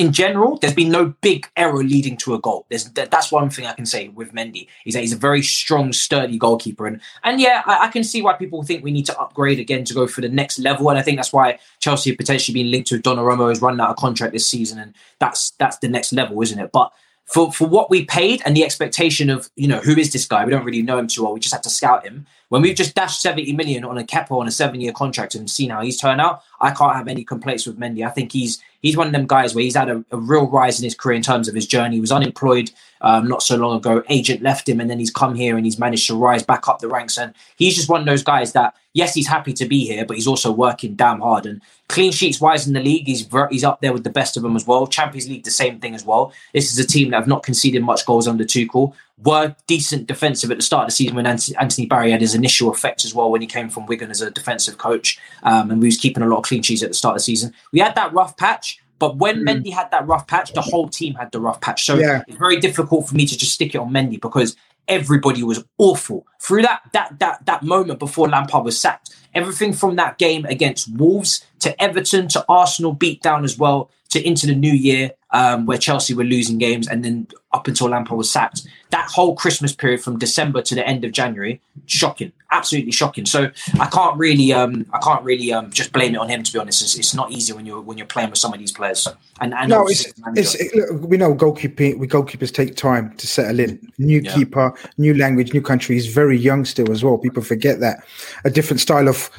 in 0.00 0.12
general, 0.12 0.56
there's 0.56 0.72
been 0.72 0.90
no 0.90 1.12
big 1.20 1.46
error 1.58 1.84
leading 1.84 2.16
to 2.16 2.32
a 2.32 2.40
goal. 2.40 2.64
There's 2.70 2.86
that, 2.92 3.10
that's 3.10 3.30
one 3.30 3.50
thing 3.50 3.66
I 3.66 3.74
can 3.74 3.84
say 3.84 4.08
with 4.08 4.32
Mendy 4.32 4.66
is 4.86 4.94
that 4.94 5.00
he's 5.00 5.12
a 5.12 5.16
very 5.16 5.42
strong, 5.42 5.92
sturdy 5.92 6.38
goalkeeper, 6.38 6.86
and 6.86 7.02
and 7.22 7.38
yeah, 7.38 7.62
I, 7.66 7.84
I 7.84 7.88
can 7.88 8.02
see 8.02 8.22
why 8.22 8.32
people 8.32 8.62
think 8.62 8.82
we 8.82 8.92
need 8.92 9.04
to 9.06 9.20
upgrade 9.20 9.58
again 9.58 9.84
to 9.84 9.92
go 9.92 10.06
for 10.06 10.22
the 10.22 10.28
next 10.30 10.58
level, 10.58 10.88
and 10.88 10.98
I 10.98 11.02
think 11.02 11.18
that's 11.18 11.34
why 11.34 11.58
Chelsea 11.80 12.10
have 12.10 12.16
potentially 12.16 12.54
been 12.54 12.70
linked 12.70 12.88
to 12.88 12.98
Donnarumma 12.98 13.50
who's 13.50 13.60
running 13.60 13.80
out 13.80 13.90
of 13.90 13.96
contract 13.96 14.32
this 14.32 14.46
season, 14.46 14.78
and 14.78 14.94
that's 15.18 15.50
that's 15.58 15.76
the 15.78 15.88
next 15.88 16.14
level, 16.14 16.40
isn't 16.40 16.58
it? 16.58 16.72
But 16.72 16.92
for 17.26 17.52
for 17.52 17.68
what 17.68 17.90
we 17.90 18.06
paid 18.06 18.40
and 18.46 18.56
the 18.56 18.64
expectation 18.64 19.28
of 19.28 19.50
you 19.54 19.68
know 19.68 19.80
who 19.80 19.92
is 19.92 20.14
this 20.14 20.24
guy? 20.24 20.46
We 20.46 20.50
don't 20.50 20.64
really 20.64 20.82
know 20.82 20.96
him 20.96 21.08
too 21.08 21.24
well. 21.24 21.34
We 21.34 21.40
just 21.40 21.54
have 21.54 21.62
to 21.62 21.70
scout 21.70 22.06
him. 22.06 22.26
When 22.48 22.62
we've 22.62 22.74
just 22.74 22.94
dashed 22.94 23.20
seventy 23.20 23.52
million 23.52 23.84
on 23.84 23.98
a 23.98 24.04
Kepa 24.04 24.32
on 24.32 24.48
a 24.48 24.50
seven 24.50 24.80
year 24.80 24.92
contract 24.92 25.34
and 25.34 25.48
seen 25.48 25.70
how 25.70 25.82
he's 25.82 26.00
turned 26.00 26.20
out, 26.22 26.42
I 26.60 26.70
can't 26.70 26.96
have 26.96 27.06
any 27.06 27.22
complaints 27.22 27.66
with 27.66 27.78
Mendy. 27.78 28.06
I 28.06 28.10
think 28.10 28.32
he's 28.32 28.62
he's 28.80 28.96
one 28.96 29.06
of 29.06 29.12
them 29.12 29.26
guys 29.26 29.54
where 29.54 29.64
he's 29.64 29.76
had 29.76 29.88
a, 29.88 30.04
a 30.10 30.16
real 30.16 30.46
rise 30.48 30.78
in 30.78 30.84
his 30.84 30.94
career 30.94 31.16
in 31.16 31.22
terms 31.22 31.48
of 31.48 31.54
his 31.54 31.66
journey. 31.66 31.96
He 31.96 32.00
was 32.00 32.12
unemployed 32.12 32.70
um, 33.00 33.28
not 33.28 33.42
so 33.42 33.56
long 33.56 33.76
ago. 33.76 34.02
Agent 34.08 34.42
left 34.42 34.68
him, 34.68 34.80
and 34.80 34.90
then 34.90 34.98
he's 34.98 35.10
come 35.10 35.34
here 35.34 35.56
and 35.56 35.64
he's 35.64 35.78
managed 35.78 36.06
to 36.08 36.16
rise 36.16 36.42
back 36.42 36.68
up 36.68 36.80
the 36.80 36.88
ranks. 36.88 37.18
And 37.18 37.34
he's 37.56 37.76
just 37.76 37.88
one 37.88 38.00
of 38.00 38.06
those 38.06 38.22
guys 38.22 38.52
that 38.52 38.74
yes, 38.92 39.14
he's 39.14 39.28
happy 39.28 39.52
to 39.52 39.66
be 39.66 39.86
here, 39.86 40.04
but 40.04 40.16
he's 40.16 40.26
also 40.26 40.50
working 40.50 40.94
damn 40.94 41.20
hard. 41.20 41.46
And 41.46 41.62
clean 41.88 42.12
sheets 42.12 42.40
wise 42.40 42.66
in 42.66 42.74
the 42.74 42.80
league, 42.82 43.06
he's 43.06 43.22
ver- 43.22 43.48
he's 43.48 43.64
up 43.64 43.80
there 43.80 43.92
with 43.92 44.04
the 44.04 44.10
best 44.10 44.36
of 44.36 44.42
them 44.42 44.56
as 44.56 44.66
well. 44.66 44.86
Champions 44.86 45.28
League, 45.28 45.44
the 45.44 45.50
same 45.50 45.78
thing 45.80 45.94
as 45.94 46.04
well. 46.04 46.32
This 46.52 46.72
is 46.72 46.78
a 46.78 46.86
team 46.86 47.10
that 47.10 47.18
have 47.18 47.28
not 47.28 47.42
conceded 47.42 47.82
much 47.82 48.04
goals 48.06 48.26
under 48.26 48.44
Tuchel. 48.44 48.92
Were 49.24 49.54
decent 49.66 50.06
defensive 50.06 50.50
at 50.50 50.56
the 50.56 50.62
start 50.62 50.84
of 50.84 50.88
the 50.88 50.92
season 50.92 51.16
when 51.16 51.26
Anthony 51.26 51.86
Barry 51.86 52.10
had 52.10 52.20
his 52.22 52.34
initial 52.34 52.70
effect 52.70 53.04
as 53.04 53.14
well 53.14 53.30
when 53.30 53.42
he 53.42 53.46
came 53.46 53.68
from 53.68 53.84
Wigan 53.86 54.10
as 54.10 54.22
a 54.22 54.30
defensive 54.30 54.78
coach, 54.78 55.18
um, 55.42 55.70
and 55.70 55.80
we 55.80 55.88
was 55.88 55.98
keeping 55.98 56.22
a 56.22 56.26
lot 56.26 56.38
of 56.38 56.44
clean 56.44 56.62
sheets 56.62 56.82
at 56.82 56.88
the 56.88 56.94
start 56.94 57.12
of 57.12 57.18
the 57.18 57.24
season. 57.24 57.52
We 57.72 57.80
had 57.80 57.94
that 57.96 58.12
rough 58.14 58.36
patch. 58.36 58.80
But 58.98 59.16
when 59.16 59.46
Mendy 59.46 59.72
had 59.72 59.90
that 59.92 60.06
rough 60.06 60.26
patch, 60.26 60.52
the 60.52 60.60
whole 60.60 60.86
team 60.86 61.14
had 61.14 61.32
the 61.32 61.40
rough 61.40 61.58
patch. 61.62 61.86
So 61.86 61.96
Yeah. 61.96 62.22
it's 62.28 62.36
very 62.36 62.60
difficult 62.60 63.08
for 63.08 63.14
me 63.14 63.24
to 63.24 63.34
just 63.36 63.52
stick 63.54 63.74
it 63.74 63.78
on 63.78 63.90
Mendy 63.90 64.20
because 64.20 64.56
everybody 64.88 65.42
was 65.42 65.64
awful 65.78 66.26
through 66.42 66.60
that 66.62 66.80
that 66.92 67.18
that 67.18 67.46
that 67.46 67.62
moment 67.62 67.98
before 67.98 68.28
Lampard 68.28 68.62
was 68.64 68.78
sacked. 68.78 69.08
Everything 69.34 69.72
from 69.72 69.96
that 69.96 70.18
game 70.18 70.44
against 70.44 70.94
Wolves 70.98 71.42
to 71.60 71.80
Everton 71.82 72.28
to 72.28 72.44
Arsenal 72.48 72.92
beat 72.92 73.22
down 73.22 73.42
as 73.42 73.56
well 73.56 73.90
to 74.10 74.22
into 74.22 74.46
the 74.46 74.54
new 74.54 74.72
year 74.72 75.12
um, 75.32 75.66
where 75.66 75.78
Chelsea 75.78 76.14
were 76.14 76.24
losing 76.24 76.58
games 76.58 76.88
and 76.88 77.04
then 77.04 77.26
up 77.52 77.66
until 77.66 77.88
Lampard 77.88 78.16
was 78.16 78.30
sacked. 78.30 78.62
That 78.90 79.08
whole 79.08 79.34
Christmas 79.34 79.72
period 79.72 80.00
from 80.00 80.18
December 80.18 80.62
to 80.62 80.74
the 80.74 80.86
end 80.86 81.04
of 81.04 81.12
January, 81.12 81.60
shocking, 81.86 82.32
absolutely 82.50 82.92
shocking. 82.92 83.26
So 83.26 83.50
I 83.78 83.86
can't 83.86 84.16
really 84.18 84.52
um, 84.52 84.86
I 84.92 84.98
can't 84.98 85.22
really 85.24 85.52
um, 85.52 85.70
just 85.70 85.92
blame 85.92 86.14
it 86.14 86.18
on 86.18 86.28
him. 86.28 86.42
To 86.42 86.52
be 86.52 86.58
honest, 86.58 86.82
it's, 86.82 86.96
it's 86.96 87.14
not 87.14 87.30
easy 87.30 87.52
when 87.52 87.66
you're 87.66 87.80
when 87.80 87.98
you're 87.98 88.06
playing 88.06 88.30
with 88.30 88.38
some 88.38 88.52
of 88.52 88.58
these 88.58 88.72
players. 88.72 89.06
And, 89.40 89.54
and 89.54 89.70
no, 89.70 89.86
it's, 89.86 90.12
it's 90.36 90.54
it, 90.56 90.74
look, 90.74 91.02
we 91.02 91.16
know 91.16 91.34
goalkeeping. 91.34 91.98
We 91.98 92.08
goalkeepers 92.08 92.52
take 92.52 92.76
time 92.76 93.16
to 93.16 93.26
settle 93.26 93.60
in. 93.60 93.92
New 93.98 94.20
Yeah. 94.20 94.34
keeper, 94.34 94.74
new 94.98 95.14
language, 95.14 95.52
new 95.52 95.62
country. 95.62 95.94
He's 95.94 96.06
very 96.06 96.38
young 96.38 96.64
still 96.64 96.90
as 96.90 97.02
well. 97.02 97.16
People 97.18 97.42
forget 97.42 97.80
that. 97.80 98.04
A 98.44 98.50
different 98.50 98.80
style 98.80 99.08
of, 99.08 99.30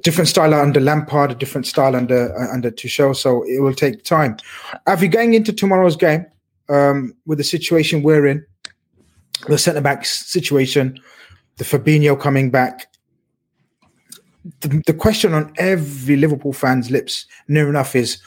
different 0.00 0.28
style 0.28 0.54
under 0.54 0.80
Lampard, 0.80 1.30
a 1.30 1.34
different 1.34 1.66
style 1.66 1.96
under 1.96 2.36
uh, 2.38 2.52
under 2.52 2.70
Tuchel. 2.70 3.16
So 3.16 3.42
it 3.44 3.60
will 3.60 3.74
take 3.74 4.04
time. 4.04 4.36
Are 4.86 4.98
you 4.98 5.08
going 5.08 5.34
into 5.34 5.52
tomorrow's 5.52 5.96
game 5.96 6.26
um, 6.68 7.14
with 7.26 7.38
the 7.38 7.44
situation 7.44 8.02
we're 8.02 8.26
in, 8.26 8.44
the 9.48 9.58
centre 9.58 9.80
back 9.80 10.04
situation, 10.04 10.98
the 11.56 11.64
Fabinho 11.64 12.18
coming 12.18 12.50
back? 12.50 12.86
The, 14.60 14.82
the 14.86 14.94
question 14.94 15.34
on 15.34 15.52
every 15.58 16.16
Liverpool 16.16 16.52
fan's 16.52 16.90
lips, 16.90 17.26
near 17.48 17.68
enough, 17.68 17.94
is 17.94 18.18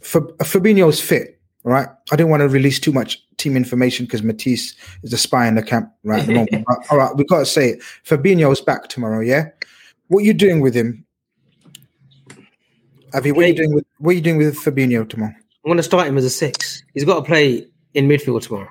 Fab- 0.00 0.36
Fabinho's 0.38 1.00
fit, 1.00 1.40
right? 1.64 1.88
I 2.12 2.16
didn't 2.16 2.30
want 2.30 2.42
to 2.42 2.48
release 2.48 2.78
too 2.78 2.92
much 2.92 3.20
team 3.36 3.56
information 3.56 4.06
because 4.06 4.22
Matisse 4.22 4.74
is 5.02 5.12
a 5.12 5.18
spy 5.18 5.46
in 5.46 5.56
the 5.56 5.62
camp 5.62 5.92
right 6.04 6.20
at 6.20 6.26
the 6.26 6.34
moment. 6.34 6.64
But, 6.66 6.78
all 6.90 6.98
right, 6.98 7.16
we've 7.16 7.28
got 7.28 7.40
to 7.40 7.46
say 7.46 7.70
it. 7.70 7.82
Fabinho's 8.04 8.60
back 8.60 8.88
tomorrow, 8.88 9.20
yeah? 9.20 9.46
What 10.08 10.20
are 10.20 10.26
you 10.26 10.34
doing 10.34 10.60
with 10.60 10.74
him? 10.74 11.04
Avi, 13.14 13.32
what 13.32 13.44
are 13.44 13.48
you 13.48 13.54
doing 13.54 13.74
with 13.74 13.86
what 13.98 14.10
are 14.10 14.14
you 14.14 14.20
doing 14.20 14.36
with 14.36 14.56
Fabinho 14.56 15.08
tomorrow? 15.08 15.32
I'm 15.32 15.68
going 15.68 15.78
to 15.78 15.82
start 15.82 16.06
him 16.06 16.18
as 16.18 16.24
a 16.24 16.30
six. 16.30 16.84
He's 16.94 17.04
got 17.04 17.16
to 17.16 17.22
play 17.22 17.66
in 17.94 18.08
midfield 18.08 18.42
tomorrow. 18.42 18.68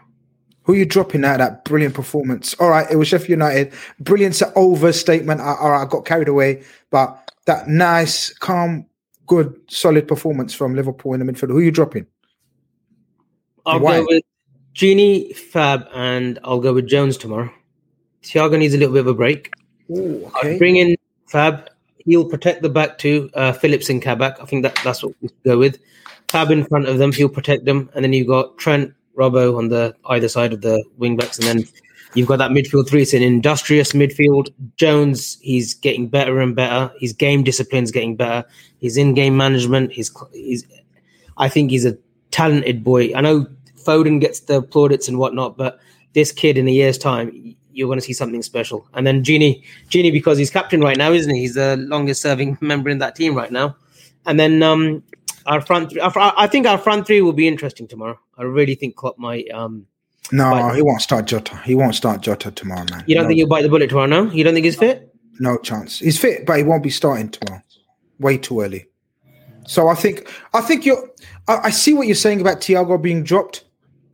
Who 0.63 0.73
are 0.73 0.77
you 0.77 0.85
dropping 0.85 1.25
out 1.25 1.33
of 1.33 1.39
that 1.39 1.65
brilliant 1.65 1.93
performance? 1.93 2.53
All 2.55 2.69
right, 2.69 2.89
it 2.89 2.95
was 2.95 3.07
Sheffield 3.07 3.29
United. 3.29 3.73
Brilliant 3.99 4.41
overstatement. 4.55 5.41
I, 5.41 5.55
all 5.55 5.71
right, 5.71 5.81
I 5.81 5.85
got 5.85 6.05
carried 6.05 6.27
away, 6.27 6.63
but 6.89 7.31
that 7.45 7.67
nice, 7.67 8.33
calm, 8.33 8.87
good, 9.27 9.59
solid 9.69 10.07
performance 10.07 10.53
from 10.53 10.73
Liverpool 10.73 11.13
in 11.13 11.25
the 11.25 11.31
midfield. 11.31 11.49
Who 11.49 11.57
are 11.57 11.63
you 11.63 11.71
dropping? 11.71 12.07
I'll 13.65 13.79
Why? 13.79 13.99
go 13.99 14.05
with 14.07 14.23
Genie, 14.73 15.33
Fab, 15.33 15.87
and 15.93 16.39
I'll 16.43 16.59
go 16.59 16.73
with 16.73 16.87
Jones 16.87 17.17
tomorrow. 17.17 17.51
Thiago 18.23 18.57
needs 18.57 18.73
a 18.73 18.77
little 18.77 18.93
bit 18.93 19.01
of 19.01 19.07
a 19.07 19.13
break. 19.13 19.51
Ooh, 19.91 20.31
I'll 20.33 20.39
okay. 20.39 20.57
bring 20.57 20.77
in 20.77 20.95
Fab. 21.27 21.69
He'll 21.97 22.29
protect 22.29 22.61
the 22.61 22.69
back 22.69 22.97
two. 22.97 23.29
Uh, 23.33 23.51
Phillips 23.51 23.89
and 23.89 24.01
Kabak. 24.01 24.39
I 24.39 24.45
think 24.45 24.63
that 24.63 24.79
that's 24.83 25.03
what 25.03 25.15
we 25.21 25.29
go 25.43 25.57
with. 25.57 25.79
Fab 26.29 26.51
in 26.51 26.65
front 26.65 26.87
of 26.87 26.97
them. 26.97 27.11
He'll 27.11 27.29
protect 27.29 27.65
them, 27.65 27.89
and 27.93 28.03
then 28.03 28.13
you've 28.13 28.27
got 28.27 28.57
Trent, 28.57 28.93
Robbo 29.17 29.57
on 29.57 29.69
the 29.69 29.95
either 30.07 30.27
side 30.27 30.53
of 30.53 30.61
the 30.61 30.83
wing 30.97 31.17
backs, 31.17 31.39
and 31.39 31.47
then 31.47 31.67
you've 32.13 32.27
got 32.27 32.37
that 32.37 32.51
midfield 32.51 32.87
three. 32.87 33.01
It's 33.01 33.13
an 33.13 33.23
industrious 33.23 33.93
midfield. 33.93 34.49
Jones, 34.77 35.37
he's 35.41 35.73
getting 35.73 36.07
better 36.07 36.39
and 36.41 36.55
better. 36.55 36.91
His 36.99 37.13
game 37.13 37.43
discipline's 37.43 37.91
getting 37.91 38.15
better. 38.15 38.47
His 38.79 38.97
in-game 38.97 39.35
management. 39.35 39.91
He's 39.91 40.11
he's. 40.33 40.65
I 41.37 41.49
think 41.49 41.71
he's 41.71 41.85
a 41.85 41.97
talented 42.31 42.83
boy. 42.83 43.11
I 43.15 43.21
know 43.21 43.47
Foden 43.77 44.19
gets 44.21 44.41
the 44.41 44.61
plaudits 44.61 45.07
and 45.07 45.17
whatnot, 45.17 45.57
but 45.57 45.79
this 46.15 46.31
kid 46.31 46.57
in 46.57 46.67
a 46.67 46.71
year's 46.71 46.97
time, 46.97 47.55
you're 47.71 47.87
going 47.87 47.99
to 47.99 48.05
see 48.05 48.13
something 48.13 48.41
special. 48.41 48.87
And 48.95 49.05
then 49.05 49.23
Genie, 49.23 49.63
Genie, 49.89 50.09
because 50.09 50.39
he's 50.39 50.49
captain 50.49 50.81
right 50.81 50.97
now, 50.97 51.11
isn't 51.11 51.31
he? 51.31 51.41
He's 51.41 51.53
the 51.53 51.77
longest 51.77 52.23
serving 52.23 52.57
member 52.61 52.89
in 52.89 52.97
that 52.97 53.15
team 53.15 53.35
right 53.35 53.51
now. 53.51 53.75
And 54.25 54.39
then 54.39 54.63
um, 54.63 55.03
our 55.45 55.61
front, 55.61 55.91
three, 55.91 55.99
our, 55.99 56.11
I 56.15 56.47
think 56.47 56.65
our 56.65 56.79
front 56.79 57.05
three 57.05 57.21
will 57.21 57.33
be 57.33 57.47
interesting 57.47 57.87
tomorrow. 57.87 58.19
I 58.39 58.43
really 58.43 58.73
think 58.73 58.95
Klopp 58.95 59.19
might. 59.19 59.47
Um, 59.51 59.85
No, 60.31 60.69
he 60.69 60.81
won't 60.81 61.01
start 61.01 61.25
Jota. 61.27 61.57
He 61.57 61.75
won't 61.75 61.93
start 61.93 62.21
Jota 62.21 62.49
tomorrow, 62.49 62.85
man. 62.89 63.03
you 63.05 63.13
don't 63.13 63.25
no, 63.25 63.27
think 63.27 63.37
he'll 63.37 63.47
bite 63.47 63.61
the 63.61 63.69
bullet 63.69 63.89
tomorrow? 63.89 64.07
No, 64.07 64.31
you 64.31 64.43
don't 64.43 64.55
think 64.55 64.65
he's 64.65 64.75
fit? 64.77 65.11
no 65.39 65.57
chance. 65.57 65.99
He's 65.99 66.17
fit, 66.17 66.45
but 66.45 66.57
he 66.57 66.63
won't 66.63 66.83
be 66.83 66.89
starting 66.89 67.29
tomorrow. 67.29 67.61
Way 68.19 68.37
too 68.37 68.61
early. 68.61 68.85
So 69.67 69.87
I 69.87 69.95
think 69.95 70.31
I 70.53 70.61
think 70.61 70.85
you're. 70.85 71.09
I, 71.47 71.57
I 71.65 71.69
see 71.69 71.93
what 71.93 72.07
you're 72.07 72.15
saying 72.15 72.41
about 72.41 72.61
Thiago 72.61 73.01
being 73.01 73.23
dropped, 73.23 73.65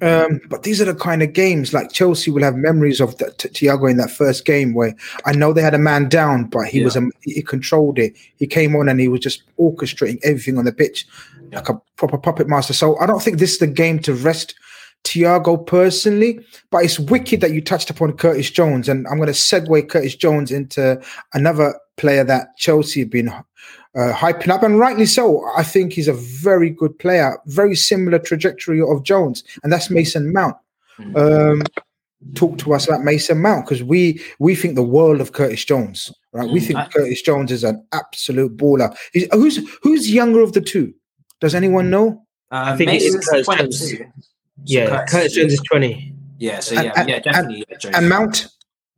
um, 0.01 0.41
but 0.49 0.63
these 0.63 0.81
are 0.81 0.85
the 0.85 0.95
kind 0.95 1.21
of 1.21 1.33
games 1.33 1.73
like 1.73 1.91
Chelsea 1.91 2.31
will 2.31 2.43
have 2.43 2.55
memories 2.55 2.99
of 2.99 3.17
that, 3.19 3.37
T- 3.37 3.49
Thiago 3.49 3.89
in 3.89 3.97
that 3.97 4.11
first 4.11 4.45
game 4.45 4.73
where 4.73 4.95
I 5.25 5.33
know 5.33 5.53
they 5.53 5.61
had 5.61 5.75
a 5.75 5.79
man 5.79 6.09
down, 6.09 6.45
but 6.45 6.67
he 6.67 6.83
was 6.83 6.95
a, 6.95 7.07
he 7.21 7.41
controlled 7.41 7.99
it. 7.99 8.13
He 8.37 8.47
came 8.47 8.75
on 8.75 8.89
and 8.89 8.99
he 8.99 9.07
was 9.07 9.19
just 9.19 9.43
orchestrating 9.59 10.19
everything 10.23 10.57
on 10.57 10.65
the 10.65 10.73
pitch 10.73 11.07
like 11.51 11.69
a 11.69 11.81
proper 11.97 12.17
puppet 12.17 12.47
master. 12.47 12.73
So 12.73 12.97
I 12.99 13.05
don't 13.05 13.21
think 13.21 13.37
this 13.37 13.53
is 13.53 13.59
the 13.59 13.67
game 13.67 13.99
to 13.99 14.13
rest 14.13 14.55
Thiago 15.03 15.65
personally, 15.65 16.39
but 16.69 16.83
it's 16.83 16.99
wicked 16.99 17.41
that 17.41 17.51
you 17.51 17.61
touched 17.61 17.89
upon 17.89 18.13
Curtis 18.13 18.51
Jones, 18.51 18.87
and 18.87 19.07
I'm 19.07 19.17
going 19.17 19.27
to 19.27 19.33
segue 19.33 19.89
Curtis 19.89 20.15
Jones 20.15 20.51
into 20.51 21.01
another 21.33 21.79
player 21.97 22.23
that 22.23 22.57
Chelsea 22.57 23.01
have 23.01 23.09
been 23.09 23.33
uh, 23.95 24.13
hyping 24.13 24.49
up, 24.49 24.63
and 24.63 24.79
rightly 24.79 25.05
so. 25.05 25.45
I 25.55 25.63
think 25.63 25.93
he's 25.93 26.07
a 26.07 26.13
very 26.13 26.69
good 26.69 26.97
player, 26.99 27.37
very 27.47 27.75
similar 27.75 28.19
trajectory 28.19 28.81
of 28.81 29.03
Jones, 29.03 29.43
and 29.63 29.71
that's 29.71 29.89
Mason 29.89 30.31
Mount. 30.33 30.55
Um, 31.15 31.63
talk 32.35 32.57
to 32.59 32.73
us 32.73 32.87
about 32.87 33.03
Mason 33.03 33.41
Mount 33.41 33.65
because 33.65 33.83
we 33.83 34.21
we 34.39 34.55
think 34.55 34.75
the 34.75 34.83
world 34.83 35.19
of 35.21 35.33
Curtis 35.33 35.65
Jones, 35.65 36.11
right? 36.31 36.49
We 36.49 36.59
think 36.59 36.79
Curtis 36.93 37.21
Jones 37.21 37.51
is 37.51 37.63
an 37.63 37.85
absolute 37.91 38.55
baller. 38.55 38.95
Is- 39.13 39.27
who's 39.31 39.57
who's 39.81 40.11
younger 40.13 40.41
of 40.41 40.53
the 40.53 40.61
two? 40.61 40.93
Does 41.39 41.55
anyone 41.55 41.89
know? 41.89 42.23
Uh, 42.51 42.73
I 42.73 42.77
think 42.77 42.91
it's 42.93 43.27
Curtis 43.27 43.45
22. 43.47 43.97
Jones. 43.97 44.29
Yeah, 44.65 45.05
Curtis 45.05 45.33
Jones 45.33 45.53
is 45.53 45.61
20. 45.61 46.13
Yeah, 46.37 46.59
so 46.59 46.75
yeah, 46.75 46.93
and- 46.95 47.09
yeah, 47.09 47.19
definitely. 47.19 47.65
yeah, 47.69 47.77
Jones. 47.77 47.95
And 47.95 48.07
Mount, 48.09 48.47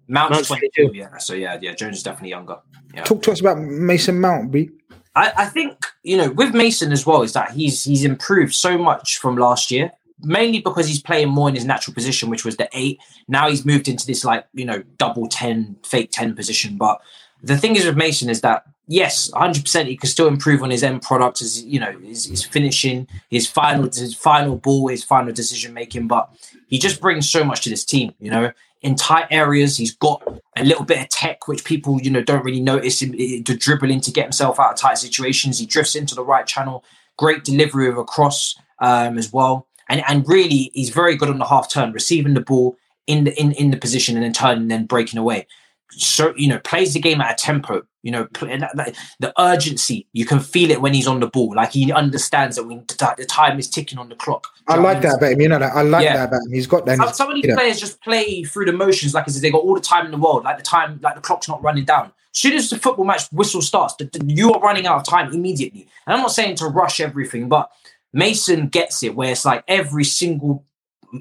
Mount's 0.09 0.31
Mount's 0.31 0.47
22, 0.49 0.91
yeah. 0.93 1.17
So 1.17 1.33
yeah, 1.33 1.57
yeah, 1.61 1.73
Jones 1.73 1.97
is 1.97 2.03
definitely 2.03 2.29
younger. 2.31 2.57
Yeah. 2.93 3.03
talk 3.05 3.21
to 3.23 3.31
us 3.31 3.39
about 3.39 3.57
Mason 3.59 4.19
Mount, 4.19 4.51
B. 4.51 4.69
I, 5.15 5.31
I 5.37 5.45
think 5.45 5.85
you 6.03 6.17
know 6.17 6.31
with 6.31 6.53
Mason 6.53 6.91
as 6.91 7.05
well 7.05 7.21
is 7.21 7.33
that 7.33 7.51
he's 7.51 7.83
he's 7.83 8.03
improved 8.03 8.53
so 8.53 8.77
much 8.77 9.19
from 9.19 9.37
last 9.37 9.71
year, 9.71 9.91
mainly 10.21 10.59
because 10.59 10.87
he's 10.87 11.01
playing 11.01 11.29
more 11.29 11.49
in 11.49 11.55
his 11.55 11.65
natural 11.65 11.93
position, 11.93 12.29
which 12.29 12.45
was 12.45 12.57
the 12.57 12.69
eight. 12.73 12.99
Now 13.27 13.49
he's 13.49 13.65
moved 13.65 13.87
into 13.87 14.05
this 14.05 14.25
like 14.25 14.45
you 14.53 14.65
know 14.65 14.83
double 14.97 15.27
ten, 15.27 15.75
fake 15.83 16.09
ten 16.11 16.35
position. 16.35 16.77
But 16.77 17.01
the 17.43 17.57
thing 17.57 17.75
is 17.75 17.85
with 17.85 17.97
Mason 17.97 18.29
is 18.29 18.41
that 18.41 18.65
yes, 18.87 19.31
100 19.31 19.63
percent 19.63 19.89
he 19.89 19.97
can 19.97 20.09
still 20.09 20.27
improve 20.27 20.63
on 20.63 20.71
his 20.71 20.83
end 20.83 21.01
product, 21.01 21.39
his 21.39 21.63
you 21.63 21.79
know 21.79 21.91
his, 21.99 22.25
his 22.25 22.43
finishing, 22.43 23.07
his 23.29 23.47
final 23.47 23.83
his 23.83 24.15
final 24.15 24.55
ball, 24.55 24.87
his 24.87 25.03
final 25.03 25.31
decision 25.31 25.73
making. 25.73 26.07
But 26.07 26.29
he 26.67 26.79
just 26.79 26.99
brings 26.99 27.29
so 27.29 27.43
much 27.43 27.61
to 27.61 27.69
this 27.69 27.85
team. 27.85 28.13
You 28.19 28.31
know, 28.31 28.51
in 28.83 28.95
tight 28.95 29.27
areas, 29.31 29.77
he's 29.77 29.95
got 29.95 30.21
a 30.57 30.63
little 30.63 30.83
bit 30.83 31.01
of 31.01 31.09
tech 31.09 31.47
which 31.47 31.63
people 31.63 31.99
you 32.01 32.11
know 32.11 32.21
don't 32.21 32.43
really 32.43 32.59
notice 32.59 33.01
him 33.01 33.13
to 33.13 33.57
dribble 33.57 33.89
in 33.89 34.01
to 34.01 34.11
get 34.11 34.25
himself 34.25 34.59
out 34.59 34.73
of 34.73 34.77
tight 34.77 34.97
situations. 34.97 35.57
He 35.57 35.65
drifts 35.65 35.95
into 35.95 36.13
the 36.13 36.23
right 36.23 36.45
channel. 36.45 36.83
Great 37.17 37.43
delivery 37.43 37.87
of 37.87 37.97
a 37.97 38.03
cross 38.03 38.55
um, 38.79 39.17
as 39.17 39.31
well, 39.31 39.67
and 39.89 40.03
and 40.07 40.27
really 40.27 40.71
he's 40.73 40.89
very 40.89 41.15
good 41.15 41.29
on 41.29 41.39
the 41.39 41.45
half 41.45 41.69
turn, 41.69 41.91
receiving 41.91 42.33
the 42.33 42.41
ball 42.41 42.77
in 43.07 43.23
the 43.23 43.39
in, 43.39 43.53
in 43.53 43.71
the 43.71 43.77
position 43.77 44.15
and 44.15 44.23
then 44.23 44.33
turning 44.33 44.63
and 44.63 44.71
then 44.71 44.85
breaking 44.85 45.19
away. 45.19 45.47
So 45.97 46.33
you 46.35 46.47
know 46.47 46.59
plays 46.59 46.93
the 46.93 46.99
game 46.99 47.21
at 47.21 47.31
a 47.39 47.43
tempo. 47.43 47.83
You 48.01 48.11
know 48.11 48.25
pl- 48.33 48.49
and 48.49 48.61
that- 48.63 48.75
that- 48.75 48.95
the 49.19 49.33
urgency 49.41 50.07
you 50.13 50.25
can 50.25 50.39
feel 50.39 50.71
it 50.71 50.81
when 50.81 50.93
he's 50.93 51.07
on 51.07 51.19
the 51.21 51.27
ball. 51.27 51.53
Like 51.55 51.71
he 51.71 51.91
understands 51.91 52.55
that 52.57 52.65
when 52.65 52.83
the 52.87 53.25
time 53.27 53.59
is 53.59 53.69
ticking 53.69 53.97
on 53.97 54.09
the 54.09 54.15
clock. 54.15 54.47
I 54.67 54.73
Do 54.73 54.79
you 54.79 54.81
know 54.81 54.87
what 54.87 54.93
like 54.95 55.03
that 55.03 55.17
about 55.17 55.31
him. 55.31 55.41
You 55.41 55.49
know 55.49 55.59
that 55.59 55.71
I 55.73 55.81
like 55.83 56.03
Yeah. 56.03 56.17
that 56.17 56.27
about 56.29 56.41
him. 56.45 56.51
He's 56.53 56.67
got 56.67 56.85
that. 56.85 56.97
Some, 56.97 57.13
some 57.13 57.29
of 57.29 57.35
these 57.35 57.43
you 57.45 57.49
know. 57.51 57.55
players 57.55 57.79
just 57.79 58.01
play 58.01 58.43
through 58.43 58.65
the 58.65 58.73
motions, 58.73 59.13
like 59.13 59.27
as 59.27 59.35
if 59.37 59.41
they 59.41 59.51
got 59.51 59.63
all 59.63 59.75
the 59.75 59.81
time 59.81 60.05
in 60.05 60.11
the 60.11 60.17
world, 60.17 60.43
like 60.43 60.57
the 60.57 60.63
time, 60.63 60.99
like 61.01 61.15
the 61.15 61.21
clock's 61.21 61.47
not 61.47 61.61
running 61.63 61.85
down. 61.85 62.05
As 62.35 62.39
soon 62.39 62.53
as 62.53 62.69
the 62.69 62.77
football 62.79 63.05
match 63.05 63.23
whistle 63.31 63.61
starts, 63.61 63.95
the, 63.95 64.05
the- 64.05 64.25
you 64.33 64.51
are 64.51 64.59
running 64.59 64.85
out 64.87 64.97
of 64.97 65.05
time 65.05 65.31
immediately. 65.33 65.87
And 66.07 66.15
I'm 66.15 66.21
not 66.21 66.31
saying 66.31 66.55
to 66.57 66.65
rush 66.67 66.99
everything, 66.99 67.47
but 67.47 67.71
Mason 68.11 68.67
gets 68.67 69.01
it 69.03 69.15
where 69.15 69.31
it's 69.31 69.45
like 69.45 69.63
every 69.67 70.03
single, 70.03 70.65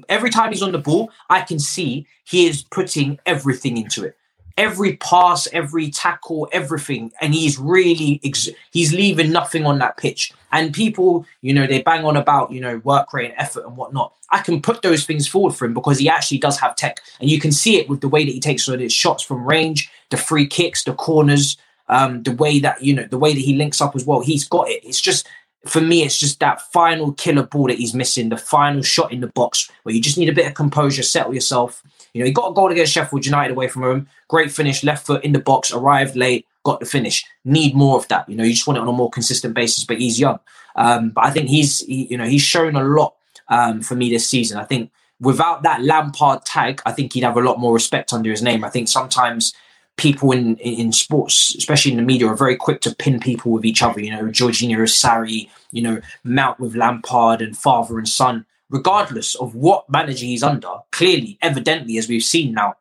every 0.09 0.29
time 0.31 0.51
he's 0.51 0.61
on 0.63 0.71
the 0.71 0.79
ball, 0.79 1.11
I 1.29 1.41
can 1.41 1.59
see 1.59 2.07
he 2.25 2.47
is 2.47 2.63
putting 2.63 3.19
everything 3.25 3.77
into 3.77 4.03
it. 4.03 4.17
Every 4.57 4.97
pass, 4.97 5.47
every 5.51 5.89
tackle, 5.89 6.47
everything, 6.51 7.11
and 7.19 7.33
he's 7.33 7.57
really 7.57 8.19
ex- 8.23 8.49
he's 8.71 8.93
leaving 8.93 9.31
nothing 9.31 9.65
on 9.65 9.79
that 9.79 9.97
pitch. 9.97 10.31
And 10.51 10.71
people, 10.71 11.25
you 11.41 11.53
know, 11.53 11.65
they 11.65 11.81
bang 11.81 12.05
on 12.05 12.15
about 12.15 12.51
you 12.51 12.61
know 12.61 12.79
work 12.83 13.13
rate 13.13 13.31
and 13.31 13.39
effort 13.39 13.65
and 13.65 13.75
whatnot. 13.75 14.13
I 14.29 14.41
can 14.41 14.61
put 14.61 14.83
those 14.83 15.05
things 15.05 15.27
forward 15.27 15.55
for 15.55 15.65
him 15.65 15.73
because 15.73 15.97
he 15.97 16.07
actually 16.07 16.37
does 16.37 16.59
have 16.59 16.75
tech, 16.75 16.99
and 17.19 17.29
you 17.31 17.39
can 17.39 17.51
see 17.51 17.77
it 17.77 17.89
with 17.89 18.01
the 18.01 18.09
way 18.09 18.25
that 18.25 18.31
he 18.31 18.39
takes 18.39 18.69
on 18.69 18.79
his 18.79 18.93
shots 18.93 19.23
from 19.23 19.43
range, 19.43 19.89
the 20.11 20.17
free 20.17 20.45
kicks, 20.45 20.83
the 20.83 20.93
corners, 20.93 21.57
um, 21.89 22.21
the 22.21 22.33
way 22.33 22.59
that 22.59 22.83
you 22.83 22.93
know 22.93 23.07
the 23.09 23.17
way 23.17 23.33
that 23.33 23.39
he 23.39 23.55
links 23.55 23.81
up 23.81 23.95
as 23.95 24.05
well. 24.05 24.21
He's 24.21 24.47
got 24.47 24.69
it. 24.69 24.83
It's 24.83 25.01
just 25.01 25.27
for 25.65 25.81
me, 25.81 26.03
it's 26.03 26.19
just 26.19 26.39
that 26.39 26.61
final 26.73 27.13
killer 27.13 27.43
ball 27.43 27.67
that 27.67 27.77
he's 27.77 27.93
missing, 27.93 28.29
the 28.29 28.37
final 28.37 28.81
shot 28.81 29.11
in 29.11 29.21
the 29.21 29.27
box 29.27 29.69
where 29.83 29.95
you 29.95 30.01
just 30.01 30.17
need 30.17 30.29
a 30.29 30.33
bit 30.33 30.47
of 30.47 30.53
composure, 30.53 31.03
settle 31.03 31.33
yourself. 31.33 31.81
You 32.13 32.19
know, 32.19 32.25
he 32.25 32.31
got 32.31 32.51
a 32.51 32.53
goal 32.53 32.71
against 32.71 32.93
Sheffield 32.93 33.25
United 33.25 33.51
away 33.51 33.67
from 33.67 33.81
home. 33.81 34.07
Great 34.27 34.51
finish, 34.51 34.83
left 34.83 35.05
foot 35.05 35.23
in 35.23 35.33
the 35.33 35.39
box, 35.39 35.71
arrived 35.71 36.15
late, 36.15 36.45
got 36.63 36.79
the 36.79 36.85
finish. 36.85 37.25
Need 37.43 37.75
more 37.75 37.97
of 37.97 38.07
that. 38.09 38.29
You 38.29 38.35
know, 38.35 38.43
you 38.43 38.53
just 38.53 38.67
want 38.67 38.77
it 38.77 38.81
on 38.81 38.87
a 38.87 38.93
more 38.93 39.09
consistent 39.09 39.53
basis, 39.53 39.83
but 39.83 39.99
he's 39.99 40.19
young. 40.19 40.39
Um, 40.75 41.09
but 41.09 41.25
I 41.25 41.31
think 41.31 41.49
he's, 41.49 41.79
he, 41.79 42.07
you 42.09 42.17
know, 42.17 42.25
he's 42.25 42.41
shown 42.41 42.75
a 42.75 42.83
lot 42.83 43.15
um, 43.47 43.81
for 43.81 43.95
me 43.95 44.09
this 44.09 44.27
season. 44.27 44.57
I 44.57 44.63
think 44.63 44.91
without 45.19 45.63
that 45.63 45.81
Lampard 45.81 46.45
tag, 46.45 46.81
I 46.85 46.91
think 46.91 47.13
he'd 47.13 47.23
have 47.23 47.37
a 47.37 47.41
lot 47.41 47.59
more 47.59 47.73
respect 47.73 48.13
under 48.13 48.29
his 48.29 48.41
name. 48.41 48.63
I 48.63 48.69
think 48.69 48.87
sometimes 48.87 49.53
people 49.97 50.31
in 50.31 50.57
in 50.57 50.91
sports, 50.91 51.55
especially 51.55 51.91
in 51.91 51.97
the 51.97 52.03
media, 52.03 52.27
are 52.27 52.35
very 52.35 52.55
quick 52.55 52.81
to 52.81 52.95
pin 52.95 53.19
people 53.19 53.51
with 53.51 53.65
each 53.65 53.83
other. 53.83 54.01
You 54.01 54.11
know, 54.11 54.23
Jorginho 54.25 54.83
is 54.83 54.91
Sarri, 54.91 55.49
you 55.71 55.81
know, 55.81 56.01
Mount 56.23 56.59
with 56.59 56.75
Lampard 56.75 57.41
and 57.41 57.57
father 57.57 57.97
and 57.97 58.07
son. 58.07 58.45
Regardless 58.73 59.35
of 59.35 59.53
what 59.53 59.87
manager 59.87 60.25
he's 60.25 60.41
under, 60.41 60.73
clearly, 60.91 61.37
evidently, 61.43 61.97
as 61.97 62.09
we've 62.09 62.23
seen 62.23 62.53
now 62.53 62.73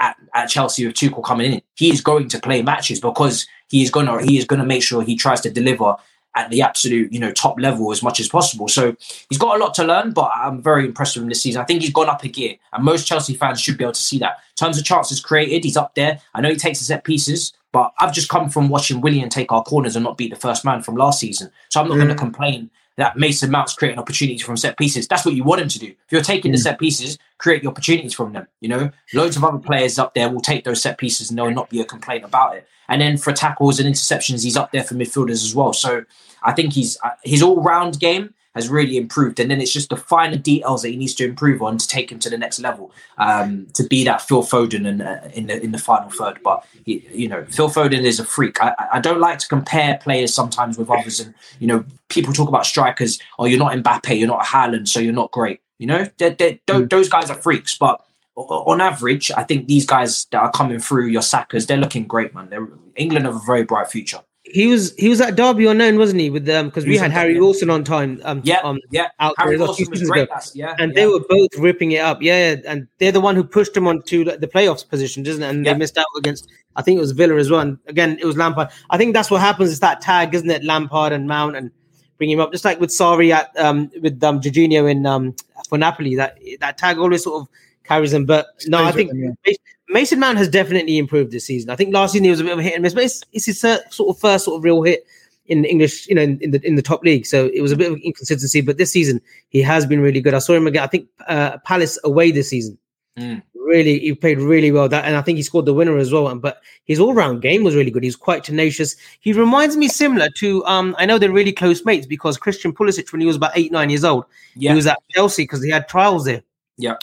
at, 0.00 0.16
at 0.34 0.46
Chelsea 0.46 0.84
with 0.84 0.96
Tuchel 0.96 1.24
coming 1.24 1.52
in, 1.52 1.62
he 1.76 1.90
is 1.90 2.00
going 2.00 2.28
to 2.28 2.40
play 2.40 2.62
matches 2.62 3.00
because 3.00 3.46
he 3.68 3.82
is 3.82 3.90
gonna 3.90 4.22
he 4.22 4.38
is 4.38 4.44
gonna 4.44 4.66
make 4.66 4.82
sure 4.82 5.02
he 5.02 5.16
tries 5.16 5.40
to 5.42 5.50
deliver 5.50 5.94
at 6.34 6.50
the 6.50 6.62
absolute, 6.62 7.12
you 7.12 7.18
know, 7.18 7.32
top 7.32 7.58
level 7.58 7.90
as 7.90 8.02
much 8.02 8.20
as 8.20 8.28
possible. 8.28 8.68
So 8.68 8.94
he's 9.30 9.38
got 9.38 9.56
a 9.56 9.58
lot 9.58 9.72
to 9.74 9.84
learn, 9.84 10.12
but 10.12 10.30
I'm 10.34 10.60
very 10.60 10.84
impressed 10.84 11.16
with 11.16 11.22
him 11.22 11.30
this 11.30 11.42
season. 11.42 11.62
I 11.62 11.64
think 11.64 11.80
he's 11.80 11.92
gone 11.92 12.10
up 12.10 12.24
a 12.24 12.28
gear, 12.28 12.56
and 12.72 12.84
most 12.84 13.06
Chelsea 13.06 13.34
fans 13.34 13.60
should 13.60 13.78
be 13.78 13.84
able 13.84 13.92
to 13.92 14.00
see 14.00 14.18
that. 14.18 14.38
In 14.50 14.66
terms 14.66 14.78
of 14.78 14.84
chances 14.84 15.18
created, 15.18 15.64
he's 15.64 15.76
up 15.76 15.94
there. 15.94 16.20
I 16.34 16.40
know 16.40 16.50
he 16.50 16.56
takes 16.56 16.78
the 16.78 16.84
set 16.84 17.04
pieces, 17.04 17.54
but 17.72 17.92
I've 18.00 18.12
just 18.12 18.28
come 18.28 18.50
from 18.50 18.68
watching 18.68 19.00
Willian 19.00 19.28
take 19.28 19.50
our 19.50 19.62
corners 19.62 19.96
and 19.96 20.04
not 20.04 20.18
beat 20.18 20.30
the 20.30 20.40
first 20.40 20.64
man 20.64 20.82
from 20.82 20.96
last 20.96 21.20
season. 21.20 21.50
So 21.70 21.80
I'm 21.80 21.88
not 21.88 21.94
mm. 21.94 22.02
going 22.02 22.08
to 22.08 22.14
complain 22.14 22.70
that 22.96 23.16
Mason 23.16 23.50
Mount's 23.50 23.74
creating 23.74 23.98
opportunities 23.98 24.42
from 24.42 24.56
set 24.56 24.78
pieces. 24.78 25.06
That's 25.06 25.24
what 25.24 25.34
you 25.34 25.44
want 25.44 25.60
him 25.60 25.68
to 25.68 25.78
do. 25.78 25.86
If 25.86 26.10
you're 26.10 26.22
taking 26.22 26.50
mm. 26.50 26.54
the 26.54 26.60
set 26.60 26.78
pieces, 26.78 27.18
create 27.38 27.62
the 27.62 27.68
opportunities 27.68 28.14
from 28.14 28.32
them. 28.32 28.46
You 28.60 28.68
know, 28.68 28.90
loads 29.12 29.36
of 29.36 29.44
other 29.44 29.58
players 29.58 29.98
up 29.98 30.14
there 30.14 30.30
will 30.30 30.40
take 30.40 30.64
those 30.64 30.80
set 30.80 30.98
pieces 30.98 31.28
and 31.30 31.38
there 31.38 31.44
will 31.44 31.52
not 31.52 31.70
be 31.70 31.80
a 31.80 31.84
complaint 31.84 32.24
about 32.24 32.56
it. 32.56 32.66
And 32.88 33.00
then 33.00 33.18
for 33.18 33.32
tackles 33.32 33.80
and 33.80 33.92
interceptions, 33.92 34.44
he's 34.44 34.56
up 34.56 34.72
there 34.72 34.84
for 34.84 34.94
midfielders 34.94 35.44
as 35.44 35.54
well. 35.54 35.72
So 35.72 36.04
I 36.42 36.52
think 36.52 36.72
he's 36.72 36.98
uh, 37.02 37.10
his 37.24 37.42
all 37.42 37.60
round 37.60 38.00
game 38.00 38.34
has 38.56 38.68
really 38.68 38.96
improved, 38.96 39.38
and 39.38 39.50
then 39.50 39.60
it's 39.60 39.72
just 39.72 39.90
the 39.90 39.96
finer 39.96 40.36
details 40.36 40.82
that 40.82 40.88
he 40.88 40.96
needs 40.96 41.14
to 41.14 41.24
improve 41.24 41.62
on 41.62 41.78
to 41.78 41.86
take 41.86 42.10
him 42.10 42.18
to 42.18 42.30
the 42.30 42.38
next 42.38 42.58
level, 42.58 42.90
um, 43.18 43.66
to 43.74 43.84
be 43.84 44.02
that 44.04 44.22
Phil 44.22 44.42
Foden 44.42 44.86
in, 44.86 45.02
uh, 45.02 45.30
in 45.34 45.46
the 45.46 45.62
in 45.62 45.72
the 45.72 45.78
final 45.78 46.10
third. 46.10 46.40
But 46.42 46.66
he, 46.84 47.06
you 47.12 47.28
know, 47.28 47.44
Phil 47.44 47.68
Foden 47.68 48.02
is 48.02 48.18
a 48.18 48.24
freak. 48.24 48.60
I, 48.60 48.74
I 48.94 49.00
don't 49.00 49.20
like 49.20 49.38
to 49.40 49.48
compare 49.48 49.98
players 50.02 50.34
sometimes 50.34 50.78
with 50.78 50.90
others, 50.90 51.20
and 51.20 51.34
you 51.60 51.66
know, 51.66 51.84
people 52.08 52.32
talk 52.32 52.48
about 52.48 52.66
strikers. 52.66 53.20
Oh, 53.38 53.44
you're 53.44 53.58
not 53.58 53.72
Mbappe, 53.72 54.18
you're 54.18 54.26
not 54.26 54.44
Haaland, 54.44 54.88
so 54.88 54.98
you're 54.98 55.12
not 55.12 55.30
great. 55.30 55.60
You 55.78 55.86
know, 55.86 56.08
they're, 56.16 56.30
they're, 56.30 56.58
mm. 56.66 56.88
those 56.88 57.10
guys 57.10 57.28
are 57.28 57.36
freaks, 57.36 57.76
but 57.76 58.02
on 58.34 58.80
average, 58.80 59.30
I 59.30 59.42
think 59.42 59.66
these 59.66 59.84
guys 59.84 60.26
that 60.30 60.40
are 60.40 60.50
coming 60.50 60.78
through 60.78 61.08
your 61.08 61.22
Sakas, 61.22 61.66
they're 61.66 61.76
looking 61.76 62.06
great, 62.06 62.34
man. 62.34 62.48
They're, 62.48 62.68
England 62.94 63.26
have 63.26 63.36
a 63.36 63.40
very 63.46 63.64
bright 63.64 63.88
future 63.88 64.20
he 64.52 64.66
was 64.66 64.94
he 64.96 65.08
was 65.08 65.20
at 65.20 65.36
Derby 65.36 65.66
unknown, 65.66 65.98
wasn't 65.98 66.20
he? 66.20 66.30
With 66.30 66.44
them 66.44 66.66
because 66.66 66.86
we 66.86 66.96
had 66.96 67.10
Harry. 67.10 67.38
Wilson 67.38 67.68
on 67.68 67.84
time. 67.84 68.20
Um, 68.24 68.40
yeah, 68.44 68.60
um, 68.62 68.78
yeah. 68.90 69.08
Out 69.18 69.34
Harry 69.38 69.58
Wilson 69.58 69.90
was 69.90 70.02
great. 70.08 70.28
yeah, 70.54 70.74
and 70.78 70.92
yeah. 70.92 70.94
they 70.94 71.06
were 71.06 71.20
both 71.28 71.50
ripping 71.58 71.92
it 71.92 71.98
up. 71.98 72.22
Yeah, 72.22 72.56
and 72.66 72.86
they're 72.98 73.12
the 73.12 73.20
one 73.20 73.34
who 73.34 73.42
pushed 73.42 73.76
him 73.76 73.86
onto 73.86 74.24
the 74.24 74.46
playoffs 74.46 74.88
position, 74.88 75.26
isn't 75.26 75.42
it? 75.42 75.48
And 75.48 75.64
yeah. 75.64 75.72
they 75.72 75.78
missed 75.78 75.98
out 75.98 76.06
against 76.16 76.48
I 76.76 76.82
think 76.82 76.98
it 76.98 77.00
was 77.00 77.12
Villa 77.12 77.36
as 77.36 77.50
well. 77.50 77.60
And 77.60 77.78
again, 77.86 78.18
it 78.20 78.24
was 78.24 78.36
Lampard. 78.36 78.68
I 78.90 78.98
think 78.98 79.14
that's 79.14 79.30
what 79.30 79.40
happens. 79.40 79.70
Is 79.70 79.80
that 79.80 80.00
tag, 80.00 80.34
isn't 80.34 80.50
it? 80.50 80.62
Lampard 80.62 81.12
and 81.12 81.26
Mount 81.26 81.56
and 81.56 81.70
bring 82.18 82.30
him 82.30 82.40
up, 82.40 82.52
just 82.52 82.64
like 82.64 82.78
with 82.80 82.90
Sarri 82.90 83.32
at 83.32 83.50
um 83.58 83.90
with 84.00 84.22
um 84.22 84.40
Jorginho 84.40 84.90
in 84.90 85.06
um 85.06 85.34
for 85.68 85.78
Napoli. 85.78 86.14
That 86.14 86.38
that 86.60 86.78
tag 86.78 86.98
always 86.98 87.24
sort 87.24 87.42
of 87.42 87.48
carries 87.84 88.12
him. 88.12 88.26
But 88.26 88.46
no, 88.66 88.84
I 88.84 88.92
think. 88.92 89.10
yeah. 89.14 89.54
Mason 89.88 90.18
Mount 90.18 90.38
has 90.38 90.48
definitely 90.48 90.98
improved 90.98 91.30
this 91.30 91.46
season. 91.46 91.70
I 91.70 91.76
think 91.76 91.94
last 91.94 92.12
season 92.12 92.24
he 92.24 92.30
was 92.30 92.40
a 92.40 92.44
bit 92.44 92.52
of 92.52 92.58
a 92.58 92.62
hit 92.62 92.74
and 92.74 92.82
miss, 92.82 92.94
but 92.94 93.04
it's, 93.04 93.22
it's 93.32 93.46
his 93.46 93.60
sort 93.60 93.82
of 93.98 94.18
first 94.18 94.44
sort 94.44 94.58
of 94.58 94.64
real 94.64 94.82
hit 94.82 95.06
in 95.46 95.64
English, 95.64 96.08
you 96.08 96.14
know, 96.14 96.22
in, 96.22 96.40
in, 96.40 96.50
the 96.50 96.66
in 96.66 96.74
the 96.74 96.82
top 96.82 97.02
league. 97.02 97.26
So 97.26 97.50
it 97.54 97.60
was 97.60 97.72
a 97.72 97.76
bit 97.76 97.92
of 97.92 97.98
inconsistency, 98.02 98.60
but 98.60 98.78
this 98.78 98.92
season 98.92 99.20
he 99.48 99.62
has 99.62 99.86
been 99.86 100.00
really 100.00 100.20
good. 100.20 100.34
I 100.34 100.38
saw 100.38 100.54
him 100.54 100.66
again. 100.66 100.82
I 100.82 100.88
think 100.88 101.08
uh, 101.28 101.58
Palace 101.58 101.98
away 102.04 102.30
this 102.30 102.50
season. 102.50 102.78
Mm. 103.18 103.42
Really, 103.54 103.98
he 103.98 104.14
played 104.14 104.38
really 104.38 104.70
well. 104.70 104.88
That 104.88 105.04
and 105.04 105.16
I 105.16 105.22
think 105.22 105.36
he 105.36 105.42
scored 105.42 105.66
the 105.66 105.74
winner 105.74 105.98
as 105.98 106.12
well. 106.12 106.32
But 106.36 106.60
his 106.84 107.00
all 107.00 107.14
round 107.14 107.42
game 107.42 107.64
was 107.64 107.74
really 107.74 107.90
good. 107.90 108.04
He's 108.04 108.14
quite 108.14 108.44
tenacious. 108.44 108.94
He 109.20 109.32
reminds 109.32 109.76
me 109.76 109.88
similar 109.88 110.28
to 110.36 110.64
um. 110.66 110.94
I 110.98 111.06
know 111.06 111.18
they're 111.18 111.32
really 111.32 111.52
close 111.52 111.84
mates 111.84 112.06
because 112.06 112.36
Christian 112.36 112.72
Pulisic 112.72 113.10
when 113.12 113.20
he 113.20 113.26
was 113.26 113.36
about 113.36 113.52
eight 113.56 113.72
nine 113.72 113.90
years 113.90 114.04
old, 114.04 114.24
yeah. 114.54 114.70
he 114.70 114.76
was 114.76 114.86
at 114.86 114.98
Chelsea 115.10 115.42
because 115.44 115.64
he 115.64 115.70
had 115.70 115.88
trials 115.88 116.24
there. 116.24 116.42
Yeah. 116.76 116.96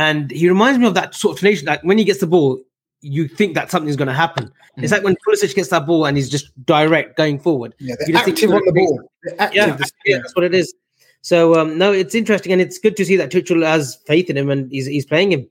And 0.00 0.30
he 0.30 0.48
reminds 0.48 0.78
me 0.78 0.86
of 0.86 0.94
that 0.94 1.14
sort 1.14 1.34
of 1.34 1.40
tenacious. 1.40 1.66
Like 1.66 1.82
when 1.82 1.98
he 1.98 2.04
gets 2.04 2.20
the 2.20 2.26
ball, 2.26 2.58
you 3.02 3.28
think 3.28 3.54
that 3.54 3.70
something's 3.70 3.96
going 3.96 4.08
to 4.08 4.14
happen. 4.14 4.46
Mm. 4.46 4.82
It's 4.82 4.92
like 4.92 5.04
when 5.04 5.14
Pulisic 5.26 5.54
gets 5.54 5.68
that 5.68 5.86
ball 5.86 6.06
and 6.06 6.16
he's 6.16 6.30
just 6.30 6.46
direct 6.64 7.18
going 7.18 7.38
forward. 7.38 7.74
Yeah, 7.78 7.96
they're 7.98 8.16
active 8.16 8.50
on 8.50 8.62
the 8.64 8.72
ball. 8.72 9.10
Yeah, 9.52 9.76
yeah, 10.06 10.16
that's 10.16 10.34
what 10.34 10.44
it 10.44 10.54
is. 10.54 10.72
So 11.20 11.60
um, 11.60 11.76
no, 11.76 11.92
it's 11.92 12.14
interesting 12.14 12.50
and 12.50 12.62
it's 12.62 12.78
good 12.78 12.96
to 12.96 13.04
see 13.04 13.16
that 13.16 13.30
Tuchel 13.30 13.62
has 13.62 13.96
faith 14.06 14.30
in 14.30 14.38
him 14.38 14.48
and 14.48 14.72
he's, 14.72 14.86
he's 14.86 15.04
playing 15.04 15.32
him. 15.32 15.46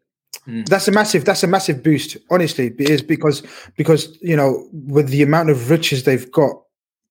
Mm. 0.47 0.67
That's 0.67 0.87
a 0.87 0.91
massive. 0.91 1.25
That's 1.25 1.43
a 1.43 1.47
massive 1.47 1.83
boost. 1.83 2.17
Honestly, 2.31 2.73
it 2.79 2.89
is 2.89 3.03
because 3.03 3.43
because 3.77 4.17
you 4.19 4.35
know 4.35 4.67
with 4.71 5.09
the 5.09 5.21
amount 5.21 5.51
of 5.51 5.69
riches 5.69 6.05
they've 6.05 6.31
got, 6.31 6.53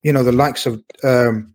you 0.02 0.12
know 0.12 0.24
the 0.24 0.32
likes 0.32 0.66
of 0.66 0.82
um, 1.04 1.54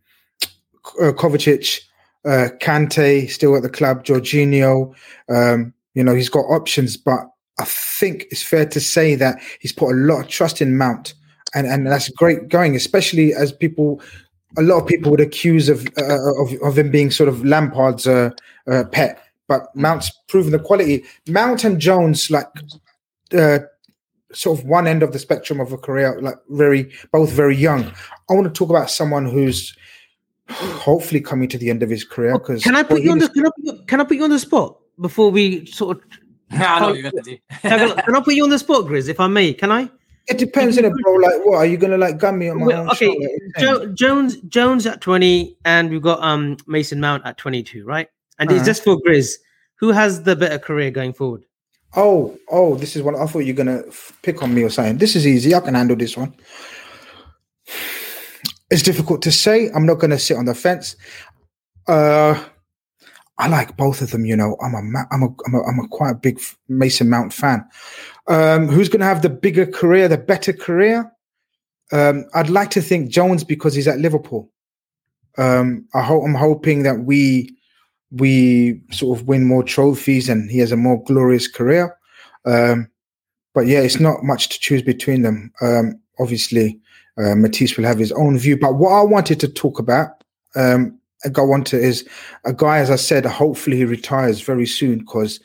uh, 1.02 1.12
Kovacic, 1.12 1.82
uh, 2.26 2.50
Kante 2.60 3.30
still 3.30 3.56
at 3.56 3.64
the 3.64 3.70
club, 3.70 4.04
Jorginho. 4.04 4.94
Um, 5.30 5.74
you 5.94 6.04
know 6.04 6.16
he's 6.16 6.30
got 6.30 6.42
options, 6.42 6.98
but 6.98 7.28
I 7.60 7.66
think 7.66 8.26
it's 8.32 8.42
fair 8.42 8.66
to 8.66 8.80
say 8.80 9.16
that 9.16 9.42
he's 9.60 9.72
put 9.72 9.92
a 9.92 9.96
lot 9.96 10.22
of 10.22 10.28
trust 10.28 10.62
in 10.62 10.78
Mount, 10.78 11.14
and 11.54 11.68
and 11.68 11.86
that's 11.88 12.10
great 12.10 12.50
going, 12.50 12.76
especially 12.76 13.34
as 13.34 13.52
people, 13.52 14.02
a 14.58 14.62
lot 14.62 14.82
of 14.82 14.88
people 14.88 15.12
would 15.12 15.22
accuse 15.22 15.70
of 15.70 15.86
uh, 15.98 16.42
of, 16.42 16.54
of 16.64 16.78
him 16.78 16.92
being 16.92 17.12
sort 17.12 17.30
of 17.30 17.46
Lampard's 17.46 18.08
uh, 18.08 18.32
uh, 18.68 18.86
pet, 18.92 19.22
but 19.48 19.76
Mount's 19.76 20.12
proven 20.28 20.52
the 20.52 20.60
quality. 20.60 21.04
Mount 21.28 21.64
and 21.64 21.80
Jones, 21.80 22.30
like. 22.30 22.48
Uh, 23.32 23.60
sort 24.32 24.60
of 24.60 24.66
one 24.66 24.88
end 24.88 25.04
of 25.04 25.14
the 25.14 25.20
spectrum 25.20 25.60
of 25.60 25.72
a 25.72 25.78
career, 25.78 26.20
like 26.20 26.38
very 26.50 26.92
both 27.12 27.32
very 27.32 27.56
young. 27.56 27.86
I 28.30 28.34
want 28.34 28.46
to 28.46 28.52
talk 28.52 28.72
about 28.72 28.90
someone 28.90 29.26
who's 29.26 29.76
hopefully 30.50 31.22
coming 31.22 31.48
to 31.50 31.58
the 31.58 31.70
end 31.70 31.84
of 31.84 31.90
his 31.90 32.04
career. 32.04 32.34
Because 32.34 32.64
can 32.64 32.76
I 32.76 32.84
put 32.84 33.02
you 33.02 33.12
on 33.12 33.20
the 33.20 33.30
can 33.30 33.46
I, 33.46 33.86
can 33.88 34.02
I 34.02 34.04
put 34.04 34.18
you 34.18 34.24
on 34.24 34.30
the 34.30 34.40
spot 34.40 34.78
before 35.00 35.32
we 35.32 35.66
sort 35.66 35.98
of 35.98 36.04
I 36.52 36.80
know 36.80 36.94
you're 36.94 37.12
gonna 37.12 37.24
do. 37.24 37.38
can 37.62 38.16
I 38.16 38.22
put 38.22 38.36
you 38.36 38.44
on 38.44 38.50
the 38.50 38.60
spot, 38.60 38.86
Grizz, 38.86 39.10
if 39.10 39.20
I 39.20 39.28
may? 39.28 39.54
Can 39.54 39.72
I? 39.72 39.90
It 40.28 40.38
depends, 40.38 40.78
on 40.78 40.86
it, 40.86 40.94
bro. 41.04 41.14
Like, 41.16 41.46
what 41.46 41.58
are 41.58 41.66
you 41.66 41.78
gonna 41.78 41.98
like? 41.98 42.18
Gun 42.18 42.38
me 42.38 42.50
on 42.50 42.60
my 42.60 42.66
well, 42.66 42.92
okay. 42.92 43.18
Jo- 43.60 43.88
Jones, 43.88 44.38
Jones 44.48 44.86
at 44.86 45.02
twenty, 45.02 45.58
and 45.66 45.90
we've 45.90 46.02
got 46.02 46.24
um 46.24 46.58
Mason 46.68 47.00
Mount 47.00 47.26
at 47.26 47.38
twenty-two, 47.38 47.84
right? 47.86 48.08
And 48.40 48.50
uh-huh. 48.50 48.58
it's 48.58 48.66
just 48.66 48.84
for 48.84 48.98
Grizz. 49.02 49.34
Who 49.76 49.92
has 49.92 50.24
the 50.24 50.36
better 50.36 50.60
career 50.60 50.92
going 50.92 51.12
forward? 51.14 51.46
Oh, 51.96 52.38
oh, 52.50 52.76
this 52.76 52.96
is 52.96 53.02
what 53.02 53.16
I 53.16 53.26
thought 53.26 53.40
you're 53.40 53.56
gonna 53.56 53.84
pick 54.22 54.42
on 54.42 54.54
me 54.54 54.64
or 54.64 54.70
something. 54.70 54.98
This 54.98 55.16
is 55.16 55.28
easy. 55.28 55.54
I 55.54 55.60
can 55.60 55.76
handle 55.76 55.98
this 55.98 56.16
one. 56.16 56.34
It's 58.74 58.82
difficult 58.82 59.22
to 59.22 59.32
say. 59.32 59.70
I'm 59.76 59.86
not 59.86 60.00
gonna 60.00 60.18
sit 60.18 60.36
on 60.36 60.46
the 60.46 60.56
fence. 60.56 60.96
Uh, 61.88 62.44
I 63.38 63.48
like 63.48 63.78
both 63.78 64.02
of 64.02 64.10
them. 64.10 64.26
You 64.26 64.36
know, 64.36 64.58
I'm 64.64 64.74
a 64.74 65.04
I'm 65.12 65.22
a 65.22 65.28
I'm 65.46 65.54
a, 65.54 65.62
I'm 65.64 65.80
a 65.80 65.88
quite 65.88 66.10
a 66.10 66.16
big 66.16 66.42
Mason 66.68 67.08
Mount 67.08 67.34
fan. 67.34 67.64
Um, 68.28 68.68
who's 68.68 68.90
going 68.90 69.02
to 69.02 69.06
have 69.06 69.22
the 69.22 69.30
bigger 69.30 69.66
career, 69.68 70.08
the 70.08 70.18
better 70.18 70.54
career? 70.54 71.12
Um, 71.92 72.26
I'd 72.34 72.50
like 72.50 72.72
to 72.72 72.82
think 72.82 73.12
Jones 73.12 73.44
because 73.44 73.76
he's 73.76 73.88
at 73.88 74.00
Liverpool. 74.00 74.50
Um, 75.38 75.88
I 75.94 76.02
hope 76.02 76.24
I'm 76.26 76.34
hoping 76.34 76.82
that 76.84 77.02
we 77.02 77.56
we 78.10 78.82
sort 78.92 79.20
of 79.20 79.28
win 79.28 79.46
more 79.46 79.64
trophies 79.64 80.30
and 80.30 80.50
he 80.50 80.60
has 80.60 80.72
a 80.72 80.78
more 80.78 81.04
glorious 81.04 81.48
career. 81.48 81.96
Um, 82.46 82.90
but 83.54 83.68
yeah, 83.68 83.82
it's 83.82 84.00
not 84.00 84.24
much 84.24 84.50
to 84.50 84.60
choose 84.60 84.82
between 84.82 85.22
them. 85.22 85.52
Um, 85.62 86.00
obviously, 86.20 86.80
uh, 87.18 87.36
Matisse 87.36 87.78
will 87.78 87.86
have 87.86 88.00
his 88.00 88.12
own 88.14 88.38
view. 88.38 88.58
But 88.58 88.76
what 88.76 88.92
I 88.92 89.04
wanted 89.04 89.40
to 89.42 89.48
talk 89.48 89.80
about 89.80 90.24
um, 90.56 91.00
go 91.32 91.54
on 91.54 91.64
to 91.66 91.78
is 91.78 92.08
a 92.46 92.54
guy, 92.54 92.80
as 92.80 92.90
I 92.92 92.96
said, 92.96 93.26
hopefully 93.26 93.78
he 93.78 93.86
retires 93.86 94.42
very 94.42 94.66
soon 94.66 95.00
because 95.00 95.40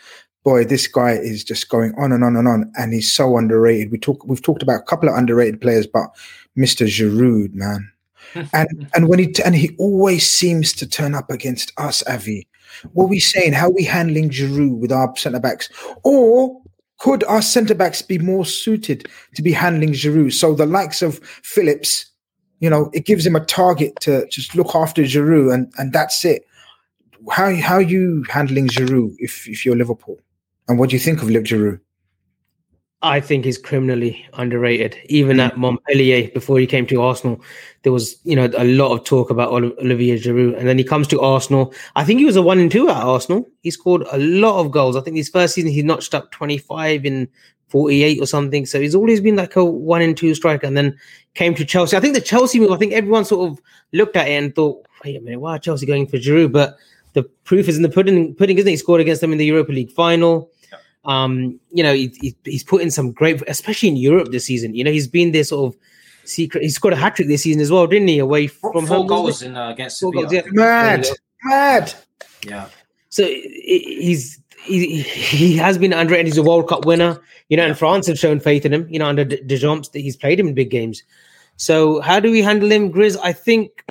boy, 0.45 0.65
this 0.65 0.87
guy 0.87 1.13
is 1.13 1.45
just 1.45 1.69
going 1.69 1.93
on 1.99 2.13
and 2.13 2.25
on 2.25 2.37
and 2.37 2.49
on, 2.49 2.73
and 2.79 2.93
he's 2.93 3.13
so 3.13 3.37
underrated. 3.37 3.91
We 3.91 3.99
talk, 3.99 4.25
we've 4.25 4.43
talked 4.43 4.63
about 4.63 4.81
a 4.81 4.85
couple 4.85 5.09
of 5.09 5.15
underrated 5.15 5.61
players, 5.61 5.87
but 5.87 6.09
Mr. 6.57 6.87
Giroud, 6.87 7.53
man, 7.55 7.91
and 8.53 8.91
and 8.95 9.09
when 9.09 9.19
he 9.19 9.35
and 9.45 9.55
he 9.55 9.77
always 9.79 10.29
seems 10.29 10.73
to 10.75 10.87
turn 10.87 11.15
up 11.15 11.31
against 11.31 11.73
us, 11.77 12.03
Avi. 12.07 12.47
What 12.93 13.05
are 13.05 13.09
we 13.09 13.21
saying? 13.21 13.55
How 13.55 13.67
are 13.67 13.75
we 13.75 13.85
handling 13.85 14.31
Giroud 14.31 14.79
with 14.79 14.93
our 14.93 15.15
centre 15.17 15.41
backs, 15.41 15.69
or 16.03 16.61
could 16.99 17.25
our 17.25 17.43
centre 17.43 17.75
backs 17.75 18.03
be 18.03 18.19
more 18.19 18.45
suited 18.45 19.09
to 19.35 19.43
be 19.43 19.53
handling 19.53 19.93
Giroud? 19.93 20.33
So 20.33 20.55
the 20.55 20.67
likes 20.67 21.03
of 21.03 21.19
Phillips 21.43 22.07
You 22.61 22.71
know, 22.71 22.91
it 22.93 23.07
gives 23.07 23.25
him 23.25 23.37
a 23.37 23.45
target 23.45 23.93
to 24.01 24.27
just 24.29 24.55
look 24.55 24.75
after 24.75 25.03
Giroud, 25.03 25.55
and 25.55 25.73
and 25.79 25.93
that's 25.93 26.25
it. 26.25 26.45
How 27.31 27.55
how 27.55 27.75
are 27.77 27.83
you 27.83 28.25
handling 28.29 28.69
Giroud 28.69 29.15
if 29.19 29.49
if 29.49 29.65
you're 29.65 29.77
Liverpool, 29.77 30.19
and 30.67 30.79
what 30.79 30.91
do 30.91 30.97
you 30.97 31.01
think 31.01 31.23
of 31.23 31.31
Liv 31.31 31.45
Giroud? 31.45 31.81
I 33.03 33.21
think 33.21 33.45
he's 33.45 33.59
criminally 33.59 34.27
underrated. 34.33 34.99
Even 35.07 35.37
hmm. 35.37 35.43
at 35.43 35.57
Montpellier, 35.57 36.29
before 36.31 36.59
he 36.59 36.67
came 36.67 36.87
to 36.87 37.01
Arsenal, 37.01 37.41
there 37.83 37.93
was 37.93 38.17
you 38.25 38.35
know 38.35 38.51
a 38.57 38.65
lot 38.65 38.93
of 38.93 39.05
talk 39.05 39.31
about 39.31 39.53
Olivier 39.53 40.19
Giroud, 40.19 40.59
and 40.59 40.67
then 40.67 40.79
he 40.79 40.85
comes 40.85 41.07
to 41.09 41.21
Arsenal. 41.21 41.73
I 41.95 42.05
think 42.05 42.19
he 42.19 42.27
was 42.27 42.37
a 42.37 42.43
one 42.43 42.59
and 42.59 42.71
two 42.71 42.89
at 42.89 42.97
Arsenal. 42.97 43.49
He 43.63 43.71
scored 43.71 44.05
a 44.11 44.19
lot 44.19 44.59
of 44.59 44.73
goals. 44.73 44.97
I 44.97 45.01
think 45.01 45.17
his 45.17 45.29
first 45.29 45.55
season 45.55 45.71
he 45.71 45.83
notched 45.83 46.13
up 46.15 46.33
twenty 46.33 46.59
five 46.59 47.05
in 47.05 47.29
forty 47.69 48.03
eight 48.03 48.21
or 48.21 48.27
something. 48.27 48.67
So 48.67 48.81
he's 48.81 48.97
always 48.97 49.21
been 49.21 49.37
like 49.37 49.55
a 49.55 49.65
one 49.65 50.03
and 50.03 50.17
two 50.17 50.35
striker, 50.35 50.67
and 50.67 50.77
then 50.77 50.99
came 51.35 51.55
to 51.55 51.65
Chelsea. 51.65 51.97
I 51.97 52.01
think 52.01 52.15
the 52.15 52.21
Chelsea 52.21 52.59
move. 52.59 52.73
I 52.73 52.79
think 52.79 52.95
everyone 52.95 53.25
sort 53.25 53.49
of 53.49 53.63
looked 53.93 54.17
at 54.17 54.27
it 54.27 54.33
and 54.33 54.55
thought, 54.55 54.85
wait 55.05 55.17
a 55.17 55.21
minute, 55.21 55.39
why 55.39 55.55
are 55.55 55.61
Chelsea 55.61 55.87
going 55.87 56.09
for 56.09 56.17
Giroud? 56.17 56.51
But 56.51 56.77
the 57.13 57.23
proof 57.23 57.69
is 57.69 57.77
in 57.77 57.83
the 57.83 57.89
pudding. 57.89 58.35
Pudding, 58.35 58.59
isn't 58.59 58.69
it? 58.69 58.73
He 58.73 58.77
scored 58.77 59.01
against 59.01 59.21
them 59.21 59.31
in 59.31 59.39
the 59.39 59.47
Europa 59.47 59.71
League 59.71 59.93
final. 59.93 60.51
Um, 61.09 61.59
you 61.73 61.83
know, 61.83 61.95
he, 61.95 62.13
he, 62.21 62.37
he's 62.45 62.63
put 62.63 62.83
in 62.83 62.91
some 62.91 63.13
great, 63.13 63.43
especially 63.49 63.89
in 63.89 63.97
Europe 63.97 64.31
this 64.31 64.45
season. 64.45 64.75
You 64.75 64.85
know, 64.85 64.91
he's 64.93 65.09
been 65.09 65.33
there 65.33 65.43
sort 65.45 65.73
of 65.75 65.81
secret. 66.25 66.63
He 66.63 66.69
scored 66.69 66.93
a 66.93 66.97
hat 66.97 67.17
trick 67.17 67.29
this 67.29 67.43
season 67.43 67.61
as 67.63 67.71
well, 67.73 67.87
didn't 67.87 68.09
he? 68.09 68.19
Away 68.19 68.47
from 68.47 68.87
Four 68.87 68.99
home, 68.99 69.07
goals 69.07 69.43
in 69.43 69.57
uh, 69.57 69.71
against 69.71 70.01
Four 70.01 70.13
goals, 70.13 70.33
yeah. 70.33 70.43
Mad, 70.51 71.07
mad. 71.45 71.95
Yeah. 72.47 72.69
So 73.09 73.25
i- 73.25 73.27
i- 73.27 73.97
he's 74.07 74.39
he, 74.65 75.01
he 75.01 75.57
has 75.57 75.79
been 75.79 75.93
underrated. 75.95 76.27
He's 76.27 76.37
a 76.37 76.43
World 76.43 76.69
Cup 76.69 76.85
winner. 76.85 77.19
You 77.49 77.57
know, 77.57 77.65
and 77.65 77.79
France 77.79 78.07
have 78.09 78.19
shown 78.19 78.39
faith 78.41 78.67
in 78.67 78.75
him. 78.75 78.87
You 78.91 78.99
know, 78.99 79.07
under 79.07 79.25
De- 79.25 79.43
Deschamps, 79.43 79.89
that 79.91 80.01
he's 80.01 80.17
played 80.17 80.39
him 80.39 80.49
in 80.49 80.55
big 80.55 80.71
games. 80.71 81.03
So 81.57 82.01
how 82.03 82.21
do 82.21 82.31
we 82.31 82.43
handle 82.43 82.71
him, 82.71 82.93
Grizz? 82.93 83.17
I 83.23 83.33
think 83.33 83.83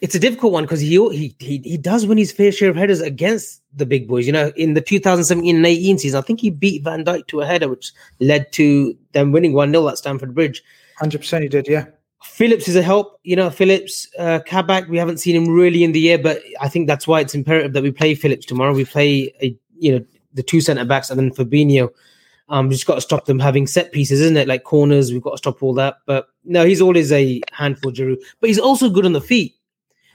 it's 0.00 0.14
a 0.14 0.18
difficult 0.18 0.52
one 0.52 0.64
because 0.64 0.80
he, 0.80 0.88
he 1.10 1.34
he 1.38 1.58
he 1.58 1.76
does 1.76 2.06
win 2.06 2.18
his 2.18 2.32
fair 2.32 2.52
share 2.52 2.70
of 2.70 2.76
headers 2.76 3.00
against 3.00 3.62
the 3.74 3.86
big 3.86 4.06
boys. 4.06 4.26
You 4.26 4.32
know, 4.32 4.52
in 4.56 4.74
the 4.74 4.80
2017 4.80 5.56
and 5.56 5.66
18 5.66 5.98
season, 5.98 6.18
I 6.18 6.22
think 6.22 6.40
he 6.40 6.50
beat 6.50 6.84
Van 6.84 7.04
Dijk 7.04 7.26
to 7.28 7.40
a 7.40 7.46
header, 7.46 7.68
which 7.68 7.92
led 8.20 8.52
to 8.52 8.96
them 9.12 9.32
winning 9.32 9.52
one 9.52 9.70
0 9.70 9.88
at 9.88 9.98
Stamford 9.98 10.34
Bridge. 10.34 10.62
Hundred 10.98 11.18
percent, 11.18 11.42
he 11.42 11.48
did. 11.48 11.66
Yeah. 11.68 11.86
Phillips 12.22 12.68
is 12.68 12.76
a 12.76 12.82
help. 12.82 13.20
You 13.22 13.36
know, 13.36 13.50
Phillips, 13.50 14.08
uh, 14.18 14.40
Kabak, 14.46 14.88
we 14.88 14.98
haven't 14.98 15.18
seen 15.18 15.36
him 15.36 15.48
really 15.48 15.84
in 15.84 15.92
the 15.92 16.00
year, 16.00 16.18
but 16.18 16.42
I 16.60 16.68
think 16.68 16.86
that's 16.86 17.06
why 17.06 17.20
it's 17.20 17.34
imperative 17.34 17.72
that 17.74 17.82
we 17.82 17.90
play 17.90 18.14
Phillips 18.14 18.46
tomorrow. 18.46 18.74
We 18.74 18.84
play, 18.84 19.32
a, 19.42 19.56
you 19.78 19.92
know, 19.92 20.04
the 20.34 20.42
two 20.42 20.60
centre 20.60 20.84
backs 20.84 21.10
and 21.10 21.18
then 21.18 21.30
Fabinho. 21.30 21.90
Um, 22.48 22.70
just 22.70 22.86
got 22.86 22.94
to 22.94 23.00
stop 23.00 23.24
them 23.24 23.40
having 23.40 23.66
set 23.66 23.90
pieces, 23.90 24.20
isn't 24.20 24.36
it? 24.36 24.46
Like 24.46 24.62
corners, 24.62 25.12
we've 25.12 25.22
got 25.22 25.32
to 25.32 25.38
stop 25.38 25.62
all 25.62 25.74
that. 25.74 25.96
But 26.06 26.28
no, 26.44 26.64
he's 26.64 26.80
always 26.80 27.10
a 27.10 27.40
handful, 27.52 27.90
Giroud. 27.90 28.22
But 28.40 28.48
he's 28.48 28.58
also 28.58 28.88
good 28.88 29.04
on 29.04 29.14
the 29.14 29.20
feet. 29.20 29.55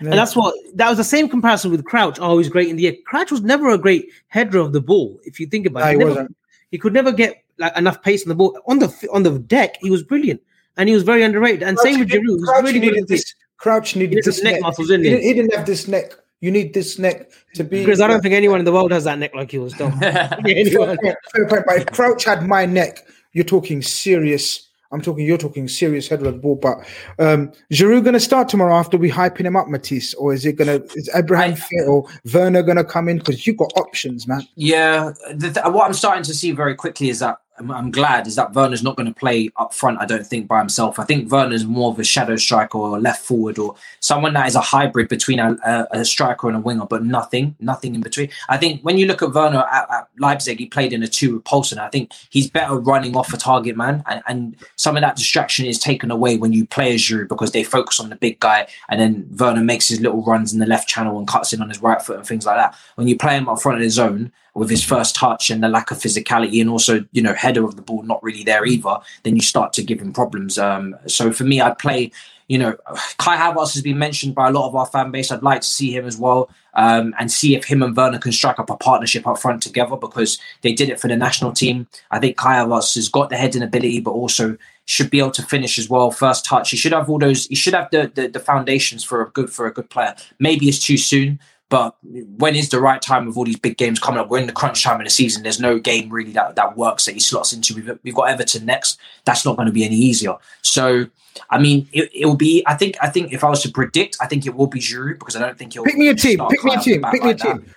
And 0.02 0.14
that's 0.14 0.36
what 0.36 0.54
that 0.76 0.90
was 0.90 0.98
the 0.98 1.04
same 1.04 1.30
comparison 1.30 1.72
with 1.72 1.86
Crouch. 1.86 2.18
Oh, 2.20 2.38
he's 2.38 2.50
great 2.50 2.70
in 2.70 2.76
the 2.76 2.88
air. 2.88 2.94
Crouch 3.06 3.32
was 3.32 3.42
never 3.42 3.70
a 3.70 3.78
great 3.78 4.10
header 4.28 4.58
of 4.60 4.74
the 4.74 4.82
ball. 4.82 5.20
If 5.24 5.40
you 5.40 5.46
think 5.48 5.66
about 5.68 5.82
No, 5.82 5.86
it, 5.88 5.92
he 5.92 5.98
never- 5.98 6.10
wasn't. 6.10 6.36
he 6.72 6.78
could 6.78 6.94
never 6.94 7.12
get 7.12 7.44
like 7.58 7.78
enough 7.78 8.02
pace 8.02 8.24
on 8.26 8.30
the 8.30 8.36
ball 8.36 8.60
on 8.68 8.80
the 8.80 9.08
on 9.14 9.24
the 9.24 9.38
deck. 9.40 9.78
He 9.82 9.90
was 9.92 10.04
brilliant, 10.04 10.42
and 10.78 10.90
he 10.90 10.96
was 10.96 11.04
very 11.04 11.22
underrated. 11.24 11.64
And 11.64 11.78
same 11.80 12.00
with 12.00 12.10
Giroud, 12.10 12.42
Crouch 12.44 12.64
really 12.64 12.80
needed 12.80 12.98
on 12.98 13.02
the 13.02 13.06
this. 13.16 13.36
Crouch 13.58 13.96
needed 13.96 14.10
needed 14.10 14.24
this 14.26 14.42
neck 14.44 14.54
neck. 14.54 14.62
muscles, 14.64 14.88
didn't 14.88 15.06
he? 15.06 15.10
he? 15.12 15.16
didn't, 15.16 15.28
he 15.28 15.34
didn't 15.34 15.54
have 15.56 15.66
this 15.68 15.88
neck. 15.88 16.14
You 16.40 16.50
need 16.50 16.74
this 16.74 16.98
neck 16.98 17.30
to 17.54 17.64
be. 17.64 17.82
Because 17.86 18.02
I 18.02 18.08
don't 18.08 18.22
think 18.22 18.34
anyone 18.34 18.58
in 18.58 18.66
the 18.66 18.72
world 18.72 18.92
has 18.92 19.04
that 19.04 19.20
neck 19.20 19.36
like 19.36 19.54
yours, 19.54 19.74
Dom. 19.74 19.92
Fair 20.00 20.40
anyone. 20.48 20.98
point, 20.98 21.16
fair 21.32 21.48
point. 21.48 21.64
But 21.68 21.78
if 21.78 21.86
Crouch 21.92 22.24
had 22.26 22.48
my 22.48 22.66
neck, 22.66 23.06
you're 23.34 23.46
talking 23.46 23.84
serious. 23.84 24.68
I'm 24.92 25.02
talking. 25.02 25.26
You're 25.26 25.38
talking 25.38 25.68
serious 25.68 26.08
header 26.08 26.28
of 26.28 26.36
the 26.36 26.40
ball. 26.40 26.56
But 26.56 26.80
um, 27.20 27.52
Giroud 27.72 28.04
going 28.04 28.14
to 28.14 28.20
start 28.20 28.50
tomorrow 28.50 28.76
after 28.76 28.98
we 28.98 29.10
hyping 29.10 29.46
him 29.46 29.56
up, 29.56 29.68
Matisse, 29.68 30.14
or 30.16 30.34
is 30.34 30.46
it 30.46 30.54
going 30.54 30.68
to? 30.68 30.86
Is 30.96 31.10
Abraham 31.14 31.56
fit 31.56 31.88
or 31.88 32.08
Werner 32.34 32.64
going 32.64 32.78
to 32.78 32.84
come 32.84 33.10
in? 33.10 33.18
Because 33.18 33.46
you've 33.46 33.58
got 33.58 33.72
options, 33.76 34.28
man. 34.28 34.48
Yeah, 34.56 35.12
th- 35.40 35.56
what 35.66 35.86
I'm 35.86 35.94
starting 35.94 36.24
to 36.24 36.34
see 36.34 36.52
very 36.52 36.76
quickly 36.76 37.10
is 37.10 37.20
that 37.20 37.38
I'm, 37.60 37.72
I'm 37.72 37.92
glad 37.92 38.28
is 38.28 38.36
that 38.36 38.54
Werner's 38.54 38.84
not 38.84 38.96
going 38.96 39.08
to 39.08 39.20
play 39.20 39.50
up 39.58 39.74
front. 39.74 40.00
I 40.00 40.06
don't 40.06 40.26
think 40.26 40.48
by 40.48 40.60
himself. 40.60 41.00
I 41.00 41.04
think 41.04 41.32
Werner's 41.32 41.66
more 41.66 41.92
of 41.92 42.00
a 42.00 42.04
shadow 42.04 42.36
striker 42.36 42.78
or 42.78 43.00
left 43.00 43.24
forward 43.26 43.60
or 43.60 43.76
someone 44.00 44.34
that 44.34 44.48
is 44.48 44.56
a 44.56 44.62
hybrid 44.62 45.10
between 45.10 45.40
a, 45.40 45.58
a, 45.66 45.88
a 46.00 46.06
striker 46.06 46.48
and 46.48 46.58
a 46.58 46.60
winger, 46.60 46.86
but 46.86 47.04
nothing, 47.04 47.56
nothing 47.60 47.96
in 47.96 48.02
between. 48.02 48.30
I 48.50 48.58
think 48.58 48.82
when 48.82 48.98
you 48.98 49.06
look 49.06 49.22
at 49.22 49.34
Werner 49.34 49.66
at, 49.72 49.92
at 49.92 50.08
Leipzig, 50.18 50.60
he 50.60 50.66
played 50.66 50.94
in 50.94 51.04
a 51.04 51.08
two 51.08 51.42
Paulson. 51.42 51.80
I 51.80 51.90
think 51.90 52.12
he's 52.30 52.50
better 52.50 52.76
running 52.76 53.16
off 53.16 53.34
a 53.34 53.38
target 53.38 53.76
man, 53.76 54.04
and, 54.08 54.22
and 54.28 54.56
some 54.76 54.96
of 54.96 55.02
that 55.02 55.16
distraction 55.16 55.66
is 55.66 55.78
taken 55.78 56.12
away 56.12 56.38
when 56.38 56.54
you 56.54 56.66
play 56.66 56.94
as 56.94 57.02
Giroud 57.02 57.28
because 57.28 57.52
they 57.52 57.64
focus 57.64 58.00
on 58.00 58.10
the 58.10 58.16
big 58.16 58.40
guy, 58.40 58.68
and 58.90 59.00
then 59.00 59.28
Werner 59.38 59.64
makes 59.64 59.88
his 59.88 60.00
little 60.00 60.24
runs 60.24 60.54
in 60.54 60.60
the 60.60 60.66
left 60.66 60.88
channel 60.88 61.18
and 61.18 61.28
cuts 61.28 61.54
in 61.54 61.62
on 61.62 61.70
his 61.70 61.82
right 61.82 62.02
foot 62.02 62.18
and 62.18 62.26
things 62.26 62.46
like 62.46 62.58
that. 62.58 62.76
When 62.96 63.08
you 63.08 63.18
play 63.18 63.38
him 63.38 63.50
up 63.50 63.62
front 63.62 63.78
of 63.78 63.84
his 63.84 63.94
zone 63.94 64.32
with 64.54 64.70
his 64.70 64.84
first 64.84 65.16
touch 65.16 65.50
and 65.50 65.64
the 65.64 65.70
lack 65.70 65.92
of 65.92 65.98
physicality 65.98 66.60
and 66.60 66.70
also 66.70 67.06
you 67.12 67.22
know 67.22 67.34
header 67.34 67.64
of 67.64 67.76
the 67.76 67.82
ball 67.82 68.04
not 68.04 68.22
really 68.24 68.44
there 68.44 68.66
either, 68.66 68.98
then 69.24 69.36
you 69.36 69.42
start 69.42 69.74
to 69.74 69.84
give 69.84 70.00
him 70.00 70.14
problems. 70.14 70.58
Um, 70.58 70.96
so 71.08 71.32
for 71.32 71.44
me, 71.44 71.62
I'd 71.62 71.78
play. 71.78 72.12
You 72.48 72.58
know, 72.58 72.76
Kai 73.18 73.38
Havertz 73.38 73.74
has 73.76 73.82
been 73.82 73.98
mentioned 73.98 74.36
by 74.36 74.50
a 74.50 74.52
lot 74.52 74.68
of 74.68 74.76
our 74.76 74.86
fan 74.86 75.10
base. 75.10 75.32
I'd 75.32 75.42
like 75.42 75.62
to 75.62 75.68
see 75.68 75.96
him 75.96 76.06
as 76.06 76.18
well 76.18 76.50
um, 76.74 77.16
and 77.18 77.32
see 77.32 77.56
if 77.56 77.64
him 77.64 77.82
and 77.82 77.96
Werner 77.96 78.20
can 78.20 78.34
strike 78.34 78.60
up 78.60 78.70
a 78.70 78.76
partnership 78.76 79.26
up 79.26 79.40
front 79.40 79.64
together 79.64 79.96
because 79.96 80.38
they 80.62 80.74
did 80.74 80.90
it 80.90 81.00
for 81.00 81.08
the 81.08 81.16
national 81.16 81.54
team. 81.54 81.88
I 82.10 82.20
think 82.20 82.36
Kai 82.36 82.56
Havertz 82.56 82.96
has 82.96 83.08
got 83.08 83.30
the 83.30 83.38
heading 83.38 83.62
ability, 83.62 84.02
but 84.02 84.12
also 84.12 84.58
should 84.84 85.10
be 85.10 85.20
able 85.20 85.32
to 85.32 85.44
finish 85.44 85.80
as 85.80 85.90
well. 85.90 86.12
First 86.12 86.44
touch, 86.44 86.72
he 86.72 86.78
should 86.78 86.92
have 86.92 87.10
all 87.10 87.20
those. 87.20 87.48
He 87.48 87.56
should 87.56 87.74
have 87.74 87.90
the 87.92 88.12
the, 88.14 88.28
the 88.28 88.40
foundations 88.40 89.04
for 89.04 89.22
a 89.22 89.30
good 89.30 89.50
for 89.50 89.66
a 89.66 89.74
good 89.74 89.90
player. 89.90 90.14
Maybe 90.40 90.68
it's 90.68 90.80
too 90.80 90.98
soon, 90.98 91.40
but 91.72 91.96
when 92.04 92.54
is 92.54 92.68
the 92.68 92.82
right 92.82 93.02
time 93.02 93.26
with 93.26 93.38
all 93.38 93.46
these 93.46 93.58
big 93.58 93.78
games 93.78 93.98
coming 93.98 94.20
up? 94.20 94.30
We're 94.30 94.40
in 94.40 94.46
the 94.46 94.52
crunch 94.52 94.84
time 94.84 95.00
of 95.00 95.06
the 95.06 95.10
season. 95.10 95.42
There's 95.42 95.60
no 95.62 95.80
game 95.80 96.10
really 96.10 96.34
that, 96.34 96.56
that 96.58 96.76
works 96.76 97.06
that 97.06 97.14
he 97.14 97.20
slots 97.22 97.54
into. 97.54 97.74
We've, 97.74 97.98
we've 98.04 98.14
got 98.14 98.30
Everton 98.30 98.66
next. 98.66 99.00
That's 99.24 99.46
not 99.46 99.56
going 99.56 99.68
to 99.68 99.72
be 99.72 99.86
any 99.86 99.96
easier. 99.96 100.36
So, 100.62 101.08
I 101.50 101.60
mean, 101.60 101.88
it, 101.94 102.12
it 102.14 102.26
will 102.26 102.36
be. 102.36 102.62
I 102.68 102.76
think. 102.76 102.98
I 103.02 103.08
think 103.08 103.32
if 103.32 103.42
I 103.42 103.50
was 103.50 103.64
to 103.64 103.72
predict, 103.72 104.18
I 104.20 104.28
think 104.28 104.46
it 104.46 104.54
will 104.54 104.68
be 104.68 104.82
Giroud 104.82 105.18
because 105.18 105.38
I 105.38 105.40
don't 105.40 105.58
think 105.58 105.72
he'll 105.72 105.86
Pick 105.86 105.96
me 105.96 106.10
a 106.10 106.14
team. 106.14 106.40
Pick 106.50 106.62
me 106.64 106.74
a 106.74 106.76
Kai 106.76 106.80
off 106.80 106.84
the 106.86 106.92
team. 106.92 107.02
bat 107.02 107.12
Pick 107.14 107.24
me 107.24 107.30
a 107.30 107.32
like 107.32 107.42
that. 107.42 107.54
team. 107.54 107.74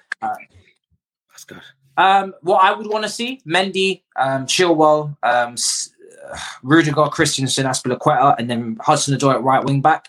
That's 1.31 1.45
good. 1.45 1.61
Um, 1.97 2.35
what 2.43 2.65
I 2.65 2.73
would 2.73 2.89
want 2.89 3.05
to 3.05 3.09
see: 3.09 3.41
Mendy, 3.47 4.03
um, 4.17 4.47
Chilwell, 4.47 5.17
um, 5.23 5.53
S- 5.53 5.91
uh, 6.29 6.37
Rudiger, 6.65 7.07
Christensen, 7.07 7.65
Azpilicueta, 7.67 8.35
and 8.39 8.51
then 8.51 8.77
Hudson-Odoi 8.81 9.35
at 9.35 9.43
right 9.45 9.65
wing 9.65 9.81
back. 9.81 10.09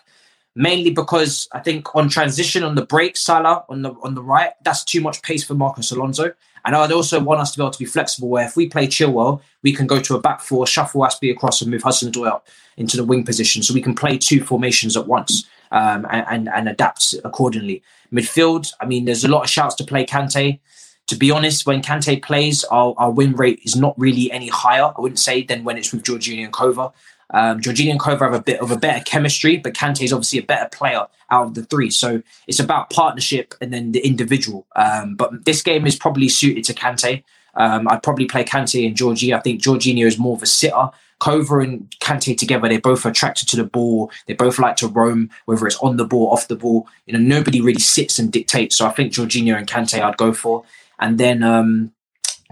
Mainly 0.58 0.90
because 0.90 1.48
I 1.52 1.60
think 1.60 1.94
on 1.94 2.08
transition 2.08 2.62
on 2.62 2.74
the 2.74 2.86
break, 2.86 3.16
Salah 3.16 3.64
on 3.68 3.82
the 3.82 3.90
on 4.02 4.14
the 4.14 4.22
right, 4.22 4.52
that's 4.64 4.82
too 4.82 5.02
much 5.02 5.20
pace 5.22 5.44
for 5.44 5.54
Marcos 5.54 5.92
Alonso. 5.92 6.32
And 6.64 6.74
I'd 6.74 6.90
also 6.90 7.20
want 7.20 7.40
us 7.40 7.52
to 7.52 7.58
be 7.58 7.62
able 7.62 7.70
to 7.72 7.78
be 7.78 7.84
flexible. 7.84 8.30
Where 8.30 8.46
if 8.46 8.56
we 8.56 8.66
play 8.66 8.86
Chilwell, 8.86 9.42
we 9.62 9.72
can 9.72 9.86
go 9.86 10.00
to 10.00 10.16
a 10.16 10.20
back 10.20 10.40
four, 10.40 10.66
shuffle 10.66 11.02
Aspie 11.02 11.30
across, 11.30 11.60
and 11.60 11.70
move 11.70 11.82
Hudson-Odoi 11.82 12.26
up 12.26 12.48
into 12.78 12.96
the 12.96 13.04
wing 13.04 13.24
position, 13.24 13.62
so 13.62 13.74
we 13.74 13.82
can 13.82 13.94
play 13.94 14.16
two 14.16 14.42
formations 14.42 14.96
at 14.96 15.06
once 15.06 15.46
um, 15.70 16.06
and, 16.10 16.26
and 16.28 16.48
and 16.48 16.68
adapt 16.68 17.14
accordingly. 17.22 17.82
Midfield, 18.10 18.72
I 18.80 18.86
mean, 18.86 19.04
there's 19.04 19.24
a 19.24 19.28
lot 19.28 19.44
of 19.44 19.50
shouts 19.50 19.74
to 19.76 19.84
play 19.84 20.06
Kante 20.06 20.58
to 21.06 21.16
be 21.16 21.30
honest, 21.30 21.66
when 21.66 21.82
Kante 21.82 22.20
plays, 22.22 22.64
our, 22.64 22.94
our 22.98 23.10
win 23.10 23.32
rate 23.34 23.60
is 23.64 23.76
not 23.76 23.94
really 23.98 24.30
any 24.32 24.48
higher, 24.48 24.92
I 24.96 25.00
wouldn't 25.00 25.20
say, 25.20 25.42
than 25.42 25.62
when 25.62 25.78
it's 25.78 25.92
with 25.92 26.02
Jorginho 26.02 26.44
and 26.44 26.52
Kova. 26.52 26.92
Um, 27.30 27.60
Jorginho 27.60 27.90
and 27.90 28.00
Kova 28.00 28.20
have 28.20 28.34
a 28.34 28.42
bit 28.42 28.60
of 28.60 28.70
a 28.70 28.76
better 28.76 29.02
chemistry, 29.04 29.56
but 29.56 29.74
Kante 29.74 30.04
is 30.04 30.12
obviously 30.12 30.38
a 30.38 30.44
better 30.44 30.68
player 30.70 31.06
out 31.30 31.46
of 31.46 31.54
the 31.54 31.64
three. 31.64 31.90
So 31.90 32.22
it's 32.46 32.60
about 32.60 32.90
partnership 32.90 33.54
and 33.60 33.72
then 33.72 33.92
the 33.92 34.06
individual. 34.06 34.66
Um, 34.76 35.16
but 35.16 35.44
this 35.44 35.62
game 35.62 35.86
is 35.86 35.96
probably 35.96 36.28
suited 36.28 36.64
to 36.64 36.74
Kante. 36.74 37.24
Um, 37.54 37.88
I'd 37.88 38.02
probably 38.02 38.26
play 38.26 38.44
Kante 38.44 38.86
and 38.86 38.96
Georgie. 38.96 39.34
I 39.34 39.40
think 39.40 39.62
Jorginho 39.62 40.06
is 40.06 40.18
more 40.18 40.36
of 40.36 40.42
a 40.42 40.46
sitter. 40.46 40.90
Kova 41.20 41.64
and 41.64 41.90
Kante 42.00 42.36
together, 42.36 42.68
they're 42.68 42.78
both 42.78 43.06
attracted 43.06 43.48
to 43.48 43.56
the 43.56 43.64
ball. 43.64 44.10
They 44.26 44.34
both 44.34 44.58
like 44.58 44.76
to 44.76 44.86
roam, 44.86 45.30
whether 45.46 45.66
it's 45.66 45.78
on 45.78 45.96
the 45.96 46.04
ball, 46.04 46.30
off 46.30 46.48
the 46.48 46.56
ball. 46.56 46.86
You 47.06 47.14
know, 47.14 47.18
nobody 47.18 47.60
really 47.60 47.80
sits 47.80 48.18
and 48.18 48.30
dictates. 48.30 48.76
So 48.76 48.86
I 48.86 48.90
think 48.90 49.12
Jorginho 49.12 49.56
and 49.56 49.66
Kante 49.66 50.00
I'd 50.00 50.18
go 50.18 50.34
for. 50.34 50.64
And 50.98 51.18
then 51.18 51.42
um, 51.42 51.92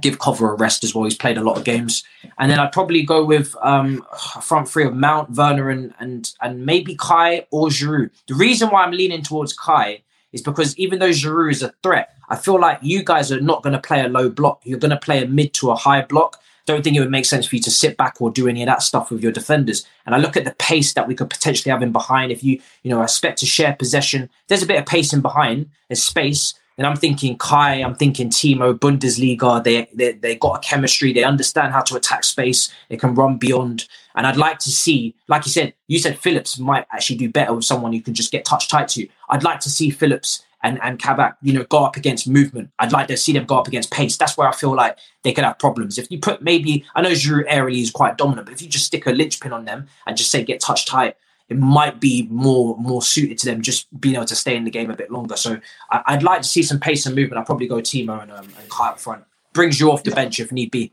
give 0.01 0.18
Kova 0.18 0.51
a 0.51 0.55
rest 0.55 0.84
as 0.84 0.95
well. 0.95 1.05
He's 1.05 1.16
played 1.16 1.38
a 1.38 1.42
lot 1.42 1.57
of 1.57 1.64
games. 1.64 2.03
And 2.38 2.51
then 2.51 2.59
I'd 2.59 2.72
probably 2.72 3.03
go 3.03 3.24
with 3.24 3.55
um, 3.62 4.05
front 4.42 4.68
three 4.68 4.84
of 4.84 4.95
Mount, 4.95 5.30
Werner, 5.30 5.70
and, 5.70 5.95
and, 5.99 6.32
and 6.40 6.66
maybe 6.66 6.97
Kai 6.97 7.47
or 7.51 7.68
Giroud. 7.68 8.11
The 8.26 8.34
reason 8.34 8.70
why 8.70 8.84
I'm 8.84 8.92
leaning 8.92 9.22
towards 9.22 9.53
Kai 9.53 10.03
is 10.32 10.42
because 10.42 10.76
even 10.76 10.99
though 10.99 11.11
Giroud 11.11 11.53
is 11.53 11.62
a 11.62 11.72
threat, 11.82 12.14
I 12.28 12.36
feel 12.36 12.59
like 12.59 12.78
you 12.82 13.05
guys 13.05 13.30
are 13.30 13.40
not 13.40 13.62
going 13.62 13.74
to 13.74 13.80
play 13.80 14.05
a 14.05 14.09
low 14.09 14.28
block. 14.28 14.62
You're 14.64 14.78
going 14.78 14.90
to 14.90 14.97
play 14.97 15.22
a 15.22 15.28
mid 15.28 15.55
to 15.55 15.70
a 15.70 15.76
high 15.76 16.03
block. 16.03 16.40
Don't 16.66 16.82
think 16.82 16.97
it 16.97 17.01
would 17.01 17.11
make 17.11 17.26
sense 17.26 17.47
for 17.47 17.57
you 17.57 17.62
to 17.62 17.70
sit 17.70 17.97
back 17.97 18.20
or 18.20 18.30
do 18.30 18.49
any 18.49 18.62
of 18.62 18.66
that 18.66 18.82
stuff 18.82 19.11
with 19.11 19.22
your 19.22 19.32
defenders. 19.32 19.86
And 20.07 20.14
I 20.14 20.18
look 20.18 20.36
at 20.36 20.45
the 20.45 20.55
pace 20.59 20.95
that 20.95 21.07
we 21.07 21.14
could 21.14 21.28
potentially 21.28 21.70
have 21.70 21.82
in 21.82 21.92
behind. 21.92 22.32
If 22.32 22.42
you, 22.42 22.61
you 22.82 22.90
know, 22.90 23.03
expect 23.03 23.38
to 23.40 23.47
share 23.47 23.74
possession, 23.74 24.30
there's 24.49 24.62
a 24.62 24.66
bit 24.66 24.78
of 24.78 24.86
pace 24.86 25.12
in 25.12 25.20
behind, 25.20 25.70
there's 25.88 26.03
space. 26.03 26.55
Then 26.77 26.87
I'm 26.87 26.97
thinking 26.97 27.39
Kai, 27.39 27.83
I'm 27.83 27.95
thinking 27.95 28.31
Timo, 28.31 28.77
Bundesliga. 28.79 29.62
They 29.62 29.89
they 29.95 30.12
they 30.12 30.37
got 30.37 30.57
a 30.57 30.68
chemistry. 30.68 31.12
They 31.12 31.25
understand 31.25 31.72
how 31.72 31.83
to 31.83 31.97
attack 31.97 32.25
space. 32.25 32.72
They 32.89 32.97
can 32.97 33.14
run 33.14 33.37
beyond. 33.37 33.87
And 34.16 34.27
I'd 34.27 34.37
like 34.37 34.59
to 34.61 34.70
see, 34.70 35.14
like 35.29 35.45
you 35.47 35.53
said, 35.53 35.75
you 35.89 35.99
said 35.99 36.18
Phillips 36.18 36.59
might 36.59 36.87
actually 36.93 37.16
do 37.16 37.29
better 37.29 37.53
with 37.53 37.64
someone 37.64 37.93
you 37.93 38.03
can 38.03 38.14
just 38.14 38.33
get 38.33 38.45
touch 38.45 38.68
tight 38.68 38.89
to. 38.89 39.07
I'd 39.29 39.43
like 39.43 39.61
to 39.61 39.70
see 39.70 39.91
Phillips 39.91 40.45
and 40.64 40.81
and 40.83 40.99
Kabak, 40.99 41.37
you 41.43 41.53
know, 41.53 41.64
go 41.64 41.85
up 41.85 41.97
against 41.97 42.27
movement. 42.29 42.70
I'd 42.81 42.93
like 42.93 43.07
to 43.09 43.16
see 43.16 43.33
them 43.33 43.45
go 43.45 43.59
up 43.59 43.68
against 43.68 43.93
pace. 43.93 44.16
That's 44.16 44.37
where 44.37 44.49
I 44.49 44.53
feel 44.53 44.75
like 44.75 44.99
they 45.22 45.33
could 45.33 45.45
have 45.45 45.59
problems. 45.61 45.99
If 45.99 46.11
you 46.11 46.18
put 46.18 46.43
maybe, 46.43 46.85
I 46.97 47.03
know 47.03 47.11
Giroud 47.11 47.49
aerially 47.49 47.83
is 47.83 47.91
quite 47.93 48.18
dominant, 48.18 48.47
but 48.47 48.55
if 48.55 48.62
you 48.62 48.68
just 48.68 48.87
stick 48.87 49.07
a 49.07 49.11
linchpin 49.11 49.53
on 49.53 49.64
them 49.64 49.87
and 50.07 50.16
just 50.16 50.31
say 50.31 50.43
get 50.43 50.61
touch 50.61 50.87
tight, 50.87 51.16
it 51.49 51.59
might 51.59 52.01
be 52.01 52.26
more 52.30 52.76
more 52.78 53.03
suited 53.03 53.38
to 53.38 53.47
them 53.47 53.62
just 53.62 53.88
being 54.01 54.14
able 54.14 54.24
to 54.24 54.36
stay 54.36 54.57
in 54.57 54.64
the 54.64 54.70
game 54.70 54.90
a 54.90 54.97
bit 54.97 55.11
longer. 55.11 55.36
So 55.36 55.61
I, 55.90 56.14
would 56.14 56.22
like 56.22 56.42
to 56.42 56.49
see 56.49 56.62
some 56.62 56.80
pace 56.80 57.07
and 57.07 57.14
movement. 57.14 57.38
I'd 57.38 57.47
probably 57.47 57.68
go 57.68 57.76
Timo 57.76 58.22
and, 58.22 58.32
um, 58.32 58.49
and 58.59 58.68
Kai 58.70 58.90
up 58.90 59.01
front. 59.01 59.24
Brings 59.53 59.78
you 59.78 59.92
off 59.92 60.03
the 60.03 60.11
bench 60.11 60.40
if 60.40 60.51
need 60.51 60.70
be. 60.70 60.92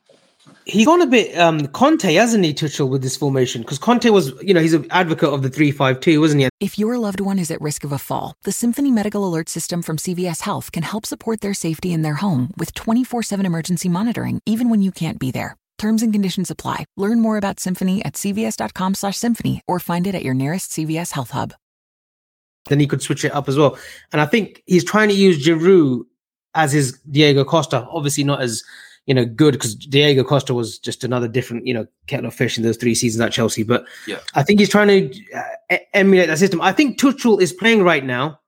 He's 0.65 0.85
gone 0.85 1.01
a 1.01 1.07
bit 1.07 1.37
um 1.37 1.67
Conte, 1.67 2.13
hasn't 2.13 2.43
he, 2.43 2.53
Tuchel, 2.53 2.89
with 2.89 3.01
this 3.01 3.15
formation? 3.15 3.61
Because 3.61 3.79
Conte 3.79 4.09
was, 4.09 4.33
you 4.41 4.53
know, 4.53 4.59
he's 4.59 4.73
an 4.73 4.87
advocate 4.91 5.29
of 5.29 5.41
the 5.41 5.49
3-5-2, 5.49 6.19
wasn't 6.19 6.41
he? 6.41 6.49
If 6.59 6.77
your 6.77 6.97
loved 6.97 7.19
one 7.21 7.39
is 7.39 7.49
at 7.49 7.61
risk 7.61 7.83
of 7.83 7.91
a 7.91 7.97
fall, 7.97 8.35
the 8.43 8.51
Symphony 8.51 8.91
Medical 8.91 9.27
Alert 9.27 9.49
System 9.49 9.81
from 9.81 9.97
CVS 9.97 10.41
Health 10.41 10.71
can 10.71 10.83
help 10.83 11.05
support 11.05 11.41
their 11.41 11.53
safety 11.53 11.91
in 11.93 12.01
their 12.01 12.15
home 12.15 12.51
with 12.57 12.73
24-7 12.73 13.45
emergency 13.45 13.89
monitoring, 13.89 14.41
even 14.45 14.69
when 14.69 14.81
you 14.81 14.91
can't 14.91 15.19
be 15.19 15.31
there. 15.31 15.57
Terms 15.81 16.03
and 16.03 16.13
conditions 16.13 16.51
apply. 16.51 16.85
Learn 16.95 17.19
more 17.21 17.37
about 17.37 17.59
Symphony 17.59 18.05
at 18.05 18.13
cvs.com 18.13 18.93
slash 18.93 19.17
symphony 19.17 19.63
or 19.67 19.79
find 19.79 20.05
it 20.05 20.13
at 20.13 20.23
your 20.23 20.35
nearest 20.35 20.69
CVS 20.69 21.13
Health 21.13 21.31
Hub. 21.31 21.55
Then 22.69 22.79
he 22.79 22.85
could 22.85 23.01
switch 23.01 23.25
it 23.25 23.33
up 23.33 23.49
as 23.49 23.57
well. 23.57 23.79
And 24.11 24.21
I 24.21 24.27
think 24.27 24.61
he's 24.67 24.83
trying 24.83 25.09
to 25.09 25.15
use 25.15 25.43
Giroud 25.43 26.03
as 26.53 26.71
his 26.71 26.99
Diego 27.09 27.43
Costa. 27.43 27.87
Obviously 27.89 28.23
not 28.23 28.43
as, 28.43 28.63
you 29.07 29.15
know, 29.15 29.25
good 29.25 29.53
because 29.53 29.73
Diego 29.73 30.23
Costa 30.23 30.53
was 30.53 30.77
just 30.77 31.03
another 31.03 31.27
different, 31.27 31.65
you 31.65 31.73
know, 31.73 31.87
kettle 32.05 32.27
of 32.27 32.35
fish 32.35 32.59
in 32.59 32.63
those 32.63 32.77
three 32.77 32.93
seasons 32.93 33.19
at 33.19 33.31
Chelsea. 33.31 33.63
But 33.63 33.83
yeah. 34.05 34.19
I 34.35 34.43
think 34.43 34.59
he's 34.59 34.69
trying 34.69 35.09
to 35.09 35.35
uh, 35.35 35.77
emulate 35.95 36.27
that 36.27 36.37
system. 36.37 36.61
I 36.61 36.73
think 36.73 36.99
Tuchel 36.99 37.41
is 37.41 37.53
playing 37.53 37.81
right 37.81 38.05
now 38.05 38.39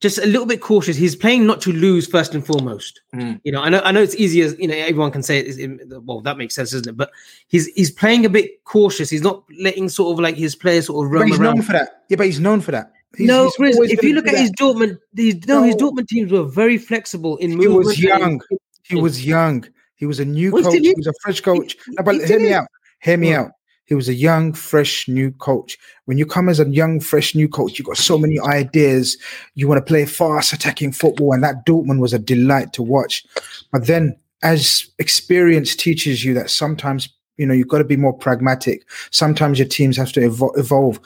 just 0.00 0.18
a 0.18 0.26
little 0.26 0.46
bit 0.46 0.60
cautious. 0.60 0.96
He's 0.96 1.16
playing 1.16 1.46
not 1.46 1.60
to 1.62 1.72
lose 1.72 2.06
first 2.06 2.34
and 2.34 2.44
foremost. 2.44 3.00
Mm. 3.14 3.40
You 3.44 3.52
know, 3.52 3.62
I 3.62 3.68
know, 3.68 3.80
I 3.84 3.92
know 3.92 4.02
it's 4.02 4.14
easier. 4.16 4.46
You 4.58 4.68
know, 4.68 4.74
everyone 4.74 5.10
can 5.10 5.22
say 5.22 5.38
it. 5.38 5.58
it 5.58 6.02
well, 6.04 6.20
that 6.20 6.36
makes 6.36 6.54
sense, 6.54 6.72
doesn't 6.72 6.88
it? 6.88 6.96
But 6.96 7.10
he's 7.48 7.66
he's 7.68 7.90
playing 7.90 8.26
a 8.26 8.28
bit 8.28 8.62
cautious. 8.64 9.08
He's 9.10 9.22
not 9.22 9.44
letting 9.58 9.88
sort 9.88 10.12
of 10.12 10.22
like 10.22 10.36
his 10.36 10.54
players 10.54 10.86
sort 10.86 11.06
of 11.06 11.12
roam 11.12 11.22
but 11.22 11.28
he's 11.28 11.40
around. 11.40 11.56
known 11.56 11.62
for 11.62 11.72
that. 11.72 12.04
Yeah, 12.08 12.16
but 12.16 12.26
he's 12.26 12.40
known 12.40 12.60
for 12.60 12.72
that. 12.72 12.92
He's, 13.16 13.28
no, 13.28 13.44
he's 13.44 13.56
Chris, 13.56 13.78
if 13.80 14.02
you 14.02 14.14
look 14.14 14.26
at 14.26 14.32
that. 14.32 14.40
his 14.40 14.50
Dortmund, 14.52 14.98
these 15.12 15.46
no, 15.46 15.60
no, 15.60 15.66
his 15.66 15.76
Dortmund 15.76 16.08
teams 16.08 16.32
were 16.32 16.42
very 16.42 16.78
flexible 16.78 17.36
in 17.38 17.58
he 17.58 17.68
was 17.68 17.98
young. 18.02 18.40
He 18.82 18.96
was 18.96 19.24
young. 19.24 19.64
He 19.96 20.06
was 20.06 20.20
a 20.20 20.24
new 20.24 20.50
coach. 20.50 20.74
He 20.74 20.92
was 20.96 21.06
a 21.06 21.14
fresh 21.22 21.40
coach. 21.40 21.76
No, 21.88 22.02
but 22.02 22.16
hear 22.26 22.40
me 22.40 22.52
out. 22.52 22.66
Hear 23.00 23.16
me 23.16 23.32
out. 23.32 23.52
He 23.86 23.94
was 23.94 24.08
a 24.08 24.14
young, 24.14 24.52
fresh, 24.52 25.08
new 25.08 25.30
coach. 25.32 25.76
When 26.06 26.16
you 26.16 26.26
come 26.26 26.48
as 26.48 26.58
a 26.58 26.68
young, 26.68 27.00
fresh, 27.00 27.34
new 27.34 27.48
coach, 27.48 27.78
you've 27.78 27.86
got 27.86 27.98
so 27.98 28.18
many 28.18 28.40
ideas. 28.40 29.18
You 29.54 29.68
want 29.68 29.78
to 29.78 29.88
play 29.88 30.06
fast, 30.06 30.52
attacking 30.52 30.92
football, 30.92 31.32
and 31.32 31.42
that 31.44 31.66
Dortmund 31.66 32.00
was 32.00 32.14
a 32.14 32.18
delight 32.18 32.72
to 32.74 32.82
watch. 32.82 33.24
But 33.72 33.86
then, 33.86 34.16
as 34.42 34.88
experience 34.98 35.76
teaches 35.76 36.24
you 36.24 36.34
that 36.34 36.50
sometimes, 36.50 37.08
you 37.36 37.46
know, 37.46 37.54
you've 37.54 37.68
got 37.68 37.78
to 37.78 37.84
be 37.84 37.96
more 37.96 38.12
pragmatic. 38.12 38.88
Sometimes 39.10 39.58
your 39.58 39.68
teams 39.68 39.96
have 39.96 40.12
to 40.12 40.20
evo- 40.20 40.56
evolve. 40.58 40.98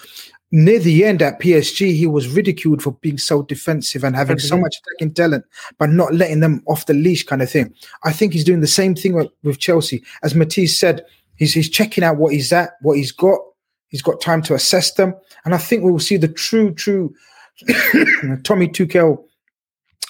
Near 0.50 0.78
the 0.78 1.04
end 1.04 1.20
at 1.20 1.40
PSG, 1.40 1.94
he 1.94 2.06
was 2.06 2.28
ridiculed 2.28 2.82
for 2.82 2.92
being 3.02 3.18
so 3.18 3.42
defensive 3.42 4.02
and 4.02 4.16
having 4.16 4.38
so 4.38 4.56
much 4.56 4.76
attacking 4.78 5.12
talent, 5.12 5.44
but 5.78 5.90
not 5.90 6.14
letting 6.14 6.40
them 6.40 6.62
off 6.66 6.86
the 6.86 6.94
leash, 6.94 7.22
kind 7.24 7.42
of 7.42 7.50
thing. 7.50 7.74
I 8.04 8.12
think 8.12 8.32
he's 8.32 8.44
doing 8.44 8.60
the 8.60 8.66
same 8.66 8.94
thing 8.94 9.14
with, 9.14 9.28
with 9.42 9.58
Chelsea. 9.58 10.02
As 10.22 10.34
Matisse 10.34 10.78
said, 10.78 11.04
He's 11.38 11.54
he's 11.54 11.70
checking 11.70 12.04
out 12.04 12.16
what 12.16 12.32
he's 12.32 12.52
at, 12.52 12.72
what 12.82 12.96
he's 12.96 13.12
got. 13.12 13.40
He's 13.88 14.02
got 14.02 14.20
time 14.20 14.42
to 14.42 14.54
assess 14.54 14.92
them, 14.94 15.14
and 15.44 15.54
I 15.54 15.58
think 15.58 15.82
we 15.82 15.90
will 15.90 15.98
see 15.98 16.18
the 16.18 16.28
true, 16.28 16.74
true 16.74 17.14
Tommy 18.44 18.68
Tuchel 18.68 19.24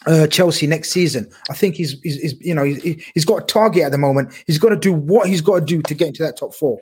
uh, 0.06 0.26
Chelsea 0.26 0.66
next 0.66 0.90
season. 0.90 1.30
I 1.50 1.54
think 1.54 1.74
he's, 1.74 2.00
he's, 2.02 2.20
he's 2.20 2.40
you 2.40 2.54
know 2.54 2.64
he's, 2.64 2.82
he's 3.14 3.24
got 3.24 3.42
a 3.42 3.46
target 3.46 3.84
at 3.84 3.92
the 3.92 3.98
moment. 3.98 4.32
He's 4.46 4.58
got 4.58 4.70
to 4.70 4.76
do 4.76 4.92
what 4.92 5.28
he's 5.28 5.40
got 5.40 5.60
to 5.60 5.64
do 5.64 5.82
to 5.82 5.94
get 5.94 6.08
into 6.08 6.22
that 6.22 6.36
top 6.36 6.54
four. 6.54 6.80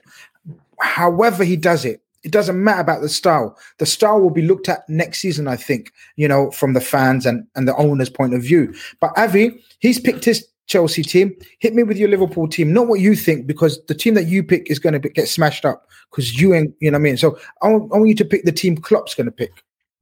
However 0.80 1.44
he 1.44 1.56
does 1.56 1.84
it, 1.84 2.02
it 2.22 2.32
doesn't 2.32 2.62
matter 2.62 2.80
about 2.80 3.02
the 3.02 3.08
style. 3.08 3.56
The 3.78 3.86
style 3.86 4.20
will 4.20 4.30
be 4.30 4.42
looked 4.42 4.68
at 4.68 4.88
next 4.88 5.20
season, 5.20 5.48
I 5.48 5.56
think. 5.56 5.92
You 6.16 6.28
know, 6.28 6.50
from 6.50 6.72
the 6.72 6.80
fans 6.80 7.26
and 7.26 7.46
and 7.56 7.66
the 7.66 7.76
owners' 7.76 8.10
point 8.10 8.34
of 8.34 8.42
view. 8.42 8.74
But 9.00 9.16
Avi, 9.16 9.62
he's 9.80 10.00
picked 10.00 10.24
his 10.24 10.46
Chelsea 10.66 11.02
team. 11.02 11.34
Hit 11.58 11.74
me 11.74 11.82
with 11.82 11.96
your 11.96 12.08
Liverpool 12.08 12.48
team, 12.48 12.72
not 12.72 12.86
what 12.88 13.00
you 13.00 13.14
think, 13.14 13.46
because 13.46 13.82
the 13.86 13.94
team 13.94 14.14
that 14.14 14.26
you 14.26 14.42
pick 14.42 14.70
is 14.70 14.78
going 14.78 15.00
to 15.00 15.08
get 15.08 15.28
smashed 15.28 15.64
up 15.64 15.88
because 16.10 16.40
you 16.40 16.54
ain't, 16.54 16.74
you 16.80 16.90
know 16.90 16.96
what 16.96 17.00
I 17.00 17.04
mean? 17.04 17.16
So 17.16 17.38
I 17.62 17.68
want, 17.68 17.92
I 17.92 17.96
want 17.98 18.08
you 18.08 18.14
to 18.16 18.24
pick 18.24 18.44
the 18.44 18.52
team 18.52 18.76
Klopp's 18.76 19.14
going 19.14 19.26
to 19.26 19.32
pick. 19.32 19.52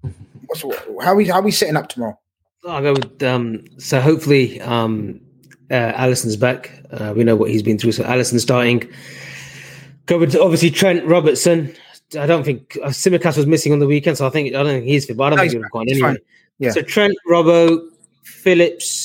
What's, 0.47 0.63
how 1.03 1.13
are 1.13 1.17
we 1.17 1.27
how 1.29 1.41
we 1.41 1.51
setting 1.51 1.77
up 1.77 1.89
tomorrow? 1.89 2.19
I'll 2.67 2.83
go 2.83 2.93
with 2.95 3.23
um, 3.23 3.65
so 3.79 4.01
hopefully 4.01 4.61
um, 4.63 5.21
uh, 5.71 5.93
Alisson's 5.93 6.37
back. 6.37 6.71
Uh, 6.91 7.13
we 7.17 7.25
know 7.25 7.37
what 7.37 7.51
he's 7.51 7.63
been 7.63 7.79
through. 7.79 7.93
So 7.93 8.05
Alisson 8.05 8.41
starting. 8.41 8.91
Go 10.07 10.19
with 10.19 10.37
obviously 10.37 10.71
Trent 10.71 11.05
Robertson. 11.07 11.75
I 12.19 12.27
don't 12.27 12.45
think 12.45 12.77
uh, 12.83 12.89
Tsimikas 12.89 13.37
was 13.39 13.47
missing 13.47 13.73
on 13.73 13.79
the 13.79 13.87
weekend, 13.87 14.19
so 14.19 14.27
I 14.27 14.31
think 14.31 14.49
I 14.55 14.63
don't 14.63 14.67
think 14.67 14.85
he's 14.87 15.07
fit, 15.07 15.17
but 15.17 15.25
I 15.25 15.31
don't 15.31 15.37
No, 15.39 15.43
think 15.43 15.53
he's 15.53 15.53
he'll 15.55 15.63
back. 15.63 15.73
go 15.73 15.79
on 15.81 15.87
He's 15.89 15.97
anyway. 15.97 16.09
fine. 16.11 16.19
Yeah. 16.59 16.71
So 16.73 16.83
Trent, 16.83 17.15
Robbo, 17.29 17.89
Phillips. 18.23 19.04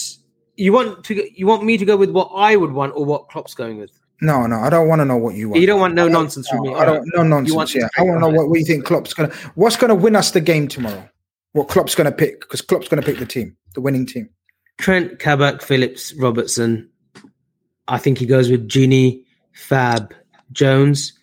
You 0.59 0.73
want 0.73 1.05
to 1.05 1.39
you 1.39 1.47
want 1.47 1.63
me 1.63 1.77
to 1.77 1.85
go 1.85 1.95
with 1.95 2.09
what 2.09 2.29
I 2.35 2.57
would 2.57 2.73
want 2.73 2.93
or 2.93 3.05
what 3.05 3.29
Klopp's 3.29 3.53
going 3.53 3.77
with? 3.77 3.91
No, 4.21 4.45
no, 4.45 4.57
I 4.57 4.69
don't 4.69 4.89
want 4.89 4.99
to 4.99 5.05
know 5.05 5.15
what 5.15 5.35
you 5.35 5.47
want. 5.47 5.61
You 5.61 5.67
don't 5.67 5.79
want 5.79 5.93
no 5.93 6.03
don't- 6.03 6.11
nonsense 6.11 6.49
from 6.49 6.61
me. 6.61 6.73
I 6.73 6.83
don't 6.83 7.09
no 7.15 7.23
nonsense. 7.23 7.75
yeah, 7.75 7.87
I 7.97 8.01
want 8.01 8.17
to 8.17 8.19
know 8.19 8.35
what, 8.37 8.49
what 8.49 8.59
you 8.59 8.65
think 8.65 8.83
Klopp's 8.83 9.13
gonna. 9.13 9.33
What's 9.55 9.77
gonna 9.77 9.95
win 9.95 10.17
us 10.17 10.31
the 10.31 10.41
game 10.41 10.67
tomorrow? 10.67 11.09
What 11.53 11.69
Klopp's 11.69 11.95
gonna 11.95 12.11
pick? 12.11 12.41
Because 12.41 12.61
Klopp's 12.61 12.89
gonna 12.89 13.01
pick 13.01 13.19
the 13.19 13.25
team, 13.25 13.55
the 13.73 13.79
winning 13.79 14.05
team. 14.05 14.29
Trent, 14.79 15.17
Kabak, 15.19 15.61
Phillips, 15.61 16.13
Robertson. 16.15 16.89
I 17.87 17.97
think 17.97 18.17
he 18.17 18.25
goes 18.25 18.49
with 18.49 18.67
Genie, 18.67 19.23
Fab, 19.53 20.13
Jones, 20.51 21.13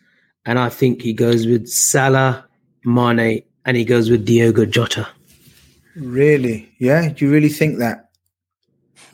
and 0.47 0.59
I 0.59 0.70
think 0.70 1.03
he 1.03 1.12
goes 1.12 1.47
with 1.47 1.68
Salah, 1.68 2.47
Mane, 2.84 3.43
and 3.66 3.76
he 3.76 3.84
goes 3.84 4.09
with 4.09 4.24
Diogo 4.24 4.64
Jota. 4.64 5.07
Really? 5.95 6.72
Yeah? 6.78 7.11
Do 7.11 7.26
you 7.26 7.30
really 7.30 7.49
think 7.51 7.78
that? 7.78 8.05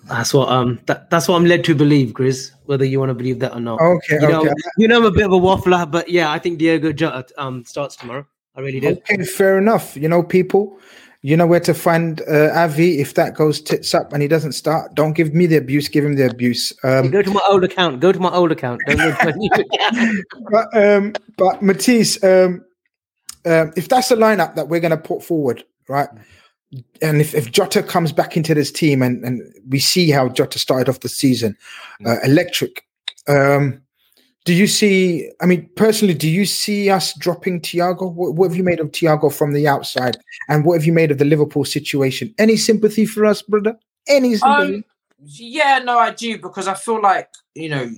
That's 0.04 0.34
what 0.34 0.48
um 0.48 0.80
that, 0.86 1.10
that's 1.10 1.28
what 1.28 1.36
I'm 1.36 1.44
led 1.44 1.64
to 1.64 1.74
believe, 1.74 2.12
Grizz. 2.12 2.52
Whether 2.66 2.84
you 2.84 2.98
want 2.98 3.10
to 3.10 3.14
believe 3.14 3.38
that 3.40 3.54
or 3.54 3.60
not. 3.60 3.80
Okay, 3.80 4.14
You 4.20 4.28
know, 4.28 4.40
okay. 4.40 4.52
you 4.78 4.88
know 4.88 4.98
I'm 4.98 5.04
a 5.04 5.10
bit 5.10 5.26
of 5.26 5.32
a 5.32 5.38
waffler, 5.38 5.88
but 5.90 6.08
yeah, 6.08 6.30
I 6.30 6.38
think 6.38 6.58
Diogo 6.58 6.92
Jota 6.92 7.26
um 7.38 7.64
starts 7.64 7.96
tomorrow. 7.96 8.26
I 8.56 8.60
really 8.60 8.80
do. 8.80 8.88
Okay, 8.88 9.24
fair 9.24 9.58
enough. 9.58 9.96
You 9.96 10.08
know, 10.08 10.22
people, 10.22 10.78
you 11.22 11.36
know 11.36 11.46
where 11.46 11.60
to 11.60 11.72
find 11.72 12.20
uh, 12.22 12.50
Avi 12.52 13.00
if 13.00 13.14
that 13.14 13.34
goes 13.34 13.60
tits 13.60 13.94
up 13.94 14.12
and 14.12 14.20
he 14.20 14.28
doesn't 14.28 14.52
start. 14.52 14.94
Don't 14.94 15.12
give 15.12 15.34
me 15.34 15.46
the 15.46 15.56
abuse. 15.56 15.88
Give 15.88 16.04
him 16.04 16.16
the 16.16 16.28
abuse. 16.28 16.72
Um, 16.82 17.10
go 17.10 17.22
to 17.22 17.30
my 17.30 17.40
old 17.48 17.64
account. 17.64 18.00
Go 18.00 18.12
to 18.12 18.18
my 18.18 18.30
old 18.30 18.52
account. 18.52 18.82
Don't 18.86 18.98
go 18.98 19.10
to 19.14 19.24
my 19.24 19.32
new 19.36 19.50
account. 19.52 20.26
but 20.50 20.76
um, 20.76 21.12
but 21.38 21.62
Matisse, 21.62 22.22
um, 22.24 22.64
um, 23.46 23.72
if 23.76 23.88
that's 23.88 24.08
the 24.08 24.16
lineup 24.16 24.56
that 24.56 24.68
we're 24.68 24.80
going 24.80 24.90
to 24.90 24.96
put 24.96 25.22
forward, 25.22 25.64
right? 25.88 26.08
And 27.00 27.20
if, 27.20 27.34
if 27.34 27.50
Jota 27.50 27.82
comes 27.82 28.12
back 28.12 28.36
into 28.36 28.54
this 28.54 28.72
team 28.72 29.02
and, 29.02 29.24
and 29.24 29.42
we 29.68 29.78
see 29.78 30.10
how 30.10 30.28
Jota 30.28 30.58
started 30.58 30.88
off 30.88 31.00
the 31.00 31.08
season, 31.08 31.56
uh, 32.06 32.16
electric. 32.24 32.86
Um, 33.28 33.82
do 34.44 34.54
you 34.54 34.66
see? 34.66 35.30
I 35.40 35.46
mean, 35.46 35.68
personally, 35.76 36.14
do 36.14 36.28
you 36.28 36.46
see 36.46 36.90
us 36.90 37.16
dropping 37.16 37.60
Thiago? 37.60 38.12
What, 38.12 38.34
what 38.34 38.48
have 38.48 38.56
you 38.56 38.64
made 38.64 38.80
of 38.80 38.90
Thiago 38.90 39.32
from 39.32 39.52
the 39.52 39.68
outside, 39.68 40.16
and 40.48 40.64
what 40.64 40.74
have 40.74 40.84
you 40.84 40.92
made 40.92 41.12
of 41.12 41.18
the 41.18 41.24
Liverpool 41.24 41.64
situation? 41.64 42.34
Any 42.38 42.56
sympathy 42.56 43.06
for 43.06 43.24
us, 43.24 43.40
brother? 43.42 43.78
Any 44.08 44.34
sympathy? 44.36 44.74
Um, 44.76 44.84
yeah, 45.24 45.78
no, 45.84 45.96
I 45.98 46.10
do 46.10 46.38
because 46.38 46.66
I 46.66 46.74
feel 46.74 47.00
like 47.00 47.28
you 47.54 47.68
know 47.68 47.88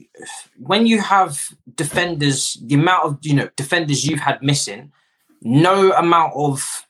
when 0.59 0.87
you 0.87 1.01
have 1.01 1.49
defenders, 1.77 2.59
the 2.63 2.75
amount 2.75 3.05
of 3.05 3.19
you 3.23 3.35
know 3.35 3.49
defenders 3.57 4.07
you've 4.07 4.21
had 4.21 4.43
missing, 4.43 4.93
no 5.41 5.93
amount 5.93 6.35
of 6.37 6.87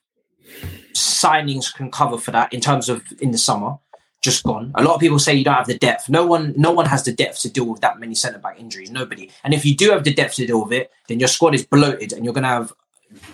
signings 0.94 1.74
can 1.74 1.90
cover 1.90 2.18
for 2.18 2.30
that 2.30 2.52
in 2.52 2.60
terms 2.60 2.88
of 2.88 3.02
in 3.20 3.30
the 3.30 3.38
summer 3.38 3.78
just 4.24 4.42
gone. 4.42 4.72
A 4.74 4.82
lot 4.82 4.94
of 4.94 5.00
people 5.00 5.18
say 5.18 5.34
you 5.34 5.44
don't 5.44 5.54
have 5.54 5.66
the 5.66 5.78
depth. 5.78 6.08
No 6.08 6.26
one, 6.26 6.54
no 6.56 6.72
one 6.72 6.86
has 6.86 7.04
the 7.04 7.12
depth 7.12 7.40
to 7.42 7.50
deal 7.50 7.66
with 7.66 7.82
that 7.82 8.00
many 8.00 8.14
centre 8.14 8.38
back 8.38 8.58
injuries. 8.58 8.90
Nobody. 8.90 9.30
And 9.44 9.52
if 9.52 9.66
you 9.66 9.76
do 9.76 9.90
have 9.90 10.02
the 10.02 10.14
depth 10.14 10.36
to 10.36 10.46
deal 10.46 10.64
with 10.64 10.72
it, 10.72 10.90
then 11.08 11.20
your 11.20 11.28
squad 11.28 11.54
is 11.54 11.66
bloated, 11.66 12.14
and 12.14 12.24
you're 12.24 12.32
going 12.32 12.44
to 12.44 12.48
have 12.48 12.72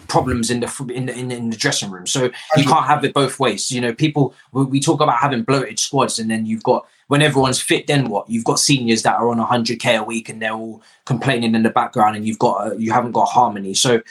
problems 0.08 0.50
in 0.50 0.60
the 0.60 0.92
in 0.92 1.06
the, 1.06 1.16
in 1.16 1.28
the 1.28 1.36
in 1.36 1.50
the 1.50 1.56
dressing 1.56 1.90
room. 1.90 2.06
So 2.06 2.24
you 2.56 2.64
can't 2.64 2.86
have 2.86 3.04
it 3.04 3.14
both 3.14 3.38
ways. 3.38 3.70
You 3.70 3.80
know, 3.80 3.94
people 3.94 4.34
we, 4.52 4.80
talk 4.80 5.00
about 5.00 5.18
having 5.18 5.44
bloated 5.44 5.78
squads, 5.78 6.18
and 6.18 6.28
then 6.28 6.44
you've 6.44 6.64
got 6.64 6.86
when 7.06 7.22
everyone's 7.22 7.60
fit, 7.60 7.86
then 7.86 8.08
what? 8.08 8.28
You've 8.28 8.44
got 8.44 8.58
seniors 8.58 9.02
that 9.02 9.14
are 9.14 9.28
on 9.28 9.38
100k 9.38 9.98
a 9.98 10.02
week, 10.02 10.28
and 10.28 10.42
they're 10.42 10.52
all 10.52 10.82
complaining 11.04 11.54
in 11.54 11.62
the 11.62 11.70
background, 11.70 12.16
and 12.16 12.26
you've 12.26 12.38
got 12.40 12.66
uh, 12.66 12.74
you 12.74 12.92
haven't 12.92 13.12
got 13.12 13.26
harmony. 13.26 13.74
So 13.74 14.02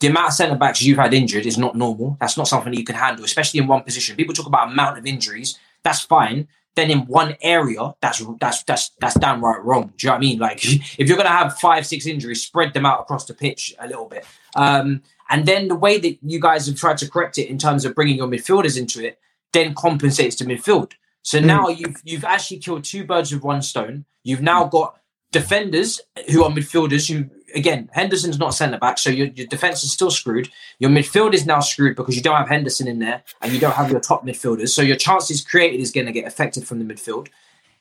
the 0.00 0.06
amount 0.06 0.28
of 0.28 0.32
centre 0.34 0.56
backs 0.56 0.82
you've 0.82 0.98
had 0.98 1.14
injured 1.14 1.46
is 1.46 1.58
not 1.58 1.76
normal. 1.76 2.16
That's 2.20 2.36
not 2.36 2.48
something 2.48 2.72
that 2.72 2.78
you 2.78 2.84
can 2.84 2.96
handle, 2.96 3.24
especially 3.24 3.60
in 3.60 3.66
one 3.66 3.82
position. 3.82 4.16
People 4.16 4.34
talk 4.34 4.46
about 4.46 4.68
amount 4.72 4.98
of 4.98 5.06
injuries. 5.06 5.58
that's 5.82 6.00
fine. 6.00 6.48
Then 6.76 6.90
in 6.90 7.00
one 7.06 7.36
area, 7.42 7.94
that's 8.00 8.22
that's 8.40 8.62
that's 8.62 8.90
that's 9.00 9.14
downright 9.18 9.62
wrong. 9.64 9.92
Do 9.96 10.06
you 10.06 10.08
know 10.08 10.12
what 10.14 10.18
I 10.18 10.20
mean? 10.20 10.38
Like 10.38 10.60
if 10.98 11.08
you're 11.08 11.16
gonna 11.16 11.28
have 11.28 11.58
five, 11.58 11.84
six 11.86 12.06
injuries, 12.06 12.42
spread 12.42 12.72
them 12.74 12.86
out 12.86 13.00
across 13.00 13.26
the 13.26 13.34
pitch 13.34 13.74
a 13.80 13.86
little 13.88 14.06
bit. 14.06 14.24
Um, 14.54 15.02
and 15.28 15.46
then 15.46 15.68
the 15.68 15.74
way 15.74 15.98
that 15.98 16.18
you 16.22 16.40
guys 16.40 16.66
have 16.66 16.76
tried 16.76 16.98
to 16.98 17.08
correct 17.10 17.38
it 17.38 17.48
in 17.48 17.58
terms 17.58 17.84
of 17.84 17.94
bringing 17.94 18.16
your 18.16 18.28
midfielders 18.28 18.78
into 18.78 19.04
it, 19.04 19.18
then 19.52 19.74
compensates 19.74 20.36
to 20.36 20.44
midfield. 20.44 20.92
So 21.22 21.38
Mm. 21.40 21.44
now 21.44 21.68
you've 21.68 21.96
you've 22.04 22.24
actually 22.24 22.58
killed 22.60 22.84
two 22.84 23.04
birds 23.04 23.32
with 23.32 23.42
one 23.42 23.62
stone. 23.62 24.04
You've 24.22 24.40
now 24.42 24.64
got 24.64 24.99
defenders 25.32 26.00
who 26.30 26.44
are 26.44 26.50
midfielders 26.50 27.10
who 27.10 27.30
again 27.54 27.88
Henderson's 27.92 28.38
not 28.38 28.54
centre 28.54 28.78
back, 28.78 28.98
so 28.98 29.10
your, 29.10 29.28
your 29.28 29.46
defense 29.46 29.82
is 29.84 29.92
still 29.92 30.10
screwed. 30.10 30.50
Your 30.78 30.90
midfield 30.90 31.34
is 31.34 31.46
now 31.46 31.60
screwed 31.60 31.96
because 31.96 32.16
you 32.16 32.22
don't 32.22 32.36
have 32.36 32.48
Henderson 32.48 32.88
in 32.88 32.98
there 32.98 33.22
and 33.40 33.52
you 33.52 33.60
don't 33.60 33.74
have 33.74 33.90
your 33.90 34.00
top 34.00 34.24
midfielders. 34.24 34.70
So 34.70 34.82
your 34.82 34.96
chances 34.96 35.44
created 35.44 35.80
is 35.80 35.92
going 35.92 36.06
to 36.06 36.12
get 36.12 36.26
affected 36.26 36.66
from 36.66 36.78
the 36.78 36.94
midfield. 36.94 37.28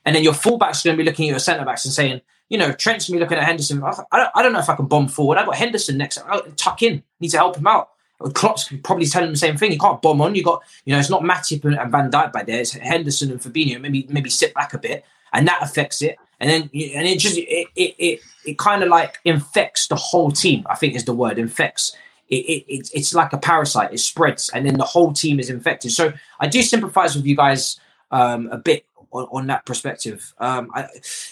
And 0.06 0.16
then 0.16 0.24
your 0.24 0.34
fullbacks 0.34 0.84
are 0.84 0.90
going 0.90 0.98
to 0.98 1.04
be 1.04 1.04
looking 1.04 1.28
at 1.28 1.32
your 1.32 1.40
centre 1.40 1.66
backs 1.66 1.86
and 1.86 1.94
saying, 1.94 2.22
you 2.50 2.58
know, 2.58 2.72
Trent's 2.72 3.08
going 3.08 3.20
to 3.20 3.26
be 3.26 3.26
looking 3.26 3.38
at 3.38 3.44
Henderson. 3.44 3.84
I 3.84 3.92
don't, 4.12 4.32
I 4.34 4.42
don't 4.42 4.54
know 4.54 4.60
if 4.60 4.70
I 4.70 4.76
can 4.76 4.88
bomb 4.88 5.08
forward. 5.08 5.38
I've 5.38 5.46
got 5.46 5.56
Henderson 5.56 5.98
next. 5.98 6.18
I'll 6.26 6.42
tuck 6.56 6.82
in. 6.82 7.04
Need 7.20 7.30
to 7.30 7.38
help 7.38 7.58
him 7.58 7.68
out. 7.68 7.90
Klopp's 8.34 8.72
probably 8.84 9.06
telling 9.06 9.28
him 9.28 9.34
the 9.34 9.40
same 9.40 9.56
thing. 9.56 9.72
You 9.72 9.80
can't 9.80 10.02
bomb 10.02 10.22
on. 10.22 10.36
You 10.36 10.44
got, 10.44 10.62
you 10.84 10.94
know, 10.94 11.00
it's 11.00 11.10
not 11.10 11.22
Matip 11.22 11.64
and, 11.64 11.78
and 11.78 11.92
Van 11.92 12.12
Dijk 12.12 12.32
by 12.32 12.44
there. 12.44 12.62
It's 12.62 12.72
Henderson 12.72 13.32
and 13.32 13.40
Fabinho. 13.40 13.80
Maybe 13.80 14.08
maybe 14.10 14.30
sit 14.30 14.54
back 14.54 14.74
a 14.74 14.78
bit, 14.78 15.06
and 15.32 15.48
that 15.48 15.62
affects 15.62 16.02
it. 16.02 16.18
And 16.40 16.50
then 16.50 16.62
and 16.62 17.08
it 17.08 17.20
just 17.20 17.38
it 17.38 17.68
it 17.76 17.96
it, 17.98 18.20
it 18.46 18.58
kind 18.58 18.84
of 18.84 18.90
like 18.90 19.20
infects 19.26 19.88
the 19.88 19.96
whole 19.96 20.32
team. 20.32 20.66
I 20.70 20.76
think 20.76 20.96
is 20.96 21.06
the 21.06 21.14
word 21.14 21.38
infects. 21.38 21.96
It, 22.30 22.46
it, 22.46 22.66
it's 22.68 22.92
it's 22.92 23.14
like 23.14 23.34
a 23.34 23.38
parasite. 23.38 23.94
It 23.94 24.00
spreads, 24.00 24.50
and 24.50 24.66
then 24.66 24.78
the 24.78 24.86
whole 24.86 25.14
team 25.14 25.40
is 25.40 25.50
infected. 25.50 25.92
So 25.92 26.14
I 26.40 26.48
do 26.48 26.62
sympathise 26.62 27.16
with 27.16 27.26
you 27.26 27.36
guys 27.36 27.80
um, 28.12 28.48
a 28.52 28.58
bit 28.58 28.86
on, 29.12 29.28
on 29.32 29.48
that 29.48 29.66
perspective. 29.66 30.34
Um, 30.40 30.70
I, 30.74 30.88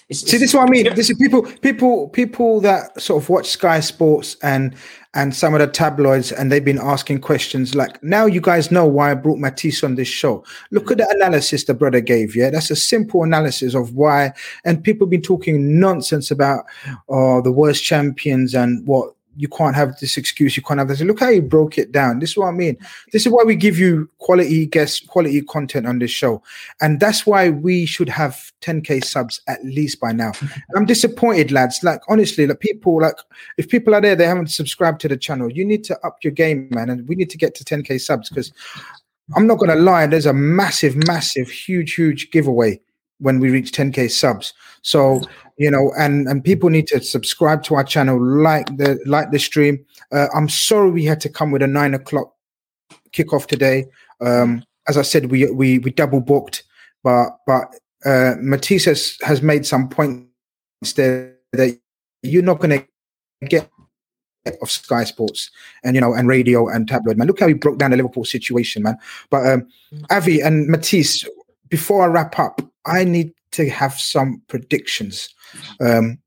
it's, 0.09 0.21
See, 0.21 0.38
this 0.38 0.49
is 0.49 0.53
what 0.53 0.67
I 0.67 0.71
mean. 0.71 0.93
This 0.95 1.09
is 1.09 1.17
people, 1.17 1.43
people, 1.43 2.09
people 2.09 2.61
that 2.61 2.99
sort 3.01 3.21
of 3.21 3.30
watch 3.30 3.47
Sky 3.47 3.80
Sports 3.80 4.38
and 4.41 4.75
and 5.13 5.36
some 5.36 5.55
of 5.55 5.59
the 5.59 5.67
tabloids, 5.67 6.32
and 6.32 6.51
they've 6.51 6.63
been 6.63 6.80
asking 6.80 7.21
questions 7.21 7.73
like, 7.73 8.01
"Now 8.03 8.25
you 8.25 8.39
guys 8.39 8.69
know 8.69 8.86
why 8.86 9.11
I 9.11 9.15
brought 9.15 9.39
Matisse 9.39 9.84
on 9.84 9.95
this 9.95 10.07
show. 10.07 10.43
Look 10.71 10.91
at 10.91 10.97
the 10.97 11.09
analysis 11.09 11.63
the 11.63 11.73
brother 11.73 12.01
gave. 12.01 12.36
Yeah, 12.36 12.51
that's 12.51 12.69
a 12.69 12.75
simple 12.75 13.23
analysis 13.23 13.73
of 13.73 13.95
why." 13.95 14.34
And 14.63 14.84
people 14.84 15.05
have 15.05 15.11
been 15.11 15.21
talking 15.21 15.80
nonsense 15.80 16.30
about 16.30 16.65
oh, 17.09 17.41
the 17.41 17.51
worst 17.51 17.84
champions 17.84 18.53
and 18.53 18.86
what 18.86 19.16
you 19.38 19.47
can't 19.47 19.75
have 19.75 19.99
this 19.99 20.17
excuse. 20.17 20.57
You 20.57 20.63
can't 20.63 20.79
have 20.79 20.88
this. 20.88 20.99
Look 21.01 21.19
how 21.19 21.29
you 21.29 21.43
broke 21.43 21.77
it 21.77 21.91
down. 21.91 22.19
This 22.19 22.31
is 22.31 22.38
what 22.38 22.47
I 22.47 22.51
mean. 22.51 22.75
This 23.13 23.25
is 23.25 23.31
why 23.31 23.43
we 23.43 23.55
give 23.55 23.77
you 23.77 24.09
quality 24.17 24.65
guests, 24.65 24.99
quality 25.05 25.41
content 25.43 25.85
on 25.85 25.99
this 25.99 26.09
show. 26.09 26.41
And 26.81 26.99
that's 26.99 27.25
why 27.25 27.51
we 27.51 27.85
should 27.85 28.09
have 28.09 28.51
10k 28.61 29.03
subs 29.03 29.39
at 29.47 29.63
least 29.63 29.99
by 29.99 30.11
now. 30.11 30.31
I'm 30.75 30.85
disappointed, 30.85 31.51
lads. 31.51 31.79
Like 31.83 32.01
honestly, 32.09 32.47
like 32.47 32.59
people 32.59 32.99
like 32.99 33.15
if 33.57 33.69
people 33.69 33.93
are 33.93 34.01
there, 34.01 34.15
they 34.15 34.25
haven't 34.25 34.51
subscribed 34.51 34.99
to 35.01 35.07
the 35.07 35.17
channel. 35.17 35.51
You 35.51 35.63
need 35.63 35.83
to 35.85 35.99
up 36.05 36.17
your 36.23 36.33
game, 36.33 36.67
man. 36.71 36.89
And 36.89 37.07
we 37.07 37.15
need 37.15 37.29
to 37.29 37.38
get 37.38 37.53
to 37.55 37.63
10k 37.63 38.01
subs 38.01 38.29
because 38.29 38.51
I'm 39.35 39.45
not 39.45 39.59
gonna 39.59 39.75
lie, 39.75 40.07
there's 40.07 40.25
a 40.25 40.33
massive, 40.33 40.95
massive, 41.05 41.49
huge, 41.49 41.93
huge 41.93 42.31
giveaway 42.31 42.79
when 43.19 43.39
we 43.39 43.49
reach 43.49 43.71
10k 43.71 44.09
subs. 44.09 44.53
So 44.88 45.21
you 45.57 45.69
know, 45.69 45.91
and 45.97 46.29
and 46.29 46.41
people 46.41 46.69
need 46.69 46.88
to 46.88 47.03
subscribe 47.03 47.61
to 47.63 47.75
our 47.75 47.83
channel, 47.83 48.23
like 48.23 48.67
the 48.77 48.97
like 49.05 49.31
the 49.31 49.39
stream. 49.39 49.85
Uh, 50.13 50.27
I'm 50.33 50.47
sorry 50.47 50.91
we 50.91 51.03
had 51.03 51.19
to 51.21 51.29
come 51.29 51.51
with 51.51 51.61
a 51.61 51.67
nine 51.67 51.93
o'clock 51.93 52.33
kickoff 53.11 53.47
today. 53.47 53.88
Um, 54.21 54.63
as 54.88 54.97
I 54.97 55.01
said, 55.01 55.29
we 55.29 55.51
we 55.51 55.79
we 55.79 55.91
double 55.91 56.21
booked, 56.21 56.63
but 57.03 57.31
but 57.45 57.75
uh, 58.05 58.35
Matisse 58.39 58.85
has, 58.85 59.17
has 59.23 59.41
made 59.41 59.65
some 59.65 59.89
points 59.89 60.23
there 60.95 61.35
that 61.51 61.77
you're 62.23 62.43
not 62.43 62.59
going 62.59 62.79
to 62.79 62.88
get 63.47 63.69
of 64.61 64.71
Sky 64.71 65.03
Sports 65.03 65.51
and 65.83 65.95
you 65.95 66.01
know 66.01 66.13
and 66.13 66.29
radio 66.29 66.69
and 66.69 66.88
tabloid 66.88 67.17
man. 67.17 67.27
Look 67.27 67.41
how 67.41 67.47
he 67.49 67.55
broke 67.55 67.77
down 67.77 67.91
the 67.91 67.97
Liverpool 67.97 68.23
situation, 68.23 68.83
man. 68.83 68.97
But 69.29 69.45
um, 69.45 69.67
Avi 70.11 70.39
and 70.39 70.69
Matisse, 70.69 71.27
before 71.67 72.03
I 72.03 72.07
wrap 72.07 72.39
up, 72.39 72.61
I 72.85 73.03
need 73.03 73.33
to 73.51 73.69
have 73.69 73.93
some 73.93 74.41
predictions. 74.47 75.29
Um, 75.79 76.19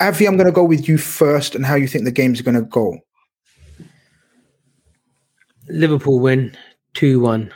Avi, 0.00 0.26
I'm 0.26 0.36
going 0.36 0.46
to 0.46 0.52
go 0.52 0.64
with 0.64 0.88
you 0.88 0.98
first, 0.98 1.54
and 1.54 1.64
how 1.64 1.74
you 1.74 1.88
think 1.88 2.04
the 2.04 2.10
game's 2.10 2.42
going 2.42 2.56
to 2.56 2.62
go. 2.62 2.98
Liverpool 5.68 6.20
win 6.20 6.56
2 6.94 7.20
1. 7.20 7.52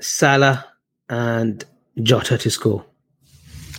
Salah 0.00 0.64
and 1.08 1.64
Jota 2.02 2.36
to 2.38 2.50
score. 2.50 2.84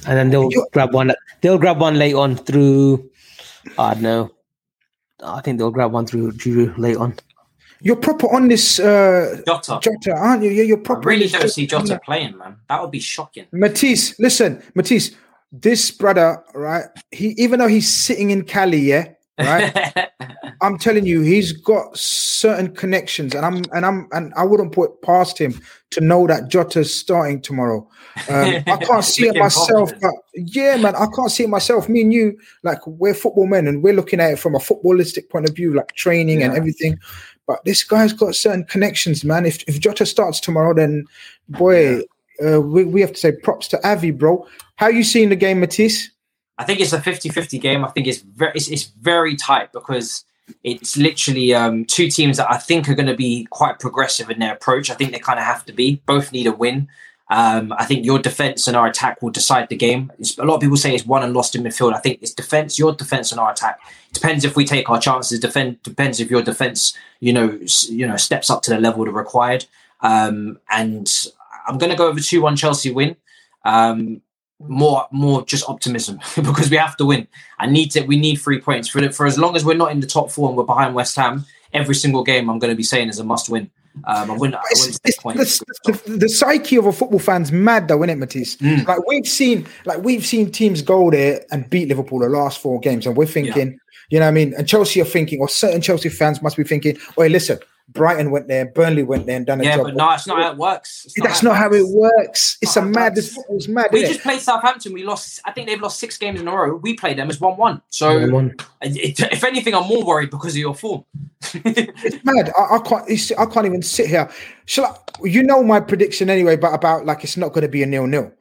And 0.07 0.17
then 0.17 0.29
they'll 0.29 0.49
grab 0.71 0.93
one. 0.93 1.13
They'll 1.41 1.57
grab 1.57 1.81
one 1.81 1.97
late 1.97 2.13
on 2.13 2.35
through. 2.35 3.09
I 3.77 3.95
don't 3.95 4.03
know. 4.03 4.31
I 5.23 5.41
think 5.41 5.57
they'll 5.57 5.71
grab 5.71 5.91
one 5.91 6.05
through 6.05 6.33
Giroud 6.33 6.77
late 6.77 6.97
on. 6.97 7.15
You're 7.81 7.95
proper 7.95 8.33
on 8.33 8.47
this 8.47 8.79
uh, 8.79 9.41
Jota. 9.45 9.79
Jota, 9.81 10.13
aren't 10.15 10.43
you? 10.43 10.51
You're, 10.51 10.65
you're 10.65 10.79
I 10.79 10.81
proper. 10.81 11.09
on 11.09 11.17
really 11.17 11.27
don't 11.27 11.49
see 11.49 11.67
Jota 11.67 11.99
playing, 12.03 12.37
man. 12.37 12.57
That 12.69 12.81
would 12.81 12.91
be 12.91 12.99
shocking. 12.99 13.45
Matisse, 13.51 14.19
listen, 14.19 14.63
Matisse, 14.75 15.11
this 15.51 15.91
brother, 15.91 16.43
right? 16.53 16.85
He 17.11 17.29
even 17.37 17.59
though 17.59 17.67
he's 17.67 17.91
sitting 17.91 18.31
in 18.31 18.43
Cali, 18.43 18.79
yeah, 18.79 19.09
right? 19.39 20.09
I'm 20.61 20.77
telling 20.77 21.05
you, 21.05 21.21
he's 21.21 21.51
got 21.51 21.97
certain 21.97 22.73
connections, 22.73 23.35
and 23.35 23.45
I'm 23.45 23.63
and 23.73 23.85
I'm 23.85 24.07
and 24.11 24.33
I 24.35 24.43
wouldn't 24.43 24.71
put 24.71 25.01
past 25.01 25.37
him 25.37 25.59
to 25.91 26.01
know 26.01 26.27
that 26.27 26.49
Jota's 26.49 26.93
starting 26.93 27.41
tomorrow. 27.41 27.87
Um, 28.29 28.63
I 28.67 28.77
can't 28.81 29.03
see 29.03 29.27
it 29.27 29.35
myself, 29.35 29.91
but 30.01 30.11
yeah, 30.33 30.77
man, 30.77 30.95
I 30.95 31.07
can't 31.15 31.31
see 31.31 31.43
it 31.43 31.49
myself. 31.49 31.87
Me 31.89 32.01
and 32.01 32.13
you, 32.13 32.37
like 32.63 32.85
we're 32.87 33.13
football 33.13 33.47
men, 33.47 33.67
and 33.67 33.83
we're 33.83 33.93
looking 33.93 34.19
at 34.19 34.31
it 34.31 34.39
from 34.39 34.55
a 34.55 34.59
footballistic 34.59 35.29
point 35.29 35.47
of 35.47 35.55
view, 35.55 35.73
like 35.73 35.93
training 35.93 36.43
and 36.43 36.55
everything. 36.55 36.97
But 37.47 37.63
this 37.65 37.83
guy's 37.83 38.13
got 38.13 38.35
certain 38.35 38.63
connections, 38.63 39.23
man. 39.23 39.45
If 39.45 39.63
if 39.67 39.79
Jota 39.79 40.05
starts 40.05 40.39
tomorrow, 40.39 40.73
then 40.73 41.05
boy, 41.49 42.01
uh, 42.45 42.61
we 42.61 42.85
we 42.85 43.01
have 43.01 43.13
to 43.13 43.19
say 43.19 43.31
props 43.31 43.67
to 43.69 43.87
Avi, 43.87 44.11
bro. 44.11 44.47
How 44.77 44.87
you 44.87 45.03
seeing 45.03 45.29
the 45.29 45.35
game, 45.35 45.59
Matisse? 45.59 46.09
I 46.57 46.63
think 46.63 46.79
it's 46.79 46.93
a 46.93 46.99
50-50 46.99 47.59
game. 47.59 47.83
I 47.83 47.89
think 47.89 48.07
it's 48.07 48.19
very 48.19 48.53
it's, 48.55 48.69
it's 48.69 48.85
very 49.01 49.35
tight 49.35 49.73
because 49.73 50.23
it's 50.63 50.95
literally 50.95 51.53
um, 51.53 51.85
two 51.85 52.09
teams 52.09 52.37
that 52.37 52.49
I 52.49 52.57
think 52.57 52.87
are 52.87 52.95
going 52.95 53.07
to 53.07 53.15
be 53.15 53.45
quite 53.49 53.79
progressive 53.79 54.29
in 54.29 54.39
their 54.39 54.53
approach. 54.53 54.89
I 54.89 54.93
think 54.93 55.11
they 55.11 55.19
kind 55.19 55.39
of 55.39 55.45
have 55.45 55.65
to 55.65 55.73
be. 55.73 56.01
Both 56.05 56.31
need 56.31 56.47
a 56.47 56.51
win. 56.51 56.87
Um, 57.29 57.73
I 57.73 57.85
think 57.85 58.05
your 58.05 58.19
defense 58.19 58.67
and 58.67 58.77
our 58.77 58.85
attack 58.85 59.21
will 59.21 59.31
decide 59.31 59.69
the 59.69 59.75
game. 59.75 60.11
It's, 60.19 60.37
a 60.37 60.43
lot 60.43 60.55
of 60.55 60.61
people 60.61 60.77
say 60.77 60.93
it's 60.93 61.05
won 61.05 61.23
and 61.23 61.33
lost 61.33 61.55
in 61.55 61.63
midfield. 61.63 61.93
I 61.93 61.99
think 61.99 62.19
it's 62.21 62.33
defense, 62.33 62.77
your 62.77 62.93
defense, 62.93 63.31
and 63.31 63.39
our 63.39 63.51
attack. 63.51 63.79
Depends 64.13 64.45
if 64.45 64.55
we 64.55 64.63
take 64.63 64.89
our 64.89 64.99
chances. 64.99 65.39
Defend 65.39 65.81
depends 65.81 66.19
if 66.19 66.29
your 66.29 66.43
defense, 66.43 66.95
you 67.19 67.33
know, 67.33 67.59
you 67.89 68.07
know, 68.07 68.17
steps 68.17 68.49
up 68.49 68.61
to 68.63 68.71
the 68.71 68.79
level 68.79 69.05
that 69.05 69.11
required. 69.11 69.65
Um, 70.01 70.59
and 70.69 71.11
I'm 71.67 71.77
going 71.77 71.89
to 71.89 71.97
go 71.97 72.07
over 72.07 72.19
two 72.19 72.41
one 72.41 72.55
Chelsea 72.55 72.91
win. 72.91 73.15
Um, 73.63 74.21
more 74.59 75.07
more 75.11 75.43
just 75.45 75.67
optimism 75.67 76.19
because 76.35 76.69
we 76.69 76.77
have 76.77 76.95
to 76.97 77.05
win. 77.05 77.27
I 77.57 77.65
need 77.65 77.89
to. 77.91 78.01
We 78.01 78.17
need 78.17 78.35
three 78.35 78.61
points 78.61 78.87
for 78.87 79.11
for 79.11 79.25
as 79.25 79.39
long 79.39 79.55
as 79.55 79.65
we're 79.65 79.75
not 79.75 79.91
in 79.91 79.99
the 79.99 80.07
top 80.07 80.31
four 80.31 80.47
and 80.49 80.57
we're 80.57 80.63
behind 80.63 80.93
West 80.93 81.15
Ham. 81.15 81.45
Every 81.73 81.95
single 81.95 82.23
game 82.23 82.49
I'm 82.49 82.59
going 82.59 82.71
to 82.71 82.77
be 82.77 82.83
saying 82.83 83.09
is 83.09 83.19
a 83.19 83.23
must 83.23 83.49
win. 83.49 83.71
Um, 84.03 84.31
I 84.31 84.37
wouldn't. 84.37 84.55
I 84.55 84.61
wouldn't 84.73 85.03
take 85.03 85.17
points. 85.17 85.59
The, 85.85 86.01
the, 86.05 86.17
the 86.17 86.29
psyche 86.29 86.75
of 86.75 86.85
a 86.85 86.91
football 86.91 87.19
fan's 87.19 87.51
mad 87.51 87.87
though, 87.87 88.03
isn't 88.03 88.09
it, 88.09 88.17
Matisse? 88.17 88.57
Mm. 88.57 88.85
Like 88.87 89.05
we've 89.07 89.27
seen, 89.27 89.65
like 89.85 90.03
we've 90.03 90.25
seen 90.25 90.51
teams 90.51 90.81
go 90.81 91.09
there 91.09 91.45
and 91.51 91.69
beat 91.69 91.87
Liverpool 91.89 92.19
the 92.19 92.29
last 92.29 92.59
four 92.59 92.79
games, 92.79 93.07
and 93.07 93.15
we're 93.15 93.25
thinking, 93.25 93.79
you 94.09 94.19
know, 94.19 94.25
what 94.25 94.29
I 94.29 94.33
mean, 94.33 94.53
and 94.55 94.67
Chelsea 94.67 95.01
are 95.01 95.05
thinking, 95.05 95.39
or 95.39 95.47
certain 95.47 95.81
Chelsea 95.81 96.09
fans 96.09 96.41
must 96.41 96.57
be 96.57 96.63
thinking, 96.63 96.97
"Wait, 97.17 97.31
listen, 97.31 97.59
Brighton 97.89 98.31
went 98.31 98.47
there, 98.47 98.65
Burnley 98.65 99.03
went 99.03 99.25
there, 99.27 99.37
and 99.37 99.45
done 99.45 99.61
a 99.61 99.63
Yeah, 99.63 99.77
job." 99.77 99.85
but 99.85 99.95
no, 99.95 100.11
it's 100.11 100.25
not 100.25 100.41
how 100.41 100.51
it 100.51 100.57
works. 100.57 101.05
It's 101.05 101.21
That's 101.21 101.43
not 101.43 101.55
how 101.55 101.71
it 101.71 101.87
works. 101.87 102.57
It's 102.61 102.75
a 102.77 102.81
mad. 102.81 103.15
This 103.15 103.33
football's 103.33 103.67
mad. 103.67 103.89
We 103.91 104.03
innit? 104.03 104.07
just 104.07 104.21
played 104.21 104.41
Southampton. 104.41 104.91
We 104.91 105.03
lost. 105.03 105.39
I 105.45 105.51
think 105.51 105.67
they've 105.67 105.81
lost 105.81 105.99
six 105.99 106.17
games 106.17 106.41
in 106.41 106.47
a 106.47 106.51
row. 106.51 106.75
We 106.77 106.95
played 106.95 107.17
them 107.17 107.29
as 107.29 107.39
one-one. 107.39 107.81
So, 107.89 108.17
1-1. 108.19 108.59
it- 108.81 109.19
if 109.31 109.43
anything, 109.43 109.75
I'm 109.75 109.87
more 109.87 110.03
worried 110.03 110.31
because 110.31 110.53
of 110.53 110.57
your 110.57 110.73
form. 110.75 111.05
it's 111.53 112.23
mad. 112.25 112.51
I, 112.57 112.75
I 112.75 112.79
can't. 112.79 113.09
It's, 113.09 113.31
I 113.33 113.45
can't 113.45 113.65
even 113.67 113.81
sit 113.83 114.07
here. 114.07 114.29
Shall 114.65 114.85
I, 114.85 114.95
you 115.23 115.43
know 115.43 115.63
my 115.63 115.79
prediction 115.79 116.29
anyway, 116.29 116.57
but 116.57 116.73
about 116.73 117.05
like 117.05 117.23
it's 117.23 117.37
not 117.37 117.49
going 117.53 117.61
to 117.63 117.69
be 117.69 117.83
a 117.83 117.85
nil 117.85 118.07
nil. 118.07 118.31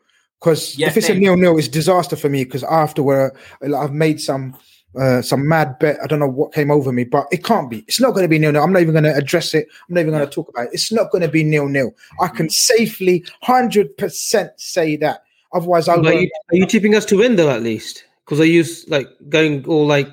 Because 0.40 0.76
Yeah, 0.76 0.88
if 0.88 0.96
it's 0.96 1.08
a 1.08 1.14
nil 1.14 1.36
nil, 1.36 1.58
it's 1.58 1.68
disaster 1.68 2.16
for 2.16 2.28
me. 2.28 2.44
Because 2.44 2.64
after 2.64 3.02
where 3.02 3.34
I've 3.62 3.92
made 3.92 4.20
some 4.20 4.56
uh, 4.98 5.22
some 5.22 5.46
mad 5.48 5.78
bet, 5.78 5.98
I 6.02 6.06
don't 6.06 6.20
know 6.20 6.28
what 6.28 6.52
came 6.52 6.70
over 6.70 6.92
me, 6.92 7.04
but 7.04 7.26
it 7.32 7.44
can't 7.44 7.68
be. 7.70 7.84
It's 7.88 8.00
not 8.00 8.10
going 8.10 8.24
to 8.24 8.28
be 8.28 8.38
nil 8.38 8.52
nil. 8.52 8.62
I'm 8.62 8.72
not 8.72 8.82
even 8.82 8.92
going 8.94 9.04
to 9.04 9.14
address 9.14 9.54
it. 9.54 9.66
I'm 9.88 9.94
not 9.94 10.00
even 10.00 10.12
going 10.12 10.26
to 10.26 10.32
talk 10.32 10.48
about 10.48 10.66
it. 10.66 10.70
It's 10.72 10.92
not 10.92 11.10
going 11.10 11.22
to 11.22 11.28
be 11.28 11.44
nil 11.44 11.68
nil. 11.68 11.94
I 12.20 12.28
can 12.28 12.48
safely 12.50 13.24
hundred 13.42 13.96
percent 13.96 14.52
say 14.56 14.96
that. 14.96 15.22
Otherwise, 15.52 15.88
I'll 15.88 16.06
are, 16.06 16.12
you, 16.12 16.30
are 16.52 16.56
you 16.56 16.66
tipping 16.66 16.94
us 16.94 17.04
to 17.06 17.18
win 17.18 17.36
though? 17.36 17.50
At 17.50 17.62
least 17.62 18.04
because 18.24 18.40
are 18.40 18.44
you 18.44 18.64
like 18.88 19.08
going 19.28 19.64
all 19.66 19.86
like 19.86 20.08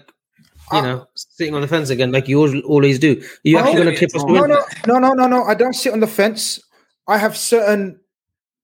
you 0.73 0.81
know 0.81 1.07
sitting 1.15 1.55
on 1.55 1.61
the 1.61 1.67
fence 1.67 1.89
again 1.89 2.11
like 2.11 2.27
you 2.27 2.39
always, 2.39 2.63
always 2.63 2.99
do? 2.99 3.13
Are 3.13 3.39
you 3.43 3.57
actually 3.57 3.83
going 3.83 3.93
to 3.93 3.97
tip 3.97 4.15
us 4.15 4.23
no, 4.23 4.45
no, 4.45 4.63
no, 4.87 4.99
no, 4.99 5.13
no, 5.13 5.27
no. 5.27 5.43
I 5.43 5.53
don't 5.53 5.73
sit 5.73 5.93
on 5.93 5.99
the 5.99 6.07
fence. 6.07 6.59
I 7.07 7.17
have 7.17 7.35
certain 7.35 7.99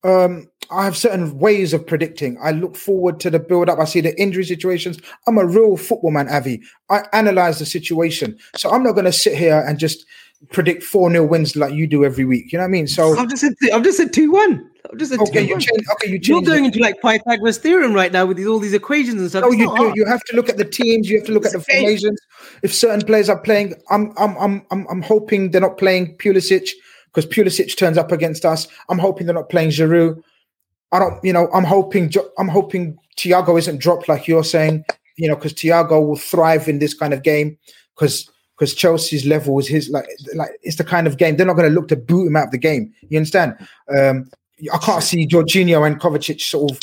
um, 0.03 0.49
I 0.71 0.85
have 0.85 0.97
certain 0.97 1.37
ways 1.39 1.73
of 1.73 1.85
predicting. 1.85 2.37
I 2.41 2.51
look 2.51 2.75
forward 2.75 3.19
to 3.21 3.29
the 3.29 3.39
build 3.39 3.69
up. 3.69 3.79
I 3.79 3.85
see 3.85 4.01
the 4.01 4.19
injury 4.21 4.43
situations. 4.45 4.99
I'm 5.27 5.37
a 5.37 5.45
real 5.45 5.77
football 5.77 6.11
man, 6.11 6.29
Avi. 6.29 6.61
I 6.89 7.03
analyze 7.13 7.59
the 7.59 7.65
situation. 7.65 8.37
So 8.55 8.69
I'm 8.71 8.83
not 8.83 8.93
going 8.93 9.05
to 9.05 9.11
sit 9.11 9.37
here 9.37 9.63
and 9.67 9.79
just 9.79 10.05
predict 10.51 10.83
4 10.83 11.09
0 11.11 11.25
wins 11.25 11.55
like 11.55 11.73
you 11.73 11.87
do 11.87 12.05
every 12.05 12.23
week. 12.25 12.51
You 12.51 12.59
know 12.59 12.63
what 12.63 12.69
I 12.69 12.71
mean? 12.71 12.87
So 12.87 13.17
I've 13.17 13.29
just 13.29 13.41
said 13.41 13.53
I've 13.73 13.83
just 13.83 13.97
said 13.97 14.13
two 14.13 14.31
one. 14.31 14.69
I've 14.91 14.97
just 14.99 15.11
said 15.11 15.19
okay, 15.19 15.41
you 15.41 15.55
2-1. 15.55 15.59
change. 15.61 15.87
Okay, 15.93 16.07
you 16.07 16.13
You're 16.13 16.19
change. 16.21 16.47
going 16.47 16.65
into 16.65 16.79
like 16.79 17.01
Pythagoras 17.01 17.57
theorem 17.57 17.93
right 17.93 18.11
now 18.11 18.25
with 18.25 18.37
these, 18.37 18.47
all 18.47 18.59
these 18.59 18.73
equations 18.73 19.19
and 19.19 19.29
stuff. 19.29 19.41
No, 19.41 19.47
It's 19.49 19.57
you 19.57 19.65
do. 19.67 19.75
hard. 19.75 19.95
You 19.95 20.05
have 20.05 20.23
to 20.25 20.35
look 20.35 20.47
at 20.47 20.57
the 20.57 20.65
teams. 20.65 21.09
You 21.09 21.17
have 21.17 21.25
to 21.27 21.33
look 21.33 21.45
at 21.45 21.53
the 21.53 21.59
formations. 21.61 22.19
If 22.63 22.73
certain 22.73 23.05
players 23.05 23.29
are 23.29 23.39
playing, 23.39 23.73
I'm 23.89 24.13
I'm 24.17 24.37
I'm 24.37 24.65
I'm, 24.71 24.85
I'm 24.89 25.01
hoping 25.01 25.51
they're 25.51 25.61
not 25.61 25.77
playing 25.77 26.17
Pulisic 26.17 26.69
because 27.13 27.25
Pulisic 27.25 27.75
turns 27.77 27.97
up 27.97 28.11
against 28.11 28.45
us. 28.45 28.67
I'm 28.89 28.99
hoping 28.99 29.25
they're 29.25 29.33
not 29.35 29.49
playing 29.49 29.71
Giroud. 29.71 30.21
I 30.91 30.99
don't, 30.99 31.23
you 31.23 31.33
know, 31.33 31.49
I'm 31.53 31.63
hoping 31.63 32.11
I'm 32.37 32.47
hoping 32.47 32.97
Thiago 33.17 33.57
isn't 33.57 33.79
dropped 33.79 34.07
like 34.07 34.27
you're 34.27 34.43
saying, 34.43 34.85
you 35.17 35.27
know, 35.27 35.35
because 35.35 35.53
Thiago 35.53 36.05
will 36.05 36.15
thrive 36.15 36.67
in 36.67 36.79
this 36.79 36.93
kind 36.93 37.13
of 37.13 37.23
game 37.23 37.57
because 37.95 38.29
because 38.55 38.73
Chelsea's 38.73 39.25
level 39.25 39.59
is 39.59 39.67
his 39.67 39.89
like 39.89 40.07
like 40.35 40.51
it's 40.63 40.77
the 40.77 40.83
kind 40.83 41.07
of 41.07 41.17
game 41.17 41.35
they're 41.35 41.45
not 41.45 41.55
going 41.55 41.69
to 41.69 41.75
look 41.75 41.87
to 41.89 41.95
boot 41.95 42.27
him 42.27 42.35
out 42.35 42.45
of 42.45 42.51
the 42.51 42.57
game. 42.57 42.93
You 43.09 43.17
understand? 43.17 43.55
Um, 43.95 44.29
I 44.73 44.77
can't 44.77 45.03
see 45.03 45.27
Jorginho 45.27 45.85
and 45.85 45.99
Kovacic 45.99 46.41
sort 46.41 46.71
of 46.71 46.79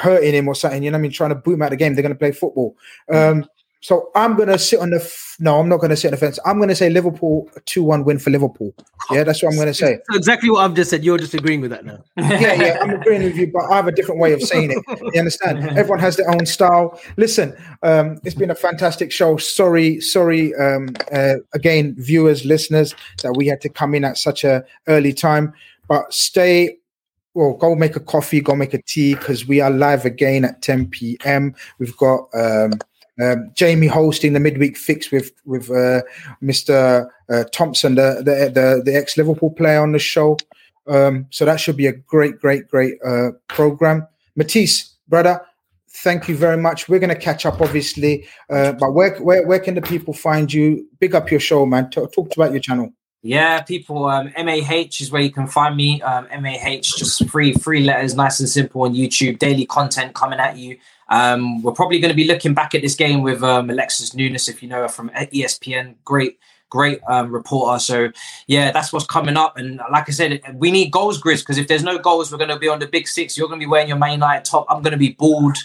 hurting 0.00 0.34
him 0.34 0.48
or 0.48 0.54
something. 0.54 0.82
You 0.82 0.90
know 0.90 0.96
what 0.96 1.00
I 1.00 1.02
mean? 1.02 1.12
Trying 1.12 1.30
to 1.30 1.36
boot 1.36 1.54
him 1.54 1.62
out 1.62 1.66
of 1.66 1.70
the 1.70 1.76
game. 1.76 1.94
They're 1.94 2.02
going 2.02 2.14
to 2.14 2.18
play 2.18 2.32
football. 2.32 2.76
Um, 3.12 3.46
so 3.80 4.10
I'm 4.16 4.34
going 4.36 4.48
to 4.48 4.58
sit 4.58 4.80
on 4.80 4.90
the. 4.90 4.96
F- 4.96 5.36
no, 5.38 5.60
I'm 5.60 5.68
not 5.68 5.76
going 5.76 5.90
to 5.90 5.96
sit 5.96 6.08
on 6.08 6.12
the 6.12 6.16
fence. 6.16 6.38
I'm 6.44 6.56
going 6.56 6.68
to 6.68 6.74
say 6.74 6.90
Liverpool 6.90 7.48
two-one 7.64 8.04
win 8.04 8.18
for 8.18 8.30
Liverpool. 8.30 8.74
Yeah, 9.10 9.22
that's 9.22 9.40
what 9.40 9.50
I'm 9.50 9.56
going 9.56 9.68
to 9.68 9.74
say. 9.74 10.00
So 10.10 10.16
exactly 10.16 10.50
what 10.50 10.64
I've 10.64 10.74
just 10.74 10.90
said. 10.90 11.04
You're 11.04 11.18
just 11.18 11.32
agreeing 11.34 11.60
with 11.60 11.70
that 11.70 11.84
now. 11.84 12.02
yeah, 12.16 12.54
yeah, 12.54 12.78
I'm 12.80 12.90
agreeing 12.90 13.22
with 13.22 13.36
you, 13.36 13.52
but 13.52 13.70
I 13.70 13.76
have 13.76 13.86
a 13.86 13.92
different 13.92 14.20
way 14.20 14.32
of 14.32 14.42
saying 14.42 14.72
it. 14.72 15.00
You 15.14 15.20
understand? 15.20 15.58
Everyone 15.78 16.00
has 16.00 16.16
their 16.16 16.28
own 16.28 16.44
style. 16.44 17.00
Listen, 17.16 17.56
um, 17.84 18.18
it's 18.24 18.34
been 18.34 18.50
a 18.50 18.56
fantastic 18.56 19.12
show. 19.12 19.36
Sorry, 19.36 20.00
sorry, 20.00 20.54
um, 20.56 20.88
uh, 21.12 21.34
again, 21.54 21.94
viewers, 21.98 22.44
listeners, 22.44 22.96
that 23.22 23.34
we 23.36 23.46
had 23.46 23.60
to 23.60 23.68
come 23.68 23.94
in 23.94 24.04
at 24.04 24.18
such 24.18 24.42
a 24.42 24.64
early 24.88 25.12
time. 25.12 25.52
But 25.88 26.12
stay. 26.12 26.78
Well, 27.34 27.52
go 27.52 27.76
make 27.76 27.94
a 27.94 28.00
coffee, 28.00 28.40
go 28.40 28.56
make 28.56 28.74
a 28.74 28.82
tea, 28.82 29.14
because 29.14 29.46
we 29.46 29.60
are 29.60 29.70
live 29.70 30.04
again 30.04 30.44
at 30.44 30.60
10 30.62 30.88
p.m. 30.88 31.54
We've 31.78 31.96
got 31.96 32.28
um, 32.34 32.72
um, 33.20 33.50
Jamie 33.54 33.86
hosting 33.86 34.32
the 34.32 34.40
midweek 34.40 34.76
fix 34.76 35.10
with 35.10 35.32
with 35.44 35.70
uh, 35.70 36.02
Mr. 36.42 37.08
Uh, 37.30 37.44
Thompson, 37.52 37.94
the 37.96 38.22
the 38.24 38.50
the, 38.52 38.82
the 38.84 38.96
ex 38.96 39.16
Liverpool 39.16 39.50
player 39.50 39.82
on 39.82 39.92
the 39.92 39.98
show. 39.98 40.36
Um, 40.88 41.26
so 41.30 41.44
that 41.44 41.60
should 41.60 41.76
be 41.76 41.86
a 41.86 41.92
great, 41.92 42.40
great, 42.40 42.68
great 42.68 42.94
uh, 43.04 43.32
program. 43.48 44.06
Matisse, 44.36 44.94
brother, 45.06 45.40
thank 45.90 46.28
you 46.28 46.36
very 46.36 46.56
much. 46.56 46.88
We're 46.88 46.98
going 46.98 47.10
to 47.10 47.16
catch 47.16 47.44
up, 47.44 47.60
obviously. 47.60 48.26
Uh, 48.48 48.72
but 48.72 48.92
where, 48.92 49.18
where 49.18 49.46
where 49.46 49.60
can 49.60 49.74
the 49.74 49.82
people 49.82 50.14
find 50.14 50.52
you? 50.52 50.88
Big 50.98 51.14
up 51.14 51.30
your 51.30 51.40
show, 51.40 51.66
man. 51.66 51.90
Talk, 51.90 52.12
talk 52.12 52.34
about 52.34 52.52
your 52.52 52.60
channel. 52.60 52.92
Yeah, 53.22 53.62
people. 53.62 54.06
Um, 54.06 54.32
MAH 54.36 55.00
is 55.00 55.10
where 55.10 55.20
you 55.20 55.32
can 55.32 55.48
find 55.48 55.76
me. 55.76 56.00
Um, 56.02 56.28
MAH, 56.40 56.80
just 56.82 57.28
free, 57.28 57.52
free 57.52 57.84
letters, 57.84 58.14
nice 58.14 58.38
and 58.38 58.48
simple 58.48 58.82
on 58.82 58.94
YouTube. 58.94 59.38
Daily 59.38 59.66
content 59.66 60.14
coming 60.14 60.38
at 60.38 60.56
you. 60.56 60.78
Um, 61.08 61.62
we're 61.62 61.72
probably 61.72 62.00
going 62.00 62.10
to 62.10 62.16
be 62.16 62.26
looking 62.26 62.54
back 62.54 62.74
at 62.74 62.82
this 62.82 62.94
game 62.94 63.22
with 63.22 63.42
um, 63.42 63.70
Alexis 63.70 64.14
Nunes, 64.14 64.48
if 64.48 64.62
you 64.62 64.68
know 64.68 64.82
her 64.82 64.88
from 64.88 65.10
ESPN. 65.10 65.94
Great, 66.04 66.38
great 66.68 67.00
um, 67.08 67.32
reporter. 67.32 67.78
So 67.78 68.10
yeah, 68.46 68.70
that's 68.72 68.92
what's 68.92 69.06
coming 69.06 69.36
up. 69.36 69.56
And 69.56 69.80
like 69.90 70.08
I 70.08 70.12
said, 70.12 70.40
we 70.54 70.70
need 70.70 70.90
goals, 70.90 71.20
Grizz, 71.20 71.40
because 71.40 71.58
if 71.58 71.68
there's 71.68 71.82
no 71.84 71.98
goals, 71.98 72.30
we're 72.30 72.38
going 72.38 72.50
to 72.50 72.58
be 72.58 72.68
on 72.68 72.78
the 72.78 72.86
big 72.86 73.08
six. 73.08 73.36
You're 73.38 73.48
going 73.48 73.60
to 73.60 73.64
be 73.64 73.70
wearing 73.70 73.88
your 73.88 73.98
Man 73.98 74.12
United 74.12 74.44
top. 74.44 74.66
I'm 74.68 74.82
going 74.82 74.92
to 74.92 74.98
be 74.98 75.12
bald. 75.12 75.56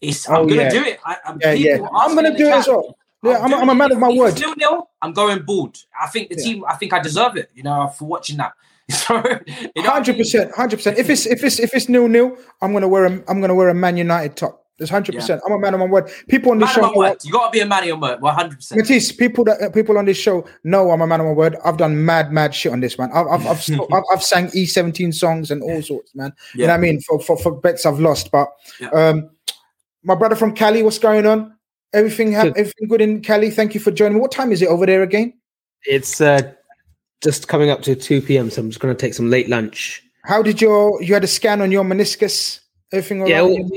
It's, 0.00 0.28
I'm 0.28 0.36
Oh, 0.36 0.46
going 0.46 0.58
to 0.58 0.64
yeah. 0.64 0.70
do 0.70 0.84
it. 0.84 1.00
I, 1.04 1.16
I'm, 1.24 1.38
Yeah, 1.40 1.52
yeah. 1.52 1.86
I'm 1.94 2.14
going 2.14 2.30
to 2.32 2.38
do 2.38 2.46
it 2.46 2.52
as 2.52 2.68
well. 2.68 2.96
Yeah, 3.22 3.38
I'm, 3.38 3.52
I'm 3.52 3.68
a 3.68 3.74
man 3.74 3.90
of 3.90 3.98
my 3.98 4.10
word. 4.10 4.38
Nil 4.38 4.54
nil. 4.56 4.88
I'm 5.02 5.12
going 5.12 5.42
bald. 5.42 5.76
I 6.00 6.06
think 6.06 6.28
the 6.28 6.36
team. 6.36 6.64
I 6.68 6.76
think 6.76 6.92
I 6.92 7.00
deserve 7.00 7.36
it. 7.36 7.50
You 7.52 7.64
know, 7.64 7.88
for 7.88 8.06
watching 8.06 8.36
that. 8.38 8.52
So, 8.90 9.16
you 9.16 9.22
know 9.22 9.32
what 9.74 9.86
I 9.86 9.90
Hundred 9.90 10.16
percent, 10.16 10.54
hundred 10.54 10.76
percent. 10.76 10.96
If 10.98 11.10
it's 11.10 11.26
if 11.26 11.44
it's 11.44 11.58
if 11.60 11.74
it's 11.74 11.90
nil 11.90 12.08
nil, 12.08 12.38
I'm 12.62 12.72
gonna 12.72 12.88
wear 12.88 13.04
a 13.04 13.22
I'm 13.28 13.42
gonna 13.42 13.54
wear 13.54 13.68
a 13.68 13.74
Man 13.74 13.98
United 13.98 14.34
top. 14.34 14.64
There's 14.78 14.90
hundred 14.90 15.16
percent. 15.16 15.42
I'm 15.44 15.52
a 15.52 15.58
man 15.58 15.74
of 15.74 15.80
my 15.80 15.86
word. 15.86 16.08
People 16.28 16.52
on 16.52 16.58
this 16.60 16.68
Man 16.68 16.74
show, 16.76 16.84
of 16.88 16.92
my 16.92 16.98
word. 16.98 17.18
You 17.24 17.32
got 17.32 17.46
to 17.46 17.50
be 17.50 17.60
a 17.60 17.66
man 17.66 17.80
of 17.80 17.86
your 17.86 17.98
word. 17.98 18.20
One 18.20 18.32
hundred 18.34 18.56
percent. 18.56 18.80
Matisse, 18.80 19.10
people 19.10 19.42
that 19.44 19.60
uh, 19.60 19.70
people 19.70 19.98
on 19.98 20.04
this 20.04 20.16
show 20.16 20.46
know 20.62 20.92
I'm 20.92 21.00
a 21.00 21.06
man 21.06 21.18
of 21.20 21.26
my 21.26 21.32
word. 21.32 21.56
I've 21.64 21.78
done 21.78 22.04
mad, 22.04 22.32
mad 22.32 22.54
shit 22.54 22.70
on 22.70 22.78
this 22.78 22.96
man. 22.96 23.10
I've 23.12 23.26
I've 23.26 23.46
I've, 23.46 23.62
st- 23.62 23.80
I've, 23.92 24.04
I've 24.12 24.22
sang 24.22 24.46
E17 24.48 25.12
songs 25.12 25.50
and 25.50 25.62
all 25.62 25.82
sorts, 25.82 26.14
man. 26.14 26.32
You 26.54 26.62
know 26.62 26.68
what 26.68 26.74
I 26.74 26.78
mean? 26.78 27.00
For, 27.00 27.18
for 27.20 27.36
for 27.36 27.60
bets 27.60 27.86
I've 27.86 27.98
lost, 27.98 28.30
but 28.30 28.48
um, 28.92 29.30
my 30.04 30.14
brother 30.14 30.36
from 30.36 30.54
Cali, 30.54 30.84
what's 30.84 30.98
going 30.98 31.26
on? 31.26 31.56
Everything 31.92 32.32
ha- 32.32 32.52
everything 32.54 32.86
good 32.88 33.00
in 33.00 33.20
Cali? 33.20 33.50
Thank 33.50 33.74
you 33.74 33.80
for 33.80 33.90
joining 33.90 34.14
me. 34.14 34.20
What 34.20 34.30
time 34.30 34.52
is 34.52 34.62
it 34.62 34.68
over 34.68 34.86
there 34.86 35.02
again? 35.02 35.34
It's 35.86 36.20
uh, 36.20 36.52
just 37.20 37.48
coming 37.48 37.70
up 37.70 37.82
to 37.82 37.96
2 37.96 38.22
p.m. 38.22 38.48
So 38.50 38.60
I'm 38.62 38.70
just 38.70 38.80
going 38.80 38.94
to 38.94 39.00
take 39.00 39.14
some 39.14 39.28
late 39.28 39.48
lunch. 39.48 40.04
How 40.24 40.42
did 40.42 40.60
your 40.60 41.02
you 41.02 41.14
had 41.14 41.24
a 41.24 41.28
scan 41.28 41.62
on 41.62 41.72
your 41.72 41.84
meniscus? 41.84 42.60
Everything 42.92 43.22
all 43.22 43.28
Yeah, 43.28 43.40
right? 43.40 43.50
all, 43.50 43.70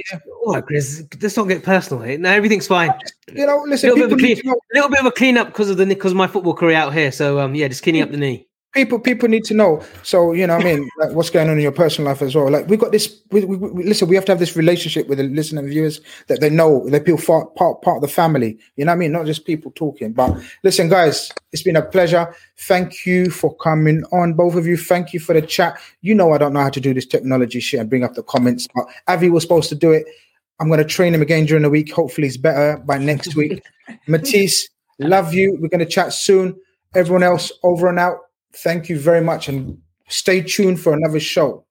all 0.43 0.53
right, 0.53 0.65
Chris. 0.65 1.03
Let's 1.21 1.37
not 1.37 1.47
get 1.47 1.63
personal 1.63 2.03
here. 2.03 2.17
No, 2.17 2.29
everything's 2.29 2.67
fine. 2.67 2.91
You 3.33 3.45
know, 3.45 3.63
listen, 3.67 3.89
little 3.89 4.07
bit, 4.07 4.11
of 4.13 4.17
a 4.17 4.21
clean, 4.21 4.41
know- 4.43 4.59
little 4.73 4.89
bit 4.89 4.99
of 4.99 5.05
a 5.05 5.11
clean 5.11 5.37
up 5.37 5.47
because 5.47 5.69
of 5.69 5.77
the 5.77 5.85
because 5.85 6.11
of 6.11 6.17
my 6.17 6.27
football 6.27 6.53
career 6.53 6.75
out 6.77 6.93
here. 6.93 7.11
So 7.11 7.39
um, 7.39 7.55
yeah, 7.55 7.67
just 7.67 7.83
cleaning 7.83 8.01
up 8.01 8.11
the 8.11 8.17
knee. 8.17 8.47
people 8.73 8.97
people 8.99 9.27
need 9.27 9.43
to 9.43 9.53
know 9.53 9.83
so 10.01 10.31
you 10.31 10.47
know 10.47 10.55
what 10.55 10.65
i 10.65 10.73
mean 10.77 10.89
like 10.97 11.11
what's 11.11 11.29
going 11.29 11.49
on 11.49 11.57
in 11.57 11.61
your 11.61 11.73
personal 11.73 12.09
life 12.09 12.21
as 12.21 12.33
well 12.33 12.49
like 12.49 12.65
we 12.69 12.77
got 12.77 12.93
this 12.93 13.21
we, 13.29 13.43
we, 13.43 13.57
we- 13.57 13.83
listen 13.83 14.07
we 14.07 14.15
have 14.15 14.23
to 14.23 14.31
have 14.31 14.39
this 14.39 14.55
relationship 14.55 15.07
with 15.09 15.17
the 15.17 15.25
listening 15.25 15.67
viewers 15.67 15.99
that 16.27 16.39
they 16.39 16.49
know 16.49 16.87
they 16.89 17.01
feel 17.01 17.17
part, 17.17 17.53
part 17.55 17.81
part 17.81 17.97
of 17.97 18.01
the 18.01 18.07
family 18.07 18.57
you 18.77 18.85
know 18.85 18.91
what 18.93 18.95
i 18.95 18.99
mean 18.99 19.11
not 19.11 19.25
just 19.25 19.43
people 19.45 19.71
talking 19.75 20.13
but 20.13 20.33
listen 20.63 20.87
guys 20.87 21.33
it's 21.51 21.63
been 21.63 21.75
a 21.75 21.81
pleasure 21.81 22.33
thank 22.59 23.05
you 23.05 23.29
for 23.29 23.53
coming 23.57 24.05
on 24.13 24.33
both 24.33 24.55
of 24.55 24.65
you 24.65 24.77
thank 24.77 25.11
you 25.11 25.19
for 25.19 25.33
the 25.33 25.41
chat 25.41 25.77
you 25.99 26.15
know 26.15 26.31
i 26.31 26.37
don't 26.37 26.53
know 26.53 26.61
how 26.61 26.69
to 26.69 26.79
do 26.79 26.93
this 26.93 27.05
technology 27.05 27.59
shit 27.59 27.77
and 27.81 27.89
bring 27.89 28.05
up 28.05 28.13
the 28.13 28.23
comments 28.23 28.69
but 28.73 28.85
avi 29.09 29.29
was 29.29 29.43
supposed 29.43 29.67
to 29.67 29.75
do 29.75 29.91
it 29.91 30.05
i'm 30.61 30.67
going 30.67 30.79
to 30.79 30.85
train 30.85 31.13
him 31.13 31.21
again 31.21 31.45
during 31.45 31.63
the 31.63 31.69
week 31.69 31.91
hopefully 31.91 32.27
he's 32.27 32.37
better 32.37 32.81
by 32.85 32.97
next 32.97 33.35
week 33.41 33.61
matisse 34.07 34.69
love 34.99 35.33
you 35.33 35.57
we're 35.59 35.67
going 35.67 35.79
to 35.79 35.85
chat 35.85 36.13
soon 36.13 36.55
everyone 36.95 37.23
else 37.23 37.51
over 37.63 37.89
and 37.89 37.99
out 37.99 38.17
thank 38.53 38.87
you 38.87 38.97
very 38.97 39.21
much 39.21 39.49
and 39.49 39.77
stay 40.11 40.41
tuned 40.41 40.79
for 40.79 40.93
another 40.93 41.19
show. 41.19 41.65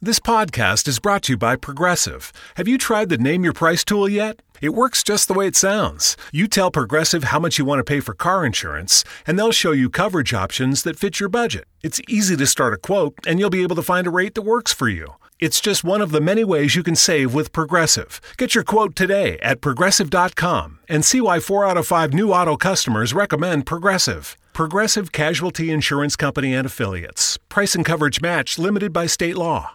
This 0.00 0.18
podcast 0.18 0.88
is 0.88 0.98
brought 0.98 1.22
to 1.24 1.34
you 1.34 1.36
by 1.36 1.54
Progressive. 1.54 2.32
Have 2.56 2.66
you 2.66 2.76
tried 2.76 3.08
the 3.08 3.18
Name 3.18 3.44
Your 3.44 3.52
Price 3.52 3.84
tool 3.84 4.08
yet? 4.08 4.42
It 4.60 4.74
works 4.74 5.02
just 5.02 5.28
the 5.28 5.34
way 5.34 5.46
it 5.46 5.54
sounds. 5.56 6.16
You 6.32 6.48
tell 6.48 6.72
Progressive 6.72 7.24
how 7.24 7.38
much 7.38 7.58
you 7.58 7.64
want 7.64 7.78
to 7.78 7.84
pay 7.84 8.00
for 8.00 8.14
car 8.14 8.44
insurance, 8.44 9.04
and 9.26 9.38
they'll 9.38 9.52
show 9.52 9.70
you 9.70 9.88
coverage 9.88 10.34
options 10.34 10.82
that 10.82 10.98
fit 10.98 11.20
your 11.20 11.28
budget. 11.28 11.66
It's 11.82 12.00
easy 12.08 12.36
to 12.36 12.46
start 12.46 12.74
a 12.74 12.78
quote, 12.78 13.14
and 13.26 13.38
you'll 13.38 13.50
be 13.50 13.62
able 13.62 13.76
to 13.76 13.82
find 13.82 14.06
a 14.06 14.10
rate 14.10 14.34
that 14.34 14.42
works 14.42 14.72
for 14.72 14.88
you. 14.88 15.06
It's 15.42 15.60
just 15.60 15.82
one 15.82 16.00
of 16.02 16.12
the 16.12 16.20
many 16.20 16.44
ways 16.44 16.76
you 16.76 16.84
can 16.84 16.94
save 16.94 17.34
with 17.34 17.50
Progressive. 17.50 18.20
Get 18.38 18.54
your 18.54 18.62
quote 18.62 18.94
today 18.94 19.40
at 19.42 19.60
progressive.com 19.60 20.78
and 20.88 21.04
see 21.04 21.20
why 21.20 21.40
4 21.40 21.66
out 21.66 21.76
of 21.76 21.84
5 21.84 22.14
new 22.14 22.30
auto 22.30 22.56
customers 22.56 23.12
recommend 23.12 23.66
Progressive. 23.66 24.36
Progressive 24.52 25.10
Casualty 25.10 25.72
Insurance 25.72 26.14
Company 26.14 26.54
and 26.54 26.64
Affiliates. 26.64 27.40
Price 27.48 27.74
and 27.74 27.84
coverage 27.84 28.20
match 28.22 28.56
limited 28.56 28.92
by 28.92 29.06
state 29.06 29.36
law. 29.36 29.72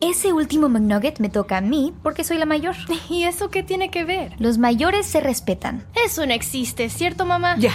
Ese 0.00 0.26
último 0.26 0.68
McNugget 0.68 1.18
me 1.18 1.28
toca 1.28 1.56
a 1.56 1.60
mí 1.60 1.92
porque 2.04 2.22
soy 2.22 2.38
la 2.38 2.46
mayor. 2.46 2.76
¿Y 3.10 3.24
eso 3.24 3.50
qué 3.50 3.64
tiene 3.64 3.90
que 3.90 4.04
ver? 4.04 4.36
Los 4.38 4.58
mayores 4.58 5.06
se 5.06 5.18
respetan. 5.18 5.84
Eso 6.06 6.24
no 6.24 6.34
existe, 6.34 6.88
¿cierto, 6.88 7.26
mamá? 7.26 7.56
Ya, 7.58 7.74